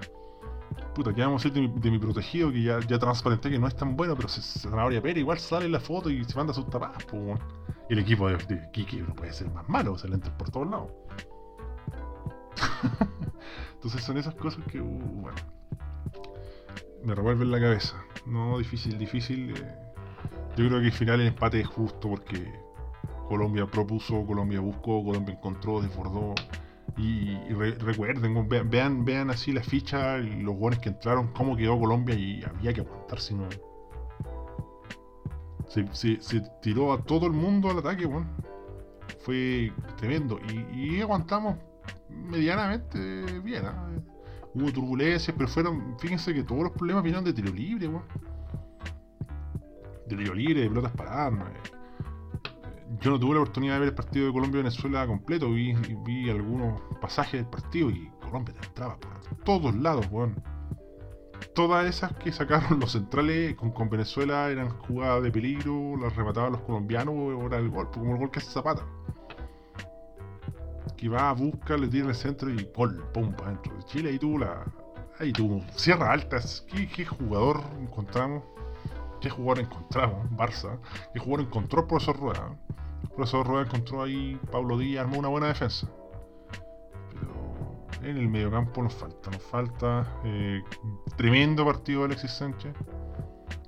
puta, 0.97 1.13
¿qué 1.13 1.21
vamos 1.21 1.45
a 1.45 1.49
de 1.49 1.91
mi, 1.91 1.99
protegido 1.99 2.51
que 2.51 2.63
ya, 2.63 2.79
ya 2.79 2.97
transparenté 2.97 3.51
que 3.51 3.59
no 3.59 3.67
es 3.67 3.75
tan 3.75 3.95
bueno, 3.95 4.15
pero 4.15 4.27
se, 4.27 4.41
Zanahoria 4.41 4.99
Pérez 4.99 5.19
igual 5.19 5.37
sale 5.37 5.69
la 5.69 5.79
foto 5.79 6.09
y 6.09 6.23
se 6.23 6.35
manda 6.35 6.55
sus 6.55 6.67
tapadas, 6.71 7.05
pues, 7.05 7.39
el 7.87 7.99
equipo 7.99 8.27
de, 8.27 8.37
de 8.37 8.71
Kiki 8.71 8.97
no 9.03 9.13
puede 9.13 9.31
ser 9.31 9.47
más 9.51 9.69
malo, 9.69 9.95
se 9.95 10.07
le 10.07 10.15
entra 10.15 10.35
por 10.35 10.49
todos 10.49 10.67
lados. 10.67 10.89
Entonces 13.75 14.03
son 14.03 14.17
esas 14.17 14.33
cosas 14.33 14.65
que, 14.71 14.81
uh, 14.81 15.27
me 17.03 17.13
revuelven 17.13 17.51
la 17.51 17.59
cabeza. 17.59 18.03
No, 18.25 18.57
difícil, 18.57 18.97
difícil. 18.97 19.51
Eh. 19.51 19.77
Yo 20.57 20.67
creo 20.67 20.79
que 20.79 20.87
al 20.87 20.91
final 20.91 21.21
el 21.21 21.27
empate 21.27 21.59
es 21.59 21.67
justo 21.67 22.09
porque 22.09 22.51
Colombia 23.29 23.67
propuso, 23.67 24.25
Colombia 24.25 24.61
buscó, 24.61 25.05
Colombia 25.05 25.35
encontró, 25.35 25.79
desbordó. 25.79 26.33
Y, 26.95 27.35
recuerden, 27.53 28.47
vean, 28.69 29.05
vean 29.05 29.29
así 29.29 29.51
la 29.51 29.61
ficha, 29.61 30.17
los 30.17 30.55
goles 30.55 30.79
que 30.79 30.89
entraron, 30.89 31.27
cómo 31.33 31.55
quedó 31.55 31.79
Colombia 31.79 32.15
y 32.15 32.43
había 32.43 32.73
que 32.73 32.81
aguantar 32.81 33.19
si 33.19 33.35
no. 33.35 33.47
Se, 35.67 36.41
tiró 36.61 36.93
a 36.93 37.03
todo 37.03 37.27
el 37.27 37.33
mundo 37.33 37.69
al 37.69 37.79
ataque, 37.79 38.05
bueno. 38.05 38.27
Fue 39.19 39.71
tremendo. 39.97 40.39
Y, 40.73 41.01
aguantamos 41.01 41.57
medianamente 42.09 43.39
bien. 43.41 43.65
¿ah? 43.65 43.89
Hubo 44.53 44.71
turbulencias, 44.71 45.35
pero 45.37 45.49
fueron, 45.49 45.97
fíjense 45.99 46.33
que 46.33 46.43
todos 46.43 46.63
los 46.63 46.71
problemas 46.71 47.03
vinieron 47.03 47.25
de 47.25 47.33
tiro 47.33 47.53
libre, 47.53 47.87
bueno. 47.87 48.07
De 50.07 50.15
tiro 50.15 50.33
libre, 50.33 50.61
de 50.61 50.69
pelotas 50.69 50.93
paradas 50.93 51.33
yo 53.01 53.11
no 53.11 53.19
tuve 53.19 53.35
la 53.35 53.41
oportunidad 53.41 53.73
de 53.75 53.79
ver 53.79 53.89
el 53.89 53.95
partido 53.95 54.27
de 54.27 54.33
Colombia-Venezuela 54.33 55.05
completo, 55.05 55.51
vi, 55.51 55.73
vi 56.05 56.29
algunos 56.29 56.81
pasajes 57.01 57.41
del 57.41 57.47
partido 57.47 57.89
y 57.89 58.09
Colombia 58.21 58.55
te 58.59 58.67
entraba 58.67 58.97
por 58.97 59.11
todos 59.43 59.75
lados, 59.75 60.07
weón. 60.11 60.41
todas 61.53 61.85
esas 61.85 62.13
que 62.13 62.31
sacaron 62.31 62.79
los 62.79 62.91
centrales 62.91 63.55
con, 63.55 63.71
con 63.71 63.89
Venezuela 63.89 64.49
eran 64.49 64.69
jugadas 64.69 65.23
de 65.23 65.31
peligro, 65.31 65.97
las 65.97 66.15
remataban 66.15 66.53
los 66.53 66.61
colombianos 66.61 67.15
era 67.45 67.57
el 67.57 67.69
gol, 67.69 67.89
como 67.91 68.13
el 68.13 68.19
gol 68.19 68.31
que 68.31 68.39
hace 68.39 68.51
Zapata. 68.51 68.83
Que 70.95 71.09
va, 71.09 71.31
busca, 71.33 71.77
le 71.77 71.87
tira 71.87 72.07
el 72.07 72.15
centro 72.15 72.49
y 72.49 72.67
gol, 72.75 73.03
pum, 73.13 73.31
para 73.33 73.51
dentro 73.51 73.75
de 73.75 73.83
Chile. 73.83 74.09
Ahí 74.09 74.17
tuvo 74.17 74.39
la. 74.39 74.65
Ahí 75.19 75.31
tuvo 75.31 75.61
Sierra 75.75 76.11
Altas. 76.11 76.65
¿Qué, 76.71 76.87
qué 76.87 77.05
jugador 77.05 77.61
encontramos? 77.79 78.43
¿Qué 79.21 79.29
jugador 79.29 79.63
encontramos? 79.63 80.29
Barça. 80.31 80.79
¿Qué 81.13 81.19
jugador 81.19 81.47
encontró 81.47 81.81
el 81.81 81.87
profesor 81.87 82.17
Rueda? 82.17 82.57
El 83.03 83.09
profesor 83.09 83.47
Rueda 83.47 83.65
encontró 83.65 84.03
ahí 84.03 84.39
Pablo 84.51 84.77
Díaz, 84.77 85.05
armó 85.05 85.19
una 85.19 85.29
buena 85.29 85.47
defensa 85.47 85.87
en 88.03 88.17
el 88.17 88.27
mediocampo 88.29 88.81
nos 88.83 88.93
falta, 88.93 89.31
nos 89.31 89.41
falta 89.43 90.07
eh, 90.23 90.63
tremendo 91.15 91.65
partido 91.65 92.01
de 92.01 92.05
Alexis 92.07 92.31
Sánchez. 92.31 92.73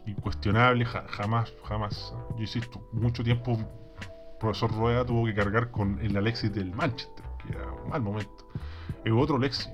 Incuestionable, 0.05 0.85
jamás, 0.85 1.53
jamás. 1.65 2.13
Yo 2.35 2.41
insisto, 2.41 2.87
mucho 2.93 3.23
tiempo 3.23 3.51
el 3.51 3.67
profesor 4.39 4.71
Rueda 4.71 5.05
tuvo 5.05 5.25
que 5.25 5.35
cargar 5.35 5.71
con 5.71 5.99
el 5.99 6.15
Alexis 6.17 6.53
del 6.53 6.73
Manchester, 6.73 7.25
que 7.45 7.53
era 7.53 7.71
un 7.71 7.89
mal 7.89 8.01
momento. 8.01 8.47
Es 9.03 9.13
otro 9.13 9.35
Alexis. 9.35 9.69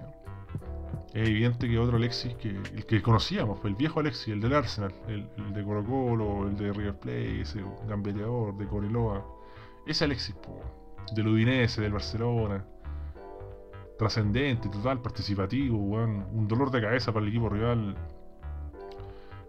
Es 1.16 1.30
evidente 1.30 1.70
que 1.70 1.80
otro 1.80 1.96
Alexis 1.96 2.36
que 2.36 2.50
el 2.50 2.86
que 2.86 3.02
conocíamos, 3.02 3.64
el 3.64 3.76
viejo 3.76 4.02
Alexis, 4.02 4.34
el 4.34 4.42
del 4.42 4.54
Arsenal, 4.54 4.94
el, 5.08 5.26
de 5.54 5.64
Colo 5.64 5.82
Colo, 5.86 6.46
el 6.46 6.58
de 6.58 6.74
River 6.74 7.00
Plate, 7.00 7.40
ese 7.40 7.64
gambeteador 7.88 8.58
de 8.58 8.68
Coreloa. 8.68 9.26
Ese 9.88 10.04
Alexis, 10.04 10.36
del 11.16 11.30
Udinese, 11.30 11.82
del 11.82 11.94
Barcelona. 11.94 12.66
Trascendente, 13.98 14.68
total, 14.68 15.02
participativo, 15.02 15.78
un 15.78 16.48
dolor 16.50 16.70
de 16.70 16.82
cabeza 16.82 17.14
para 17.14 17.24
el 17.26 17.30
equipo 17.30 17.48
rival. 17.48 17.96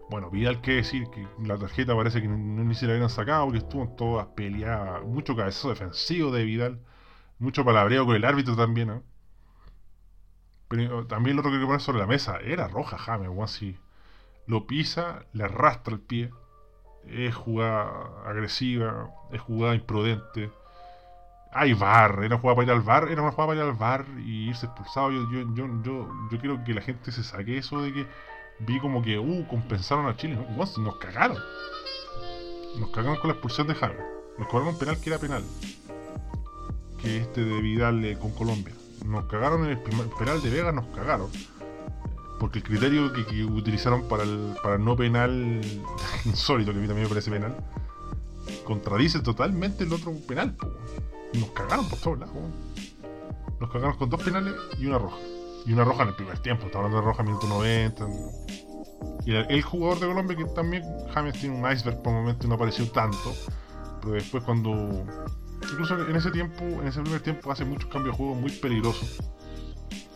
Bueno, 0.09 0.29
Vidal, 0.29 0.61
que 0.61 0.75
decir 0.75 1.09
que 1.09 1.27
la 1.45 1.57
tarjeta 1.57 1.93
parece 1.97 2.21
que 2.21 2.29
ni 2.29 2.75
se 2.75 2.87
la 2.87 2.93
habían 2.93 3.09
sacado 3.09 3.43
porque 3.43 3.57
estuvo 3.57 3.83
en 3.83 3.93
todas 3.97 4.27
peleadas, 4.27 5.03
mucho 5.03 5.35
cabezazo 5.35 5.71
defensivo 5.71 6.31
de 6.31 6.45
Vidal, 6.45 6.79
mucho 7.39 7.65
palabreo 7.65 8.05
con 8.05 8.15
el 8.15 8.23
árbitro 8.23 8.55
también, 8.55 9.03
Pero 10.67 11.05
también 11.07 11.35
lo 11.35 11.41
otro 11.41 11.51
que 11.51 11.57
hay 11.57 11.61
que 11.61 11.67
poner 11.67 11.81
sobre 11.81 11.99
la 11.99 12.07
mesa 12.07 12.39
era 12.39 12.67
roja 12.67 12.97
James, 12.97 13.29
weón, 13.29 13.47
si 13.47 13.77
lo 14.47 14.67
pisa, 14.67 15.25
le 15.33 15.45
arrastra 15.45 15.93
el 15.93 16.01
pie, 16.01 16.31
es 17.05 17.35
jugada 17.35 18.23
agresiva, 18.25 19.09
es 19.31 19.41
jugada 19.41 19.75
imprudente 19.75 20.51
hay 21.51 21.73
bar, 21.73 22.19
era 22.19 22.35
una 22.35 22.37
jugada 22.37 22.55
para 22.55 22.65
ir 22.65 22.71
al 22.71 22.81
bar, 22.81 23.07
era 23.09 23.21
una 23.21 23.31
jugada 23.31 23.47
para 23.47 23.59
ir 23.59 23.65
al 23.65 23.73
bar 23.73 24.05
y 24.19 24.49
irse 24.49 24.65
expulsado. 24.65 25.11
Yo, 25.11 25.31
yo, 25.31 25.55
yo, 25.55 25.67
yo, 25.83 26.09
yo 26.31 26.39
quiero 26.39 26.63
que 26.63 26.73
la 26.73 26.81
gente 26.81 27.11
se 27.11 27.23
saque 27.23 27.57
eso 27.57 27.81
de 27.81 27.93
que 27.93 28.07
vi 28.59 28.79
como 28.79 29.01
que, 29.01 29.17
uh, 29.17 29.47
compensaron 29.47 30.07
a 30.07 30.15
Chile. 30.15 30.35
No, 30.35 30.65
nos 30.83 30.97
cagaron. 30.97 31.37
Nos 32.79 32.89
cagaron 32.91 33.17
con 33.17 33.29
la 33.29 33.33
expulsión 33.33 33.67
de 33.67 33.75
Jaime. 33.75 33.99
Nos 34.37 34.47
cobraron 34.47 34.73
un 34.73 34.79
penal 34.79 34.99
que 34.99 35.09
era 35.09 35.19
penal. 35.19 35.43
Que 37.01 37.17
este 37.17 37.43
de 37.43 37.61
Vidal 37.61 38.03
eh, 38.05 38.17
con 38.19 38.31
Colombia. 38.31 38.73
Nos 39.05 39.25
cagaron 39.25 39.65
en 39.65 39.71
el, 39.71 39.79
penal 39.79 40.41
de 40.41 40.49
Vega, 40.49 40.71
nos 40.71 40.85
cagaron. 40.87 41.29
Porque 42.39 42.59
el 42.59 42.63
criterio 42.65 43.11
que, 43.13 43.43
utilizaron 43.45 44.07
para 44.07 44.23
el, 44.23 44.55
para 44.61 44.77
no 44.77 44.95
penal 44.95 45.61
insólito, 46.25 46.71
que 46.71 46.77
a 46.77 46.81
mí 46.81 46.87
también 46.87 47.05
me 47.05 47.09
parece 47.09 47.31
penal, 47.31 47.55
contradice 48.63 49.19
totalmente 49.19 49.83
el 49.83 49.93
otro 49.93 50.13
penal. 50.27 50.55
Nos 51.33 51.49
cagaron 51.51 51.87
por 51.89 51.99
todos 51.99 52.19
lados. 52.19 52.35
Nos 53.59 53.71
cagaron 53.71 53.97
con 53.97 54.09
dos 54.09 54.23
penales 54.23 54.53
y 54.77 54.85
una 54.85 54.99
roja. 54.99 55.17
Y 55.65 55.73
una 55.73 55.83
roja 55.83 56.03
en 56.03 56.09
el 56.09 56.15
primer 56.15 56.39
tiempo. 56.39 56.67
Estaba 56.67 56.85
hablando 56.85 57.01
de 57.01 57.11
roja 57.11 57.23
minuto 57.23 57.47
90. 57.47 58.07
Y 59.25 59.35
el, 59.35 59.61
jugador 59.61 59.99
de 59.99 60.07
Colombia 60.07 60.37
que 60.37 60.45
también 60.45 60.83
James 61.13 61.39
tiene 61.39 61.59
un 61.59 61.69
iceberg 61.69 62.01
por 62.01 62.13
momento 62.13 62.47
no 62.47 62.55
apareció 62.55 62.89
tanto. 62.91 63.33
Pero 64.01 64.13
después 64.13 64.43
cuando. 64.43 65.05
Incluso 65.71 66.07
en 66.07 66.15
ese 66.15 66.31
tiempo, 66.31 66.63
en 66.63 66.87
ese 66.87 67.01
primer 67.01 67.21
tiempo, 67.21 67.51
hace 67.51 67.65
muchos 67.65 67.89
cambios 67.89 68.15
de 68.15 68.17
juego 68.17 68.35
muy 68.35 68.51
peligrosos. 68.51 69.17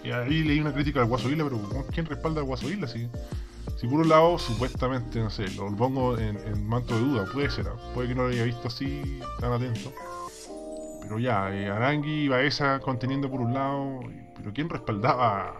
Y 0.04 0.12
ahí 0.12 0.43
leí 0.43 0.60
una 0.60 0.74
crítica 0.74 1.02
al 1.02 1.08
Guaso 1.08 1.30
Isla, 1.30 1.43
pero 1.43 1.86
¿quién 1.91 2.06
respalda 2.06 2.41
al 2.41 2.47
Guaso 2.47 2.70
Isla? 2.70 2.88
Si, 2.88 3.08
si 3.78 3.88
por 3.88 3.99
un 3.99 4.10
lado, 4.10 4.39
supuestamente, 4.39 5.20
no 5.20 5.30
sé, 5.30 5.49
lo 5.52 5.76
pongo 5.76 6.18
en, 6.18 6.68
manto 6.68 6.95
de 6.95 7.02
duda, 7.02 7.26
puede 7.32 7.49
ser, 7.49 7.68
puede 7.93 8.10
que 8.10 8.16
no 8.16 8.24
lo 8.24 8.30
haya 8.30 8.43
visto 8.43 8.68
así 8.68 9.20
tan 9.39 9.54
atento. 9.54 9.93
Pero 11.02 11.20
ya, 11.20 11.54
eh, 11.54 11.70
Arangui 11.70 12.24
y 12.24 12.28
Baeza 12.28 12.80
conteniendo 12.80 13.30
por 13.30 13.41
un 13.41 13.54
lado, 13.54 13.99
pero 14.36 14.52
¿quién 14.54 14.70
respaldaba 14.70 15.56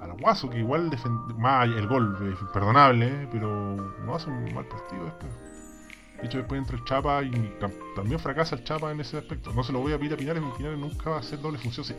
al 0.00 0.12
Guaso? 0.20 0.50
Que 0.50 0.58
igual 0.58 0.90
más 1.38 1.66
el 1.68 1.86
gol, 1.86 2.16
eh, 2.22 2.44
perdonable, 2.52 3.06
eh, 3.06 3.28
pero 3.30 3.76
no 4.04 4.14
hace 4.14 4.28
un 4.28 4.52
mal 4.52 4.66
partido 4.66 5.04
después. 5.04 5.41
De 6.22 6.28
hecho, 6.28 6.38
después 6.38 6.60
entra 6.60 6.76
el 6.76 6.84
Chapa 6.84 7.20
y 7.24 7.58
también 7.96 8.20
fracasa 8.20 8.54
el 8.54 8.62
Chapa 8.62 8.92
en 8.92 9.00
ese 9.00 9.18
aspecto. 9.18 9.52
No 9.52 9.64
se 9.64 9.72
lo 9.72 9.80
voy 9.80 9.92
a 9.92 9.98
pedir 9.98 10.14
a 10.14 10.16
Pinares, 10.16 10.40
porque 10.40 10.58
Pinares 10.58 10.78
nunca 10.78 11.10
va 11.10 11.16
a 11.16 11.18
hacer 11.18 11.40
doble 11.40 11.58
función. 11.58 11.84
Si, 11.84 11.94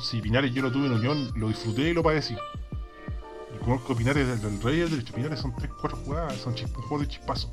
si 0.00 0.22
Pinares 0.22 0.54
yo 0.54 0.62
lo 0.62 0.70
tuve 0.70 0.86
en 0.86 0.92
Unión, 0.92 1.32
lo 1.34 1.48
disfruté 1.48 1.90
y 1.90 1.92
lo 1.92 2.02
padecí. 2.02 2.36
Y 3.52 3.64
conozco 3.64 3.96
Pinares 3.96 4.28
del, 4.28 4.40
del 4.40 4.62
Rey 4.62 4.78
del 4.78 4.90
derecho. 4.90 5.12
Pinares 5.12 5.40
son 5.40 5.52
3-4 5.52 5.90
jugadas, 6.04 6.36
son 6.36 6.54
un 6.54 6.82
juego 6.82 7.00
de 7.00 7.08
chispazo. 7.08 7.52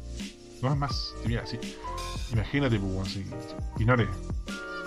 No 0.62 0.72
es 0.72 0.78
más. 0.78 1.16
Mira, 1.26 1.44
sí. 1.48 1.58
Imagínate, 2.32 2.80
pues, 2.80 3.08
así. 3.08 3.26
Pinares. 3.76 4.10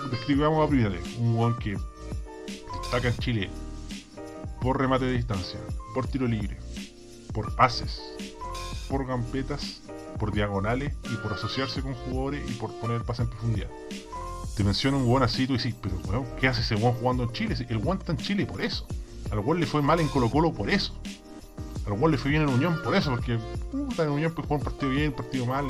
Describamos 0.09 0.65
a 0.65 0.71
Pinares. 0.71 1.17
Un 1.17 1.35
weón 1.35 1.59
que 1.59 1.77
destaca 2.81 3.09
en 3.09 3.17
Chile 3.17 3.49
por 4.61 4.79
remate 4.79 5.05
de 5.05 5.11
distancia, 5.11 5.59
por 5.93 6.07
tiro 6.07 6.27
libre, 6.27 6.57
por 7.33 7.55
pases, 7.55 8.01
por 8.89 9.05
gampetas, 9.05 9.81
por 10.17 10.31
diagonales 10.31 10.93
y 11.11 11.15
por 11.17 11.33
asociarse 11.33 11.81
con 11.81 11.93
jugadores 11.93 12.49
y 12.49 12.53
por 12.53 12.71
poner 12.79 12.97
el 12.97 13.03
pase 13.03 13.23
en 13.23 13.29
profundidad. 13.29 13.69
Te 14.55 14.63
menciono 14.63 14.97
un 14.97 15.07
weón 15.07 15.23
así, 15.23 15.47
tú 15.47 15.53
dices, 15.53 15.75
pero 15.81 15.97
weón, 16.07 16.25
¿qué 16.39 16.47
hace 16.47 16.61
ese 16.61 16.75
weón 16.75 16.93
jugando 16.95 17.23
en 17.23 17.31
Chile? 17.31 17.55
El 17.69 17.77
weón 17.77 17.97
está 17.97 18.11
en 18.13 18.17
Chile 18.17 18.45
por 18.45 18.61
eso. 18.61 18.87
Al 19.31 19.39
weón 19.39 19.59
le 19.59 19.65
fue 19.65 19.81
mal 19.81 19.99
en 19.99 20.07
Colo 20.07 20.29
Colo 20.29 20.53
por 20.53 20.69
eso. 20.69 20.95
Al 21.85 21.93
weón 21.93 22.11
le 22.11 22.17
fue 22.17 22.31
bien 22.31 22.43
en 22.43 22.49
Unión 22.49 22.79
por 22.83 22.95
eso, 22.95 23.11
porque 23.11 23.37
puta, 23.71 24.03
en 24.03 24.09
Unión 24.09 24.33
pues 24.33 24.47
jugar 24.47 24.59
un 24.59 24.65
partido 24.65 24.91
bien, 24.91 25.09
un 25.09 25.15
partido 25.15 25.45
mal, 25.45 25.67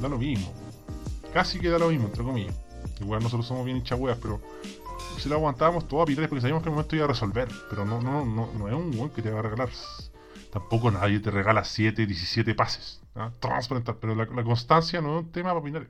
da 0.00 0.08
lo 0.08 0.18
mismo 0.18 0.52
casi 1.34 1.58
queda 1.58 1.78
lo 1.78 1.88
mismo, 1.88 2.06
entre 2.06 2.22
comillas. 2.22 2.54
Igual 3.00 3.22
nosotros 3.22 3.46
somos 3.46 3.64
bien 3.64 3.78
hinchahueas, 3.78 4.16
pero 4.22 4.40
si 5.18 5.28
lo 5.28 5.34
aguantábamos 5.34 5.86
todo 5.88 6.00
a 6.00 6.06
Pinares 6.06 6.28
porque 6.28 6.40
sabíamos 6.40 6.62
que 6.62 6.68
el 6.68 6.74
momento 6.76 6.94
iba 6.94 7.04
a 7.04 7.08
resolver. 7.08 7.48
Pero 7.68 7.84
no, 7.84 8.00
no, 8.00 8.24
no, 8.24 8.48
no 8.56 8.68
es 8.68 8.74
un 8.74 8.92
buen 8.92 9.10
que 9.10 9.20
te 9.20 9.30
va 9.30 9.40
a 9.40 9.42
regalar. 9.42 9.68
Tampoco 10.54 10.88
nadie 10.88 11.18
te 11.18 11.32
regala 11.32 11.64
7, 11.64 12.06
17 12.06 12.54
pases. 12.54 13.02
¿ah? 13.16 13.32
Transparentar. 13.40 13.96
Pero 13.96 14.14
la, 14.14 14.44
constancia 14.44 15.00
no 15.00 15.18
es 15.18 15.24
un 15.24 15.32
tema 15.32 15.48
para 15.50 15.64
Pinares. 15.64 15.88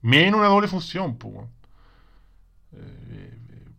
Menos 0.00 0.38
una 0.38 0.48
doble 0.48 0.68
función, 0.68 1.16
pues. 1.16 1.34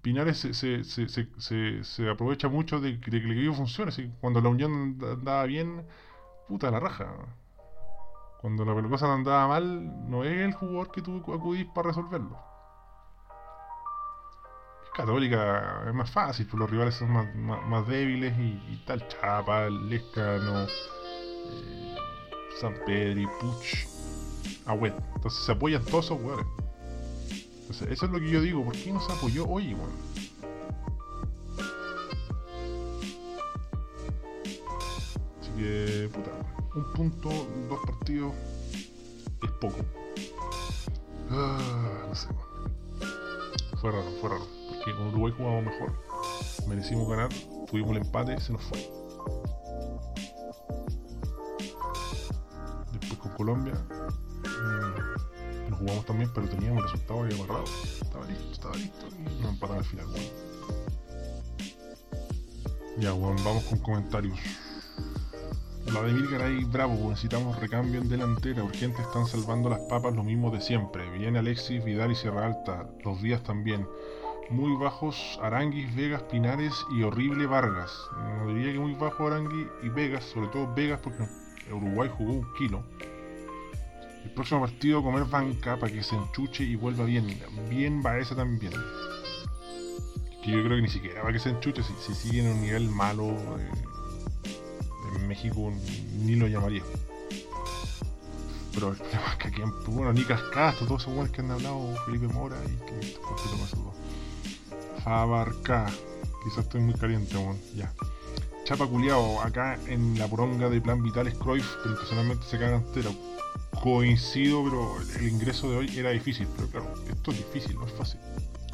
Pinares 0.02 0.38
se, 0.38 0.54
se, 0.54 0.84
se, 0.84 1.84
se, 1.86 2.10
aprovecha 2.10 2.50
mucho 2.50 2.82
de, 2.82 3.00
que 3.00 3.10
el 3.10 3.32
equipo 3.32 3.54
funcione. 3.54 3.94
Cuando 4.20 4.42
la 4.42 4.50
unión 4.50 5.00
andaba 5.02 5.46
bien, 5.46 5.86
puta 6.46 6.70
la 6.70 6.82
raja. 6.82 7.08
Cuando 8.42 8.66
la 8.66 8.90
cosa 8.90 9.14
andaba 9.14 9.48
mal, 9.48 10.10
no 10.10 10.26
es 10.26 10.42
el 10.42 10.52
jugador 10.54 10.92
que 10.92 11.02
tú 11.02 11.24
acudís 11.34 11.68
para 11.68 11.88
resolverlo. 11.88 12.38
Católica 14.94 15.86
es 15.88 15.94
más 15.94 16.12
fácil, 16.12 16.46
pues 16.48 16.60
los 16.60 16.70
rivales 16.70 16.96
son 16.96 17.12
más, 17.12 17.88
débiles 17.88 18.34
y, 18.38 18.84
tal. 18.86 19.08
Chapa, 19.08 19.70
Lescano, 19.70 20.64
eh, 20.66 21.96
San 22.60 22.76
Pedro, 22.86 23.32
Puch, 23.40 23.88
Agüet. 24.66 24.94
Entonces 25.16 25.46
se 25.46 25.52
apoyan 25.54 25.84
todos 25.86 26.06
esos 26.06 26.20
jugadores. 26.20 26.48
Entonces, 27.62 27.88
eso 27.90 28.06
es 28.06 28.12
lo 28.12 28.20
que 28.20 28.30
yo 28.30 28.42
digo. 28.42 28.66
¿Por 28.66 28.74
qué 28.74 28.92
no 28.92 29.00
se 29.00 29.14
apoyó 29.14 29.48
hoy, 29.48 29.70
igual? 29.70 29.92
Así 35.40 35.52
que, 35.58 36.10
puta, 36.14 36.32
un 36.76 36.94
punto, 36.94 37.30
dos 37.70 37.80
partidos, 37.86 38.34
es 39.42 39.52
poco. 39.60 39.78
Ah, 41.30 42.06
no 42.10 42.16
sé. 42.16 42.28
Fue 43.82 43.92
raro, 43.92 44.12
fue 44.22 44.30
raro. 44.30 44.46
Porque 44.68 44.96
con 44.96 45.08
Uruguay 45.08 45.34
jugamos 45.36 45.64
mejor. 45.64 45.92
Merecimos 46.68 47.10
ganar, 47.10 47.30
tuvimos 47.66 47.92
el 47.92 47.98
empate, 47.98 48.40
se 48.40 48.54
nos 48.54 48.62
fue. 48.62 48.78
Después 52.92 53.20
con 53.20 53.32
Colombia, 53.32 53.74
mm, 54.44 55.70
nos 55.72 55.80
jugamos 55.80 56.06
también, 56.06 56.32
pero 56.32 56.48
teníamos 56.48 56.78
el 56.78 56.92
resultado 56.92 57.24
ahí 57.24 57.34
amarrado. 57.34 57.64
Estaba 58.00 58.26
listo, 58.28 58.52
estaba 58.52 58.76
listo 58.76 59.08
y 59.18 59.42
nos 59.42 59.54
empataron 59.54 59.78
al 59.80 59.86
final, 59.86 60.06
Ya, 63.00 63.14
bueno, 63.14 63.42
vamos 63.44 63.64
con 63.64 63.80
comentarios. 63.80 64.38
Vladimir 65.92 66.30
Garay 66.30 66.64
Bravo, 66.64 67.10
necesitamos 67.10 67.60
recambio 67.60 68.00
en 68.00 68.08
delantera, 68.08 68.64
urgente 68.64 69.02
están 69.02 69.26
salvando 69.28 69.70
las 69.70 69.82
papas 69.82 70.16
los 70.16 70.24
mismos 70.24 70.54
de 70.54 70.62
siempre. 70.62 71.10
Viene 71.12 71.40
Alexis, 71.40 71.84
Vidal 71.84 72.14
y 72.14 72.16
Sierra 72.16 72.46
Alta, 72.46 72.90
los 73.04 73.22
días 73.22 73.44
también. 73.44 73.86
muy 74.50 74.74
bajos 74.78 75.38
Aranguis, 75.42 75.94
Vegas, 75.94 76.24
Pinares 76.24 76.74
y 76.96 77.04
horrible 77.04 77.46
Vargas. 77.46 77.92
No 78.16 78.54
diría 78.54 78.72
que 78.72 78.80
muy 78.80 78.94
bajo 78.94 79.28
Arangui 79.28 79.68
y 79.84 79.90
Vegas, 79.90 80.24
sobre 80.24 80.48
todo 80.48 80.74
Vegas 80.74 81.02
porque 81.04 81.26
Uruguay 81.70 82.10
jugó 82.18 82.34
un 82.36 82.54
kilo. 82.54 82.84
El 84.24 84.32
próximo 84.32 84.62
partido 84.62 85.04
comer 85.04 85.26
banca 85.26 85.78
para 85.78 85.92
que 85.92 86.04
se 86.04 86.16
enchuche 86.16 86.64
y 86.64 86.78
vuelva 86.78 87.04
bien. 87.04 87.28
Bien 87.70 88.02
esa 88.18 88.34
también. 88.36 88.72
Que 90.42 90.52
yo 90.52 90.64
creo 90.64 90.78
que 90.78 90.84
ni 90.84 90.90
siquiera 90.90 91.22
para 91.22 91.34
que 91.34 91.40
se 91.40 91.50
enchuche, 91.50 91.84
si, 91.84 91.94
si 92.00 92.14
sigue 92.14 92.40
en 92.40 92.54
un 92.54 92.62
nivel 92.62 92.90
malo 92.90 93.32
eh, 93.60 93.70
México 95.32 95.72
ni 96.26 96.36
lo 96.36 96.48
llamaría. 96.48 96.84
Pero 98.74 98.92
el 98.92 98.98
problema 98.98 99.32
es 99.32 99.38
que 99.38 99.48
aquí, 99.48 99.62
bueno, 99.88 100.12
Nicas 100.12 100.42
Castro, 100.54 100.88
todos 100.88 101.04
esos 101.04 101.14
buenos 101.14 101.32
que 101.32 101.40
han 101.40 101.52
hablado, 101.52 101.96
Felipe 102.06 102.28
Mora 102.28 102.58
y 102.66 102.76
que 102.86 103.14
completo 103.22 103.58
más 103.62 103.72
dos. 103.72 103.96
Fabarca, 105.06 105.86
quizás 106.44 106.66
estoy 106.66 106.82
muy 106.82 106.96
caliente, 106.96 107.38
bueno, 107.38 107.58
ya. 107.74 107.94
Chapa 108.66 108.88
culiao, 108.88 109.42
acá 109.42 109.80
en 109.88 110.20
la 110.20 110.28
poronga 110.28 110.70
de 110.70 110.82
Plan 110.82 111.02
Vitales 111.02 111.34
Cruyff, 111.36 111.66
pero 111.82 111.96
personalmente 111.96 112.46
se 112.46 112.60
caga 112.60 112.76
entero. 112.76 113.12
Coincido, 113.82 114.64
pero 114.66 114.98
el 115.18 115.30
ingreso 115.30 115.72
de 115.72 115.78
hoy 115.78 115.98
era 115.98 116.10
difícil, 116.10 116.48
pero 116.58 116.68
claro, 116.68 116.94
esto 117.10 117.32
es 117.32 117.38
difícil, 117.38 117.76
no 117.76 117.88
es 117.88 117.94
fácil. 117.94 118.20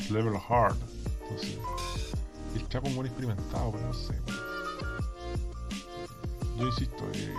Level 0.10 0.34
hard. 0.50 0.78
Entonces, 1.22 1.60
el 2.56 2.68
Chapo 2.68 2.88
es 2.88 2.96
muy 2.96 3.06
experimentado, 3.06 3.72
pero 3.72 3.88
no 3.88 3.94
sé. 3.94 4.16
Yo 6.58 6.66
insisto, 6.66 7.08
eh, 7.14 7.34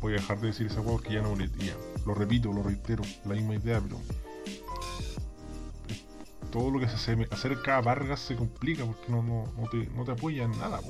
voy 0.00 0.14
a 0.14 0.16
dejar 0.16 0.40
de 0.40 0.48
decir 0.48 0.66
esa 0.66 0.80
hueá 0.80 0.92
porque 0.92 1.14
ya 1.14 1.22
no 1.22 1.30
boletía. 1.30 1.74
Lo 2.04 2.14
repito, 2.14 2.52
lo 2.52 2.62
reitero, 2.64 3.04
la 3.24 3.34
misma 3.34 3.54
idea, 3.54 3.80
pero 3.80 4.00
todo 6.50 6.70
lo 6.70 6.80
que 6.80 6.88
se 6.88 7.28
acerca 7.30 7.76
a 7.76 7.80
Vargas 7.80 8.20
se 8.20 8.34
complica 8.34 8.84
porque 8.84 9.12
no, 9.12 9.22
no, 9.22 9.44
no, 9.56 9.68
te, 9.68 9.86
no 9.88 10.04
te 10.04 10.12
apoya 10.12 10.44
en 10.44 10.52
nada, 10.52 10.80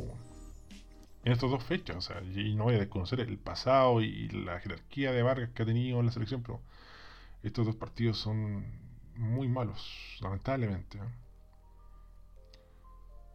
en 1.24 1.32
estas 1.32 1.50
dos 1.50 1.62
fechas, 1.62 1.96
o 1.96 2.00
sea, 2.00 2.22
y 2.22 2.54
no 2.54 2.64
voy 2.64 2.76
a 2.76 2.78
desconocer 2.78 3.20
el 3.20 3.36
pasado 3.36 4.00
y 4.00 4.28
la 4.28 4.60
jerarquía 4.60 5.12
de 5.12 5.22
Vargas 5.22 5.50
que 5.50 5.64
ha 5.64 5.66
tenido 5.66 6.00
en 6.00 6.06
la 6.06 6.12
selección, 6.12 6.42
pero 6.42 6.62
estos 7.42 7.66
dos 7.66 7.76
partidos 7.76 8.18
son 8.18 8.64
muy 9.16 9.48
malos, 9.48 10.16
lamentablemente. 10.20 10.98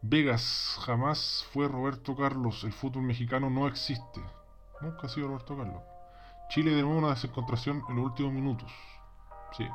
Vegas 0.06 0.78
jamás 0.84 1.46
fue 1.54 1.66
Roberto 1.66 2.14
Carlos, 2.14 2.62
el 2.64 2.74
fútbol 2.74 3.04
mexicano 3.04 3.48
no 3.48 3.66
existe. 3.66 4.20
Nunca 4.82 5.06
ha 5.06 5.08
sido 5.08 5.28
Roberto 5.28 5.56
Carlos. 5.56 5.80
Chile 6.50 6.74
de 6.74 6.82
nuevo 6.82 6.98
una 6.98 7.08
desconcentración 7.08 7.82
en 7.88 7.96
los 7.96 8.04
últimos 8.04 8.34
minutos. 8.34 8.70
Sí. 9.56 9.66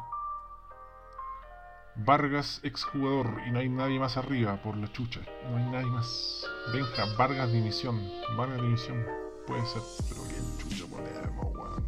Vargas, 1.95 2.61
exjugador, 2.61 3.41
y 3.47 3.49
no 3.49 3.57
hay 3.57 3.69
nadie 3.69 3.99
más 3.99 4.17
arriba 4.17 4.61
por 4.61 4.77
la 4.77 4.91
chucha. 4.91 5.21
No 5.49 5.57
hay 5.57 5.63
nadie 5.63 5.87
más. 5.87 6.45
Benja, 6.73 7.05
Vargas 7.17 7.51
dimisión. 7.51 7.99
Vargas 8.37 8.61
dimisión. 8.61 9.03
Puede 9.47 9.65
ser, 9.65 9.81
pero 10.09 10.21
bien 10.25 10.45
chucha 10.59 10.85
ponemos, 10.91 11.79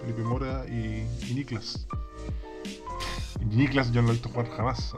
Felipe 0.00 0.22
Mora 0.22 0.66
y, 0.66 1.08
y 1.28 1.34
Niklas. 1.34 1.86
Niklas 3.40 3.92
yo 3.92 4.02
no 4.02 4.08
lo 4.08 4.14
he 4.14 4.16
visto 4.16 4.30
jugar 4.30 4.50
jamás. 4.50 4.92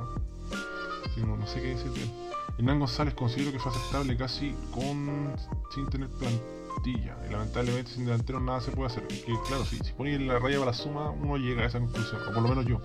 no, 1.18 1.36
no, 1.36 1.46
sé 1.46 1.60
qué 1.60 1.68
decir 1.74 1.90
de 1.92 2.02
él. 2.02 2.35
Hernán 2.58 2.78
González 2.78 3.14
considero 3.14 3.52
que 3.52 3.58
fue 3.58 3.70
aceptable 3.70 4.16
casi 4.16 4.54
con 4.72 5.34
sin 5.74 5.86
tener 5.88 6.08
plantilla. 6.08 7.16
Y 7.28 7.32
lamentablemente 7.32 7.90
sin 7.90 8.06
delantero 8.06 8.40
nada 8.40 8.60
se 8.60 8.70
puede 8.70 8.88
hacer. 8.88 9.06
Que 9.06 9.34
claro, 9.46 9.64
si, 9.64 9.76
si 9.78 9.92
pones 9.92 10.20
la 10.20 10.38
raya 10.38 10.58
para 10.58 10.70
la 10.70 10.76
suma, 10.76 11.10
uno 11.10 11.36
llega 11.36 11.62
a 11.62 11.66
esa 11.66 11.78
conclusión. 11.78 12.22
O 12.22 12.32
por 12.32 12.42
lo 12.42 12.48
menos 12.48 12.66
yo. 12.66 12.80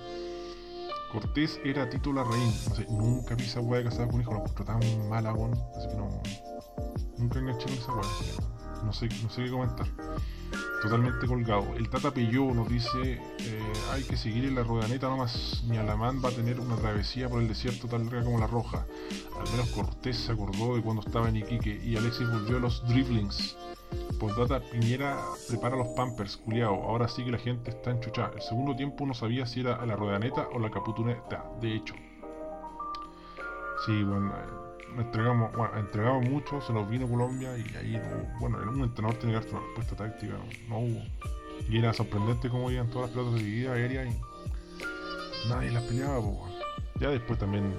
Cortés 1.11 1.59
era 1.63 1.89
titular 1.89 2.25
reín. 2.25 2.53
No 2.89 2.97
nunca 2.97 3.35
vi 3.35 3.43
esa 3.43 3.61
de 3.61 3.83
casada 3.83 4.05
con 4.05 4.15
un 4.15 4.21
hijo, 4.21 4.33
lo 4.33 4.39
encontró 4.39 4.65
tan 4.65 5.09
mala, 5.09 5.33
weón. 5.33 5.53
Así 5.77 5.87
que 5.87 5.95
no. 5.95 6.21
Nunca 7.17 7.39
enganché 7.39 7.65
con 7.65 7.73
esa 7.73 7.93
weá. 7.93 8.83
No 8.85 8.93
sé, 8.93 9.09
no 9.23 9.29
sé 9.29 9.43
qué 9.43 9.51
comentar. 9.51 9.87
Totalmente 10.81 11.27
colgado. 11.27 11.75
El 11.75 11.89
Tata 11.89 12.11
Peyó 12.11 12.53
nos 12.53 12.67
dice: 12.67 13.21
eh, 13.39 13.73
hay 13.91 14.03
que 14.03 14.17
seguir 14.17 14.45
en 14.45 14.55
la 14.55 14.63
rodaneta 14.63 15.07
nomás. 15.09 15.63
Ni 15.67 15.77
Alamán 15.77 16.21
va 16.23 16.29
a 16.29 16.31
tener 16.31 16.59
una 16.59 16.75
travesía 16.75 17.29
por 17.29 17.39
el 17.39 17.47
desierto 17.47 17.87
tan 17.87 18.05
larga 18.05 18.23
como 18.23 18.39
la 18.39 18.47
roja. 18.47 18.85
Al 19.39 19.51
menos 19.51 19.69
Cortés 19.69 20.17
se 20.17 20.31
acordó 20.31 20.75
de 20.75 20.81
cuando 20.81 21.03
estaba 21.03 21.29
en 21.29 21.37
Iquique 21.37 21.79
y 21.83 21.95
Alexis 21.95 22.27
volvió 22.29 22.57
a 22.57 22.61
los 22.61 22.83
dribblings. 22.87 23.55
Postdata, 24.19 24.59
Piñera 24.59 25.19
prepara 25.47 25.75
los 25.75 25.89
Pampers, 25.89 26.37
culiao. 26.37 26.83
Ahora 26.83 27.07
sí 27.07 27.23
que 27.23 27.31
la 27.31 27.37
gente 27.37 27.69
está 27.69 27.91
enchuchada. 27.91 28.31
El 28.35 28.41
segundo 28.41 28.75
tiempo 28.75 29.05
no 29.05 29.13
sabía 29.13 29.45
si 29.45 29.59
era 29.59 29.75
a 29.75 29.85
la 29.85 29.95
rodaneta 29.95 30.47
o 30.53 30.59
la 30.59 30.71
caputuneta, 30.71 31.45
de 31.61 31.75
hecho. 31.75 31.93
Sí, 33.85 34.03
bueno, 34.03 34.31
eh, 34.35 34.60
entregamos, 34.97 35.51
bueno, 35.55 35.77
entregamos 35.77 36.29
mucho, 36.29 36.61
se 36.61 36.73
nos 36.73 36.89
vino 36.89 37.07
Colombia 37.07 37.57
y 37.57 37.75
ahí, 37.75 38.01
bueno, 38.39 38.57
un 38.57 38.83
entrenador 38.83 39.17
tiene 39.19 39.39
que 39.39 39.45
dar 39.45 39.53
una 39.53 39.65
respuesta 39.65 39.95
táctica, 39.95 40.33
no, 40.67 40.79
hubo. 40.79 41.01
Y 41.69 41.77
era 41.77 41.93
sorprendente 41.93 42.49
cómo 42.49 42.71
iban 42.71 42.89
todas 42.89 43.09
las 43.09 43.11
pelotas 43.11 43.39
de 43.39 43.45
vida 43.45 43.73
aérea 43.73 44.05
y 44.05 44.19
nadie 45.47 45.71
las 45.71 45.83
peleaba, 45.83 46.21
pues, 46.21 46.53
Ya 46.99 47.09
después 47.09 47.39
también, 47.39 47.73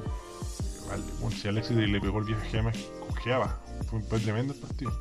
bueno, 1.20 1.36
si 1.36 1.48
Alexis 1.48 1.76
le 1.76 2.00
pegó 2.00 2.18
el 2.18 2.24
viaje 2.24 2.48
Gemes, 2.50 2.90
cojeaba. 3.08 3.60
Fue, 4.08 4.18
tremendo 4.20 4.54
el 4.54 4.60
partido. 4.60 4.92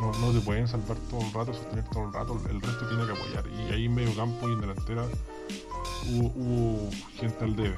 no, 0.00 0.12
no 0.18 0.32
te 0.32 0.40
pueden 0.40 0.66
salvar 0.66 0.96
todo 1.10 1.20
el 1.20 1.32
rato, 1.32 1.54
sostener 1.54 1.84
todo 1.90 2.06
el 2.06 2.12
rato, 2.12 2.40
el 2.48 2.60
resto 2.60 2.88
tiene 2.88 3.06
que 3.06 3.12
apoyar. 3.12 3.44
Y 3.46 3.72
ahí 3.72 3.84
en 3.86 3.94
medio 3.94 4.14
campo 4.16 4.48
y 4.48 4.52
en 4.52 4.60
delantera 4.60 5.04
hubo, 6.08 6.90
gente 7.16 7.44
al 7.44 7.56
debe. 7.56 7.76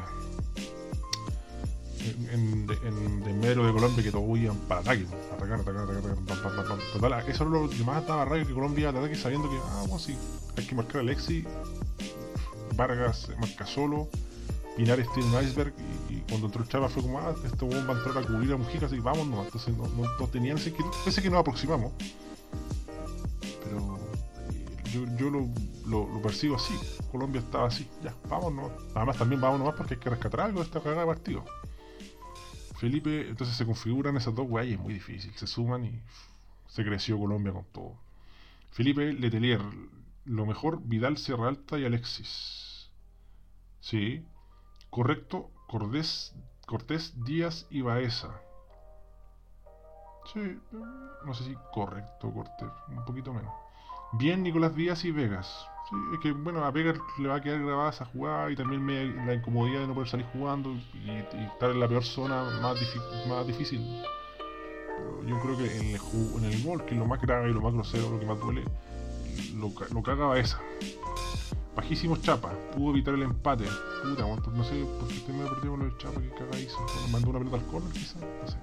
En, 2.03 2.67
en, 2.83 3.23
en, 3.29 3.41
medio 3.41 3.65
de 3.65 3.73
Colombia 3.73 4.03
que 4.03 4.11
todos 4.11 4.37
iban 4.37 4.57
para 4.67 4.81
ataque, 4.81 5.07
atacar, 5.33 5.61
atacar, 5.61 5.83
atacar, 5.83 6.13
atacar, 6.13 6.79
Total, 6.93 7.29
eso 7.29 7.45
es 7.45 7.51
lo 7.51 7.71
que 7.71 7.85
más 7.85 8.01
estaba 8.01 8.25
raro 8.25 8.45
que 8.45 8.53
Colombia 8.53 8.89
ataque 8.89 9.15
sabiendo 9.15 9.49
que, 9.49 9.57
ah, 9.57 9.85
bueno, 9.89 10.03
hay 10.57 10.67
que 10.67 10.75
marcar 10.75 10.97
a 10.97 11.01
Alexi, 11.01 11.45
Vargas 12.75 13.31
marca 13.39 13.67
solo, 13.67 14.09
Pinares 14.77 15.07
tiene 15.13 15.37
un 15.37 15.45
iceberg 15.45 15.75
y, 16.09 16.21
cuando 16.29 16.47
entró 16.47 16.65
Chava 16.65 16.89
fue 16.89 17.03
como, 17.03 17.19
ah, 17.19 17.35
este 17.45 17.65
weón 17.65 17.87
va 17.89 17.95
a 17.95 17.99
entrar 17.99 18.19
a 18.19 18.27
cubrir 18.27 18.53
a 18.53 18.57
Mujica, 18.57 18.87
así 18.87 18.99
vamos 19.01 19.27
nomás. 19.27 19.47
Entonces 19.47 19.77
no, 19.77 19.87
no, 19.87 20.29
tenían 20.29 20.57
ese 20.57 20.73
que 20.73 20.83
pese 21.05 21.21
que 21.21 21.29
nos 21.29 21.41
aproximamos. 21.41 21.93
Pero 23.65 23.99
eh, 24.51 24.77
yo, 24.93 25.05
yo 25.17 25.31
lo, 25.31 25.49
lo, 25.87 26.23
percibo 26.23 26.57
así. 26.57 26.75
Colombia 27.11 27.41
estaba 27.41 27.69
así, 27.69 27.87
ya, 28.03 28.15
vamos 28.29 28.55
nomás. 28.55 28.73
Además 28.95 29.19
también 29.19 29.41
vamos 29.41 29.59
nomás 29.59 29.75
porque 29.75 29.95
hay 29.95 30.01
que 30.01 30.11
rescatar 30.11 30.41
algo 30.41 30.61
de 30.61 30.65
esta 30.65 30.81
cagada 30.81 31.03
de 31.03 31.07
partido. 31.07 31.45
Felipe, 32.83 33.29
entonces 33.29 33.55
se 33.55 33.65
configuran 33.65 34.17
esas 34.17 34.35
dos 34.35 34.45
weas 34.51 34.67
es 34.67 34.81
muy 34.81 34.93
difícil. 34.93 35.33
Se 35.37 35.47
suman 35.47 35.85
y 35.85 36.03
se 36.67 36.85
creció 36.85 37.17
Colombia 37.17 37.53
con 37.53 37.65
todo. 37.67 37.95
Felipe 38.73 39.13
Letelier, 39.13 39.61
lo 40.25 40.47
mejor 40.47 40.83
Vidal, 40.83 41.17
Sierra 41.17 41.47
Alta 41.47 41.79
y 41.79 41.85
Alexis. 41.85 42.91
Sí, 43.79 44.27
Correcto, 44.91 45.53
Cortés, 45.69 46.35
Cortés 46.67 47.15
Díaz 47.25 47.69
y 47.71 47.83
Baeza. 47.83 48.41
Sí, 50.33 50.59
no 51.25 51.35
sé 51.35 51.45
si 51.45 51.55
correcto 51.73 52.33
Cortés, 52.33 52.69
un 52.89 53.05
poquito 53.05 53.33
menos. 53.33 53.55
Bien 54.15 54.43
Nicolás 54.43 54.75
Díaz 54.75 55.05
y 55.05 55.13
Vegas. 55.13 55.69
Es 56.13 56.21
que 56.21 56.33
bueno, 56.33 56.65
a 56.65 56.71
Vegas 56.71 56.99
le 57.19 57.29
va 57.29 57.37
a 57.37 57.41
quedar 57.41 57.63
grabada 57.63 57.91
esa 57.91 58.05
jugada 58.07 58.51
y 58.51 58.57
también 58.57 58.85
me, 58.85 59.05
la 59.27 59.35
incomodidad 59.35 59.81
de 59.81 59.87
no 59.89 59.95
poder 59.95 60.09
salir 60.09 60.27
jugando 60.33 60.71
y, 60.71 61.11
estar 61.11 61.71
en 61.71 61.81
la 61.81 61.89
peor 61.89 62.05
zona 62.05 62.45
más, 62.63 62.79
más 63.29 63.47
difícil. 63.47 63.81
Yo 65.27 65.39
creo 65.41 65.57
que 65.57 65.77
en 65.77 65.95
el, 65.95 66.01
en 66.39 66.45
el 66.45 66.63
gol, 66.63 66.85
que 66.85 66.95
es 66.95 66.99
lo 66.99 67.07
más 67.07 67.21
grave 67.21 67.51
y 67.51 67.53
lo 67.53 67.61
más 67.61 67.75
grosero, 67.75 68.11
lo 68.11 68.21
que 68.21 68.27
más 68.27 68.41
duele, 68.41 68.65
lo, 69.57 69.73
lo 69.93 70.03
caga 70.03 70.27
Baeza. 70.27 70.61
Bajísimo 71.75 72.17
Chapa, 72.17 72.53
pudo 72.75 72.91
evitar 72.91 73.15
el 73.15 73.23
empate. 73.23 73.65
Puta, 74.03 74.23
no 74.27 74.65
sé 74.65 74.85
por 74.99 75.09
qué 75.09 75.33
me 75.33 75.45
perdió 75.47 75.71
con 75.73 75.83
el 75.83 75.97
Chapa, 75.99 76.21
que 76.21 76.31
caga 76.31 76.59
hizo. 76.59 76.79
Mandó 77.11 77.31
una 77.31 77.39
pelota 77.39 77.57
al 77.57 77.67
corner, 77.67 77.93
quizás, 77.93 78.17
no 78.17 78.49
sé. 78.49 78.59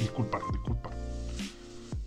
Disculpar, 0.00 0.40
disculpar. 0.52 1.09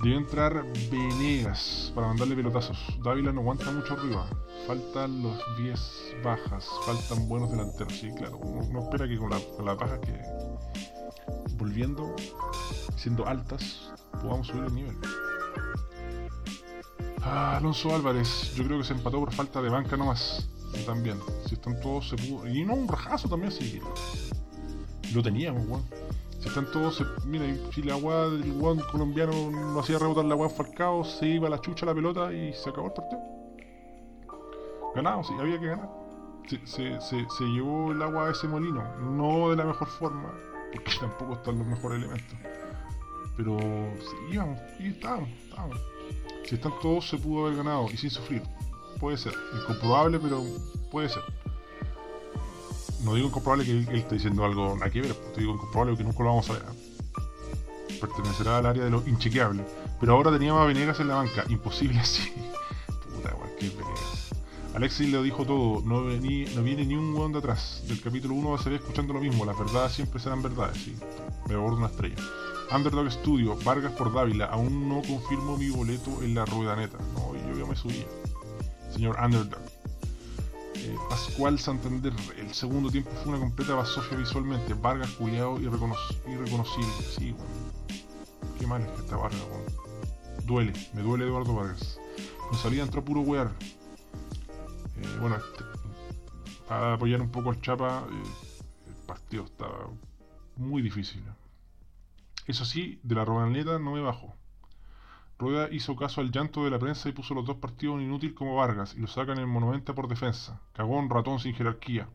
Debe 0.04 0.18
entrar 0.18 0.66
Venegas 0.92 1.94
para 1.96 2.08
mandarle 2.08 2.36
pelotazos. 2.36 2.78
Dávila 3.02 3.32
no 3.32 3.40
aguanta 3.40 3.72
mucho 3.72 3.94
arriba. 3.94 4.28
Faltan 4.68 5.24
los 5.24 5.42
10 5.58 6.18
bajas. 6.22 6.68
Faltan 6.86 7.30
buenos 7.30 7.50
delanteros. 7.50 7.94
Sí, 7.94 8.12
claro. 8.18 8.36
Uno, 8.36 8.82
espera 8.82 9.08
que 9.08 9.18
con, 9.18 9.30
las 9.30 9.78
bajas 9.78 10.00
que 10.00 10.22
volviendo, 11.56 12.14
siendo 12.98 13.26
altas, 13.26 13.94
podamos 14.22 14.48
subir 14.48 14.66
el 14.66 14.76
nivel. 14.76 14.98
Ah, 17.22 17.56
Alonso 17.56 17.96
Álvarez, 17.96 18.54
yo 18.56 18.66
creo 18.66 18.80
que 18.80 18.84
se 18.84 18.92
empató 18.92 19.22
por 19.22 19.32
falta 19.32 19.62
de 19.62 19.70
banca 19.70 19.96
nomás. 19.96 20.50
también. 20.86 21.18
Si 21.48 21.54
están 21.54 21.80
todos, 21.80 22.10
se 22.10 22.18
pudo. 22.18 22.46
Y 22.46 22.66
no, 22.66 22.74
un 22.74 22.90
rajazo 22.90 23.30
también, 23.30 23.54
sí. 23.54 23.80
Lo 25.14 25.24
teníamos, 25.24 25.66
weón. 25.66 26.03
Si 26.44 26.50
están 26.50 26.70
todos, 26.72 26.98
se... 26.98 27.06
mira, 27.26 27.46
si 27.72 27.82
la 27.84 27.94
agua 27.94 28.30
del 28.30 28.52
weón 28.52 28.82
colombiano 28.92 29.32
no 29.50 29.80
hacía 29.80 29.98
rebotar 29.98 30.26
la 30.26 30.34
agua 30.34 30.50
Falcao, 30.50 31.06
se 31.06 31.26
iba 31.26 31.48
la 31.48 31.62
chucha 31.62 31.86
la 31.86 31.96
pelota 31.96 32.34
y 32.34 32.52
se 32.52 32.70
acabó 32.70 32.88
el 32.88 32.94
partido. 32.94 33.22
Ganamos, 34.94 35.26
sí, 35.26 35.34
había 35.40 35.58
que 35.58 35.68
ganar. 35.68 35.90
se, 36.66 37.00
se, 37.00 37.44
llevó 37.46 37.94
el 37.94 38.02
agua 38.02 38.28
a 38.28 38.32
ese 38.32 38.50
molino. 38.50 38.84
No 39.00 39.52
de 39.52 39.56
la 39.56 39.64
mejor 39.64 39.88
forma, 39.88 40.34
porque 40.74 40.92
tampoco 41.00 41.36
están 41.36 41.60
los 41.60 41.66
mejores 41.66 42.00
elementos. 42.00 42.38
Pero 43.38 43.58
sí, 44.02 44.34
íbamos, 44.34 44.60
y 44.82 44.88
estábamos, 44.88 45.30
estábamos. 45.30 45.82
Si 46.44 46.56
están 46.56 46.74
todos, 46.82 47.08
se 47.08 47.18
pudo 47.20 47.46
haber 47.46 47.56
ganado 47.60 47.86
y 47.90 47.96
sin 47.96 48.10
sufrir. 48.10 48.44
Puede 49.00 49.16
ser. 49.16 49.34
Incomprobable, 49.62 50.20
pero 50.20 50.44
puede 50.92 51.08
ser. 51.08 51.24
No 53.04 53.16
digo 53.16 53.28
incomprobable 53.28 53.66
que 53.66 53.72
él, 53.72 53.88
esté 53.94 54.16
diciendo 54.16 54.46
algo 54.46 54.76
nada 54.76 54.90
que 54.90 55.02
ver, 55.02 55.14
te 55.14 55.42
digo 55.42 55.54
incomprobable 55.54 55.98
que 55.98 56.04
nunca 56.04 56.20
lo 56.24 56.30
vamos 56.30 56.50
a 56.50 56.54
ver. 56.54 56.64
Pertenecerá 58.00 58.58
al 58.58 58.66
área 58.66 58.84
de 58.84 58.90
lo 58.90 59.04
inchequeable. 59.08 59.64
Pero 60.00 60.14
ahora 60.14 60.32
teníamos 60.32 60.62
a 60.62 60.66
Venegas 60.66 61.00
en 61.00 61.10
la 61.10 61.16
banca. 61.16 61.44
Imposible 61.50 62.00
así. 62.02 62.32
Puta, 62.88 63.36
qué 63.60 63.70
Venegas. 63.70 64.24
Alexis 64.76 65.10
le 65.10 65.22
dijo 65.22 65.46
todo, 65.46 65.82
no, 65.86 66.04
viene 66.06 66.86
ni 66.86 66.96
un 66.96 67.14
hueón 67.14 67.32
de 67.32 67.40
atrás. 67.40 67.84
Del 67.88 68.02
capítulo 68.02 68.34
1 68.34 68.58
se 68.58 68.70
ve 68.72 68.76
escuchando 68.78 69.14
lo 69.14 69.20
mismo, 69.20 69.46
las 69.46 69.58
verdades 69.58 69.94
siempre 69.94 70.20
serán 70.20 70.42
verdades. 70.42 70.90
Me 71.48 71.54
abordo 71.54 71.78
una 71.78 71.88
estrella. 71.88 72.16
Underdog 72.74 73.12
Studio, 73.12 73.56
Vargas 73.64 73.92
por 73.92 74.12
Dávila, 74.12 74.46
aún 74.46 74.90
no 74.90 75.04
confirmo 75.04 75.58
mi 75.58 75.70
boleto 75.70 76.24
en 76.24 76.34
la 76.34 76.46
rueda 76.46 76.76
neta. 76.76 76.98
No, 77.14 77.36
yo 77.36 77.60
ya 77.60 77.70
me 77.70 77.76
subía. 77.76 78.06
Señor 78.92 79.16
Underdog. 79.24 79.63
Pascual 81.10 81.60
Santander, 81.60 82.14
el 82.38 82.54
segundo 82.54 82.90
tiempo 82.90 83.12
fue 83.24 83.34
una 83.34 83.40
completa 83.40 83.76
basofia 83.76 84.18
visualmente. 84.18 84.74
Vargas 84.74 85.12
culiado 85.12 85.60
y 85.60 85.64
irreconocible. 85.64 86.92
Sí, 87.18 87.32
bueno. 87.32 87.52
Qué 88.60 88.68
mal 88.68 88.82
es 88.82 88.88
que 88.90 89.02
está 89.02 89.18
Vargas, 89.18 89.42
Duele, 90.46 90.74
me 90.94 91.02
duele 91.02 91.26
Eduardo 91.26 91.56
Vargas. 91.56 92.00
Con 92.50 92.58
salida 92.58 92.84
entró 92.84 93.04
puro 93.04 93.22
wear. 93.22 93.52
Eh, 94.98 95.18
bueno, 95.20 95.38
este, 95.38 95.64
para 96.68 96.94
apoyar 96.94 97.22
un 97.22 97.30
poco 97.30 97.50
al 97.50 97.62
Chapa, 97.62 98.06
eh, 98.10 98.24
el 98.88 99.06
partido 99.06 99.46
estaba 99.46 99.90
muy 100.58 100.82
difícil. 100.82 101.24
Eso 102.46 102.66
sí, 102.66 103.00
de 103.04 103.16
la 103.16 103.26
Rodaneta 103.26 103.80
no 103.80 103.94
me 103.94 104.02
bajo. 104.02 104.33
Rueda 105.40 105.68
hizo 105.72 105.96
caso 105.96 106.22
al 106.22 106.32
llanto 106.32 106.64
de 106.64 106.70
la 106.70 106.80
prensa 106.80 107.10
y 107.10 107.12
puso 107.12 107.34
los 107.34 107.46
dos 107.46 107.58
partidos 107.58 108.02
inútil 108.02 108.34
como 108.34 108.56
Vargas 108.56 108.94
y 108.96 109.00
lo 109.00 109.08
saca 109.08 109.34
en 109.34 109.40
el 109.40 109.48
Monumento 109.48 109.96
por 109.96 110.08
defensa. 110.08 110.62
Cagón, 110.74 111.10
ratón 111.10 111.40
sin 111.40 111.56
jerarquía. 111.56 112.08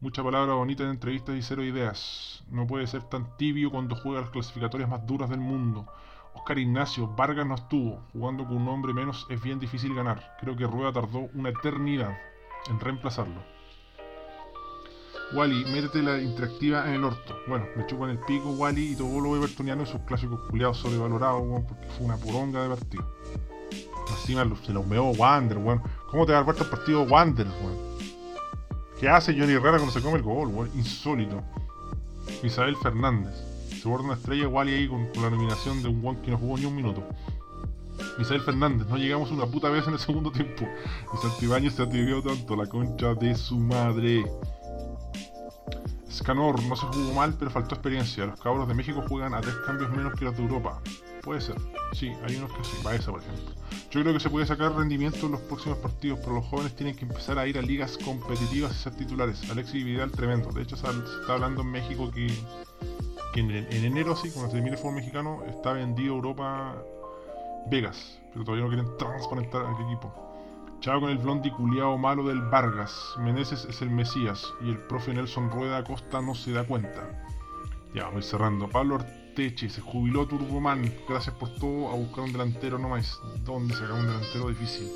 Mucha 0.00 0.22
palabra 0.22 0.54
bonita 0.54 0.82
en 0.82 0.90
entrevistas 0.90 1.36
y 1.36 1.42
cero 1.42 1.64
ideas. 1.64 2.44
No 2.50 2.66
puede 2.66 2.86
ser 2.86 3.04
tan 3.04 3.36
tibio 3.38 3.70
cuando 3.70 3.96
juega 3.96 4.20
las 4.20 4.30
clasificatorias 4.30 4.90
más 4.90 5.06
duras 5.06 5.30
del 5.30 5.40
mundo. 5.40 5.86
Oscar 6.34 6.58
Ignacio, 6.58 7.06
Vargas 7.08 7.46
no 7.46 7.54
estuvo. 7.54 8.02
Jugando 8.12 8.44
con 8.44 8.56
un 8.56 8.68
hombre 8.68 8.92
menos 8.92 9.26
es 9.30 9.40
bien 9.40 9.58
difícil 9.58 9.94
ganar. 9.94 10.36
Creo 10.40 10.56
que 10.56 10.66
Rueda 10.66 10.92
tardó 10.92 11.30
una 11.34 11.50
eternidad 11.50 12.18
en 12.68 12.80
reemplazarlo. 12.80 13.53
Wally, 15.34 15.64
métete 15.64 16.00
la 16.00 16.20
interactiva 16.20 16.86
en 16.86 16.94
el 16.94 17.04
orto. 17.04 17.36
Bueno, 17.48 17.66
me 17.76 17.84
chupo 17.86 18.04
en 18.04 18.12
el 18.12 18.18
pico 18.20 18.50
Wally 18.50 18.92
y 18.92 18.96
todo 18.96 19.20
lo 19.20 19.36
evertoniano 19.36 19.82
y 19.82 19.86
sus 19.86 20.00
clásicos 20.02 20.40
culiados 20.48 20.78
sobrevalorados, 20.78 21.42
porque 21.66 21.86
fue 21.88 22.06
una 22.06 22.16
poronga 22.16 22.62
de 22.62 22.68
partido. 22.68 23.04
Encima 24.10 24.48
se 24.64 24.72
lo 24.72 24.84
meó 24.84 25.06
Wander, 25.10 25.58
weón. 25.58 25.82
¿Cómo 26.10 26.24
te 26.24 26.32
va 26.32 26.38
a 26.38 26.44
dar 26.44 26.56
el 26.56 26.66
partido 26.66 27.02
Wander, 27.02 27.46
weón? 27.46 27.76
¿Qué 29.00 29.08
hace 29.08 29.32
Johnny 29.32 29.54
Herrera 29.54 29.78
cuando 29.78 29.90
se 29.90 30.00
come 30.00 30.18
el 30.18 30.22
gol, 30.22 30.48
weón? 30.48 30.70
Insólito. 30.74 31.42
Isabel 32.42 32.76
Fernández. 32.76 33.34
Se 33.82 33.88
borra 33.88 34.04
una 34.04 34.14
estrella 34.14 34.46
Wally 34.46 34.72
ahí 34.72 34.88
con, 34.88 35.08
la 35.20 35.30
nominación 35.30 35.82
de 35.82 35.88
un 35.88 36.04
weón 36.04 36.22
que 36.22 36.30
no 36.30 36.38
jugó 36.38 36.56
ni 36.56 36.64
un 36.66 36.76
minuto. 36.76 37.02
Isabel 38.20 38.42
Fernández, 38.42 38.86
no 38.86 38.96
llegamos 38.96 39.32
una 39.32 39.46
puta 39.46 39.68
vez 39.68 39.86
en 39.88 39.94
el 39.94 39.98
segundo 39.98 40.30
tiempo. 40.30 40.64
Y 41.12 41.16
Santibáñez 41.16 41.74
se 41.74 41.82
atrevió 41.82 42.22
tanto, 42.22 42.54
la 42.54 42.66
concha 42.66 43.14
de 43.14 43.34
su 43.34 43.58
madre. 43.58 44.24
Scanor 46.14 46.62
no 46.62 46.76
se 46.76 46.86
jugó 46.86 47.12
mal, 47.12 47.34
pero 47.36 47.50
faltó 47.50 47.74
experiencia. 47.74 48.26
Los 48.26 48.40
cabros 48.40 48.68
de 48.68 48.74
México 48.74 49.02
juegan 49.08 49.34
a 49.34 49.40
tres 49.40 49.56
cambios 49.66 49.90
menos 49.90 50.14
que 50.14 50.24
los 50.24 50.36
de 50.36 50.44
Europa. 50.44 50.80
Puede 51.22 51.40
ser. 51.40 51.56
Sí, 51.92 52.12
hay 52.22 52.36
unos 52.36 52.52
que 52.52 52.62
sí. 52.62 52.76
esa, 52.92 53.10
por 53.10 53.20
ejemplo. 53.20 53.54
Yo 53.90 54.00
creo 54.00 54.12
que 54.12 54.20
se 54.20 54.30
puede 54.30 54.46
sacar 54.46 54.72
rendimiento 54.76 55.26
en 55.26 55.32
los 55.32 55.40
próximos 55.40 55.78
partidos, 55.78 56.20
pero 56.20 56.34
los 56.34 56.44
jóvenes 56.44 56.76
tienen 56.76 56.94
que 56.94 57.04
empezar 57.04 57.38
a 57.38 57.46
ir 57.48 57.58
a 57.58 57.62
ligas 57.62 57.98
competitivas 57.98 58.72
y 58.72 58.74
ser 58.76 58.94
titulares. 58.94 59.50
Alexis 59.50 59.84
Vidal, 59.84 60.12
tremendo. 60.12 60.50
De 60.50 60.62
hecho, 60.62 60.76
se 60.76 60.86
está 60.86 61.32
hablando 61.32 61.62
en 61.62 61.70
México 61.72 62.10
que, 62.12 62.26
en, 63.34 63.50
enero, 63.50 64.14
sí, 64.14 64.30
cuando 64.30 64.52
termine 64.52 64.76
el 64.76 64.78
fútbol 64.78 64.96
mexicano, 64.96 65.42
está 65.48 65.72
vendido 65.72 66.14
Europa 66.14 66.76
Vegas. 67.66 68.18
Pero 68.32 68.44
todavía 68.44 68.64
no 68.64 68.70
quieren 68.70 68.96
transparentar 68.98 69.66
a 69.66 69.76
qué 69.76 69.82
equipo. 69.82 70.23
Chao 70.84 71.00
con 71.00 71.08
el 71.08 71.16
blondi 71.16 71.50
culiao 71.50 71.96
malo 71.96 72.28
del 72.28 72.42
Vargas. 72.42 73.14
Meneses 73.18 73.64
es 73.64 73.80
el 73.80 73.88
Mesías 73.88 74.52
y 74.60 74.68
el 74.68 74.76
profe 74.76 75.14
Nelson 75.14 75.50
Rueda 75.50 75.78
Acosta 75.78 76.20
no 76.20 76.34
se 76.34 76.52
da 76.52 76.62
cuenta. 76.64 77.24
Ya, 77.94 78.10
voy 78.10 78.22
cerrando. 78.22 78.68
Pablo 78.68 78.96
Arteche 78.96 79.70
se 79.70 79.80
jubiló 79.80 80.26
Turboman. 80.26 80.92
Gracias 81.08 81.34
por 81.36 81.48
todo. 81.54 81.88
A 81.88 81.94
buscar 81.94 82.24
un 82.24 82.32
delantero 82.32 82.78
nomás. 82.78 83.18
¿Dónde 83.46 83.72
sacar 83.72 83.92
un 83.92 84.06
delantero 84.06 84.50
difícil? 84.50 84.90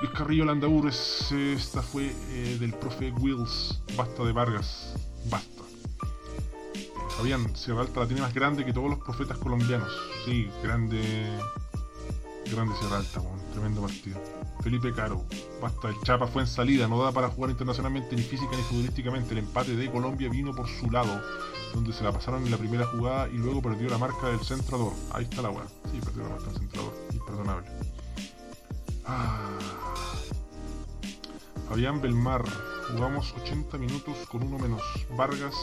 Luis 0.00 0.12
Carrillo 0.18 0.46
Landaur, 0.46 0.88
esta 0.88 1.80
fue 1.80 2.12
eh, 2.30 2.56
del 2.58 2.74
profe 2.74 3.12
Wills. 3.12 3.84
Basta 3.96 4.24
de 4.24 4.32
Vargas. 4.32 4.96
Basta. 5.30 5.62
Fabián, 7.10 7.54
Sierra 7.54 7.82
Alta 7.82 8.00
la 8.00 8.06
tiene 8.08 8.22
más 8.22 8.34
grande 8.34 8.64
que 8.64 8.72
todos 8.72 8.90
los 8.90 8.98
profetas 8.98 9.38
colombianos. 9.38 9.92
Sí, 10.24 10.50
grande. 10.60 11.00
Grande 12.50 12.74
Sierra 12.80 12.96
Alta, 12.96 13.20
tremendo 13.52 13.80
partido. 13.80 14.39
Felipe 14.62 14.92
Caro. 14.92 15.24
Basta, 15.60 15.88
el 15.88 16.00
Chapa 16.02 16.26
fue 16.26 16.42
en 16.42 16.48
salida, 16.48 16.86
no 16.88 17.02
da 17.02 17.12
para 17.12 17.28
jugar 17.28 17.50
internacionalmente 17.50 18.14
ni 18.16 18.22
física 18.22 18.56
ni 18.56 18.62
futbolísticamente. 18.62 19.32
El 19.32 19.38
empate 19.38 19.74
de 19.76 19.90
Colombia 19.90 20.28
vino 20.28 20.54
por 20.54 20.68
su 20.68 20.90
lado, 20.90 21.20
donde 21.74 21.92
se 21.92 22.04
la 22.04 22.12
pasaron 22.12 22.44
en 22.44 22.50
la 22.50 22.56
primera 22.56 22.86
jugada 22.86 23.28
y 23.28 23.36
luego 23.38 23.62
perdió 23.62 23.88
la 23.88 23.98
marca 23.98 24.28
del 24.28 24.40
centrador. 24.40 24.92
Ahí 25.12 25.24
está 25.24 25.42
la 25.42 25.50
weá. 25.50 25.66
Sí, 25.90 26.00
perdió 26.04 26.22
la 26.24 26.30
marca 26.30 26.46
del 26.46 26.58
centrador. 26.58 26.94
Imperdonable. 27.12 27.68
Ah. 29.04 29.58
Fabián 31.68 32.00
Belmar. 32.00 32.44
Jugamos 32.92 33.32
80 33.42 33.78
minutos 33.78 34.16
con 34.28 34.42
uno 34.42 34.58
menos. 34.58 34.82
Vargas. 35.16 35.54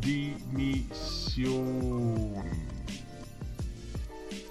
Dimisión. 0.00 1.44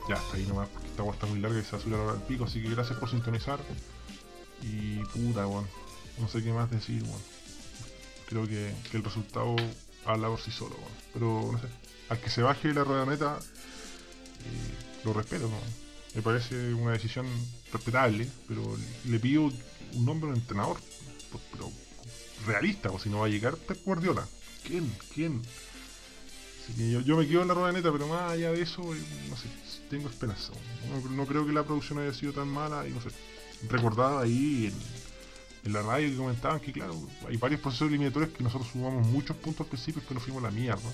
Ya, 0.07 0.15
está 0.15 0.37
ahí 0.37 0.45
nomás 0.47 0.69
esta 0.97 1.03
agua 1.03 1.13
está 1.13 1.27
muy 1.27 1.39
larga 1.39 1.59
y 1.59 1.63
se 1.63 1.77
va 1.77 2.07
a 2.07 2.11
al 2.13 2.23
pico, 2.23 2.45
así 2.45 2.59
que 2.59 2.69
gracias 2.69 2.97
por 2.97 3.07
sintonizar. 3.07 3.59
Y 4.63 4.97
puta, 5.05 5.45
weón. 5.45 5.67
No 6.17 6.27
sé 6.27 6.43
qué 6.43 6.51
más 6.51 6.71
decir, 6.71 7.03
weón. 7.03 7.21
Creo 8.27 8.47
que, 8.47 8.73
el 8.93 9.03
resultado 9.03 9.55
habla 10.05 10.27
por 10.27 10.39
sí 10.39 10.49
solo, 10.49 10.75
weón. 10.75 10.91
Pero 11.13 11.51
no 11.51 11.59
sé. 11.59 11.67
Al 12.09 12.19
que 12.19 12.31
se 12.31 12.41
baje 12.41 12.73
la 12.73 12.83
rueda 12.83 13.05
neta, 13.05 13.37
eh, 13.37 15.03
lo 15.03 15.13
respeto, 15.13 15.51
Me 16.15 16.23
parece 16.23 16.73
una 16.73 16.93
decisión 16.93 17.27
respetable, 17.71 18.27
pero 18.47 18.63
le 19.05 19.19
pido 19.19 19.51
un 19.93 20.05
nombre 20.05 20.31
de 20.31 20.37
entrenador. 20.37 20.77
Pero 21.51 21.71
realista, 22.47 22.89
o 22.89 22.97
si 22.97 23.09
no 23.09 23.19
va 23.19 23.27
a 23.27 23.29
llegar 23.29 23.55
Pep 23.55 23.83
Guardiola. 23.85 24.27
¿Quién? 24.63 24.91
¿Quién? 25.13 25.43
yo, 26.75 27.01
yo, 27.01 27.17
me 27.17 27.27
quedo 27.27 27.43
en 27.43 27.49
la 27.49 27.53
rueda 27.53 27.71
neta, 27.71 27.91
pero 27.91 28.07
más 28.07 28.31
allá 28.31 28.51
de 28.51 28.61
eso, 28.61 28.95
eh, 28.95 28.99
no 29.29 29.37
sé, 29.37 29.47
tengo 29.89 30.09
esperanza. 30.09 30.53
No, 31.11 31.25
creo 31.25 31.45
que 31.45 31.53
la 31.53 31.63
producción 31.63 31.99
haya 31.99 32.13
sido 32.13 32.33
tan 32.33 32.47
mala 32.47 32.87
y 32.87 32.91
no 32.91 33.01
sé. 33.01 33.09
Recordaba 33.69 34.21
ahí 34.21 34.71
en, 35.63 35.73
la 35.73 35.81
radio 35.81 36.09
que 36.09 36.15
comentaban 36.15 36.59
que, 36.59 36.71
claro, 36.71 36.95
hay 37.27 37.35
varios 37.37 37.59
procesos 37.59 37.89
eliminatorios 37.89 38.31
que 38.31 38.43
nosotros 38.43 38.69
sumamos 38.71 39.05
muchos 39.07 39.35
puntos 39.35 39.61
al 39.61 39.67
principio, 39.67 40.01
pero 40.07 40.19
fuimos 40.19 40.41
la 40.41 40.51
mierda. 40.51 40.89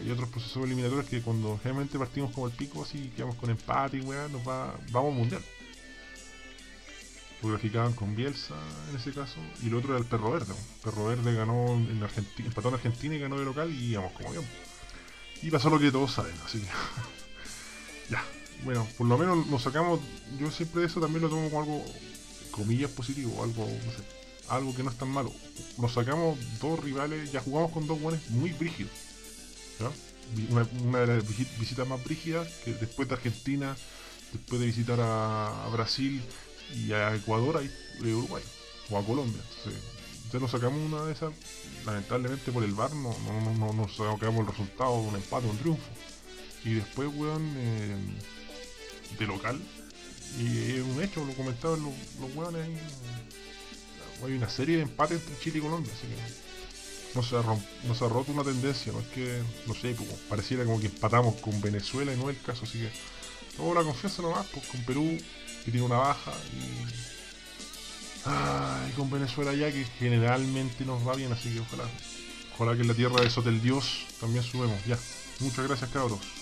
Y 0.00 0.06
hay 0.06 0.10
otros 0.10 0.28
procesos 0.28 0.64
eliminatorios 0.64 1.06
que 1.06 1.20
cuando 1.22 1.56
generalmente 1.58 1.98
partimos 1.98 2.32
como 2.32 2.46
el 2.48 2.52
pico, 2.52 2.82
así 2.82 3.12
quedamos 3.14 3.36
con 3.36 3.50
empate 3.50 3.98
y 3.98 4.00
weá, 4.00 4.26
nos 4.28 4.46
va, 4.46 4.74
vamos 4.90 5.12
al 5.12 5.18
mundial. 5.18 5.42
Lo 7.42 7.50
graficaban 7.50 7.92
con 7.92 8.16
Bielsa 8.16 8.54
en 8.90 8.96
ese 8.96 9.12
caso, 9.12 9.36
y 9.62 9.68
el 9.68 9.74
otro 9.74 9.90
era 9.90 9.98
el 9.98 10.08
Perro 10.08 10.32
Verde. 10.32 10.52
El 10.52 10.82
Perro 10.82 11.06
Verde 11.06 11.34
ganó 11.34 11.74
en 11.74 12.02
Argentina, 12.02 12.48
empató 12.48 12.68
en 12.68 12.74
Argentina 12.74 13.14
y 13.14 13.18
ganó 13.20 13.38
de 13.38 13.44
local 13.44 13.70
y 13.70 13.92
íbamos 13.92 14.12
como 14.12 14.32
bien. 14.32 14.44
Y 15.42 15.50
pasó 15.50 15.70
lo 15.70 15.78
que 15.78 15.92
todos 15.92 16.12
saben, 16.12 16.34
así 16.44 16.60
que. 16.60 16.66
ya. 18.10 18.22
Bueno, 18.64 18.86
por 18.96 19.06
lo 19.06 19.18
menos 19.18 19.46
nos 19.46 19.62
sacamos. 19.62 20.00
Yo 20.38 20.50
siempre 20.50 20.84
eso 20.84 21.00
también 21.00 21.22
lo 21.22 21.28
tomo 21.28 21.48
como 21.50 21.62
algo, 21.62 21.84
comillas, 22.50 22.90
positivo, 22.90 23.42
algo, 23.42 23.66
no 23.66 23.92
sé, 23.92 24.02
algo 24.48 24.74
que 24.74 24.82
no 24.82 24.90
es 24.90 24.98
tan 24.98 25.08
malo. 25.08 25.32
Nos 25.78 25.92
sacamos 25.92 26.38
dos 26.60 26.82
rivales, 26.82 27.30
ya 27.32 27.40
jugamos 27.40 27.72
con 27.72 27.86
dos 27.86 28.00
buenos 28.00 28.28
muy 28.30 28.52
brígidos. 28.52 28.92
Una, 30.50 31.00
de 31.00 31.06
las 31.06 31.58
visitas 31.58 31.86
más 31.86 32.02
brígidas 32.02 32.48
que 32.64 32.72
después 32.72 33.08
de 33.08 33.14
Argentina, 33.14 33.76
después 34.32 34.60
de 34.60 34.66
visitar 34.66 34.98
a, 35.00 35.68
Brasil 35.72 36.22
y 36.74 36.92
a 36.92 37.14
Ecuador 37.14 37.62
y 38.00 38.12
Uruguay 38.12 38.42
o 38.90 38.98
a 38.98 39.04
Colombia. 39.04 39.40
Entonces, 39.64 40.40
nos 40.40 40.50
sacamos 40.50 40.80
una 40.80 41.04
de 41.04 41.12
esas, 41.12 41.32
lamentablemente 41.84 42.50
por 42.50 42.64
el 42.64 42.74
VAR 42.74 42.92
no, 42.94 43.14
no, 43.24 43.40
no, 43.40 43.54
no 43.54 43.72
nos 43.72 43.96
sacamos 43.96 44.40
el 44.40 44.46
resultado 44.46 45.02
de 45.02 45.08
un 45.08 45.14
empate 45.14 45.46
un 45.46 45.58
triunfo. 45.58 45.84
Y 46.66 46.74
después, 46.74 47.08
weón, 47.14 47.54
eh, 47.56 47.96
de 49.18 49.26
local. 49.26 49.60
Y 50.40 50.72
es 50.72 50.82
un 50.82 51.00
hecho, 51.02 51.24
lo 51.24 51.32
comentaban 51.34 51.80
los, 51.82 51.94
los 52.20 52.34
weones 52.34 52.66
ahí. 52.66 52.76
hay 54.24 54.32
una 54.32 54.48
serie 54.50 54.76
de 54.76 54.82
empates 54.82 55.20
entre 55.20 55.38
Chile 55.38 55.58
y 55.58 55.62
Colombia, 55.62 55.92
así 55.96 56.08
que 56.08 56.16
no 57.14 57.22
se, 57.22 57.36
ha 57.36 57.42
no 57.84 57.94
se 57.94 58.04
ha 58.04 58.08
roto 58.08 58.32
una 58.32 58.42
tendencia, 58.42 58.92
no 58.92 58.98
es 59.00 59.06
que, 59.06 59.42
no 59.66 59.74
sé, 59.74 59.94
pues, 59.94 60.10
pareciera 60.28 60.64
como 60.64 60.80
que 60.80 60.86
empatamos 60.86 61.36
con 61.36 61.60
Venezuela 61.60 62.12
y 62.12 62.16
no 62.16 62.28
es 62.28 62.36
el 62.36 62.42
caso, 62.42 62.64
así 62.64 62.80
que 62.80 62.90
tengo 63.56 63.72
la 63.72 63.82
confianza 63.82 64.22
nomás, 64.22 64.46
pues 64.52 64.66
con 64.66 64.82
Perú, 64.82 65.16
que 65.64 65.70
tiene 65.70 65.86
una 65.86 65.98
baja, 65.98 66.32
y, 66.52 67.06
con 68.96 69.08
Venezuela 69.08 69.54
ya 69.54 69.70
que 69.70 69.84
generalmente 70.00 70.84
nos 70.84 71.06
va 71.06 71.14
bien, 71.14 71.32
así 71.32 71.54
que 71.54 71.60
ojalá, 71.60 71.84
ojalá 72.54 72.74
que 72.74 72.82
en 72.82 72.88
la 72.88 72.94
tierra 72.94 73.20
de 73.22 73.30
Sotel 73.30 73.62
Dios 73.62 74.04
también 74.20 74.42
subemos, 74.42 74.84
ya. 74.84 74.98
Muchas 75.40 75.66
gracias 75.66 75.90
cabros. 75.90 76.35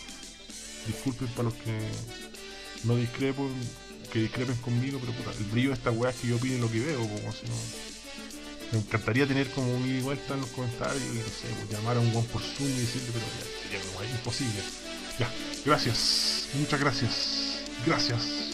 Disculpen 0.86 1.28
para 1.28 1.44
los 1.44 1.54
que 1.54 1.78
no 2.84 2.96
discrepo, 2.96 3.48
que 4.12 4.20
discrepen 4.20 4.56
conmigo, 4.56 4.98
pero 5.00 5.12
puta, 5.12 5.30
el 5.38 5.44
brillo 5.46 5.70
de 5.70 5.74
esta 5.74 5.90
weá 5.90 6.10
es 6.10 6.16
que 6.16 6.28
yo 6.28 6.36
opine 6.36 6.58
lo 6.58 6.70
que 6.70 6.80
veo, 6.80 7.00
como 7.00 7.32
si 7.32 7.46
no. 7.46 7.54
Me 8.72 8.78
encantaría 8.78 9.26
tener 9.26 9.48
como 9.50 9.74
un 9.74 9.86
ida 9.86 9.98
y 9.98 10.02
vuelta 10.02 10.34
en 10.34 10.40
los 10.40 10.50
comentarios 10.50 11.02
y 11.02 11.18
no 11.18 11.24
sé, 11.24 11.48
pues, 11.56 11.70
llamar 11.70 11.96
a 11.96 12.00
un 12.00 12.14
one 12.14 12.26
por 12.32 12.42
Zoom 12.42 12.68
y 12.68 12.80
decirle, 12.80 13.08
pero 13.12 13.24
ya, 13.24 13.62
sería 13.62 13.92
como 13.92 14.04
imposible. 14.04 14.60
Ya, 15.18 15.30
gracias, 15.64 16.48
muchas 16.54 16.80
gracias, 16.80 17.60
gracias. 17.86 18.44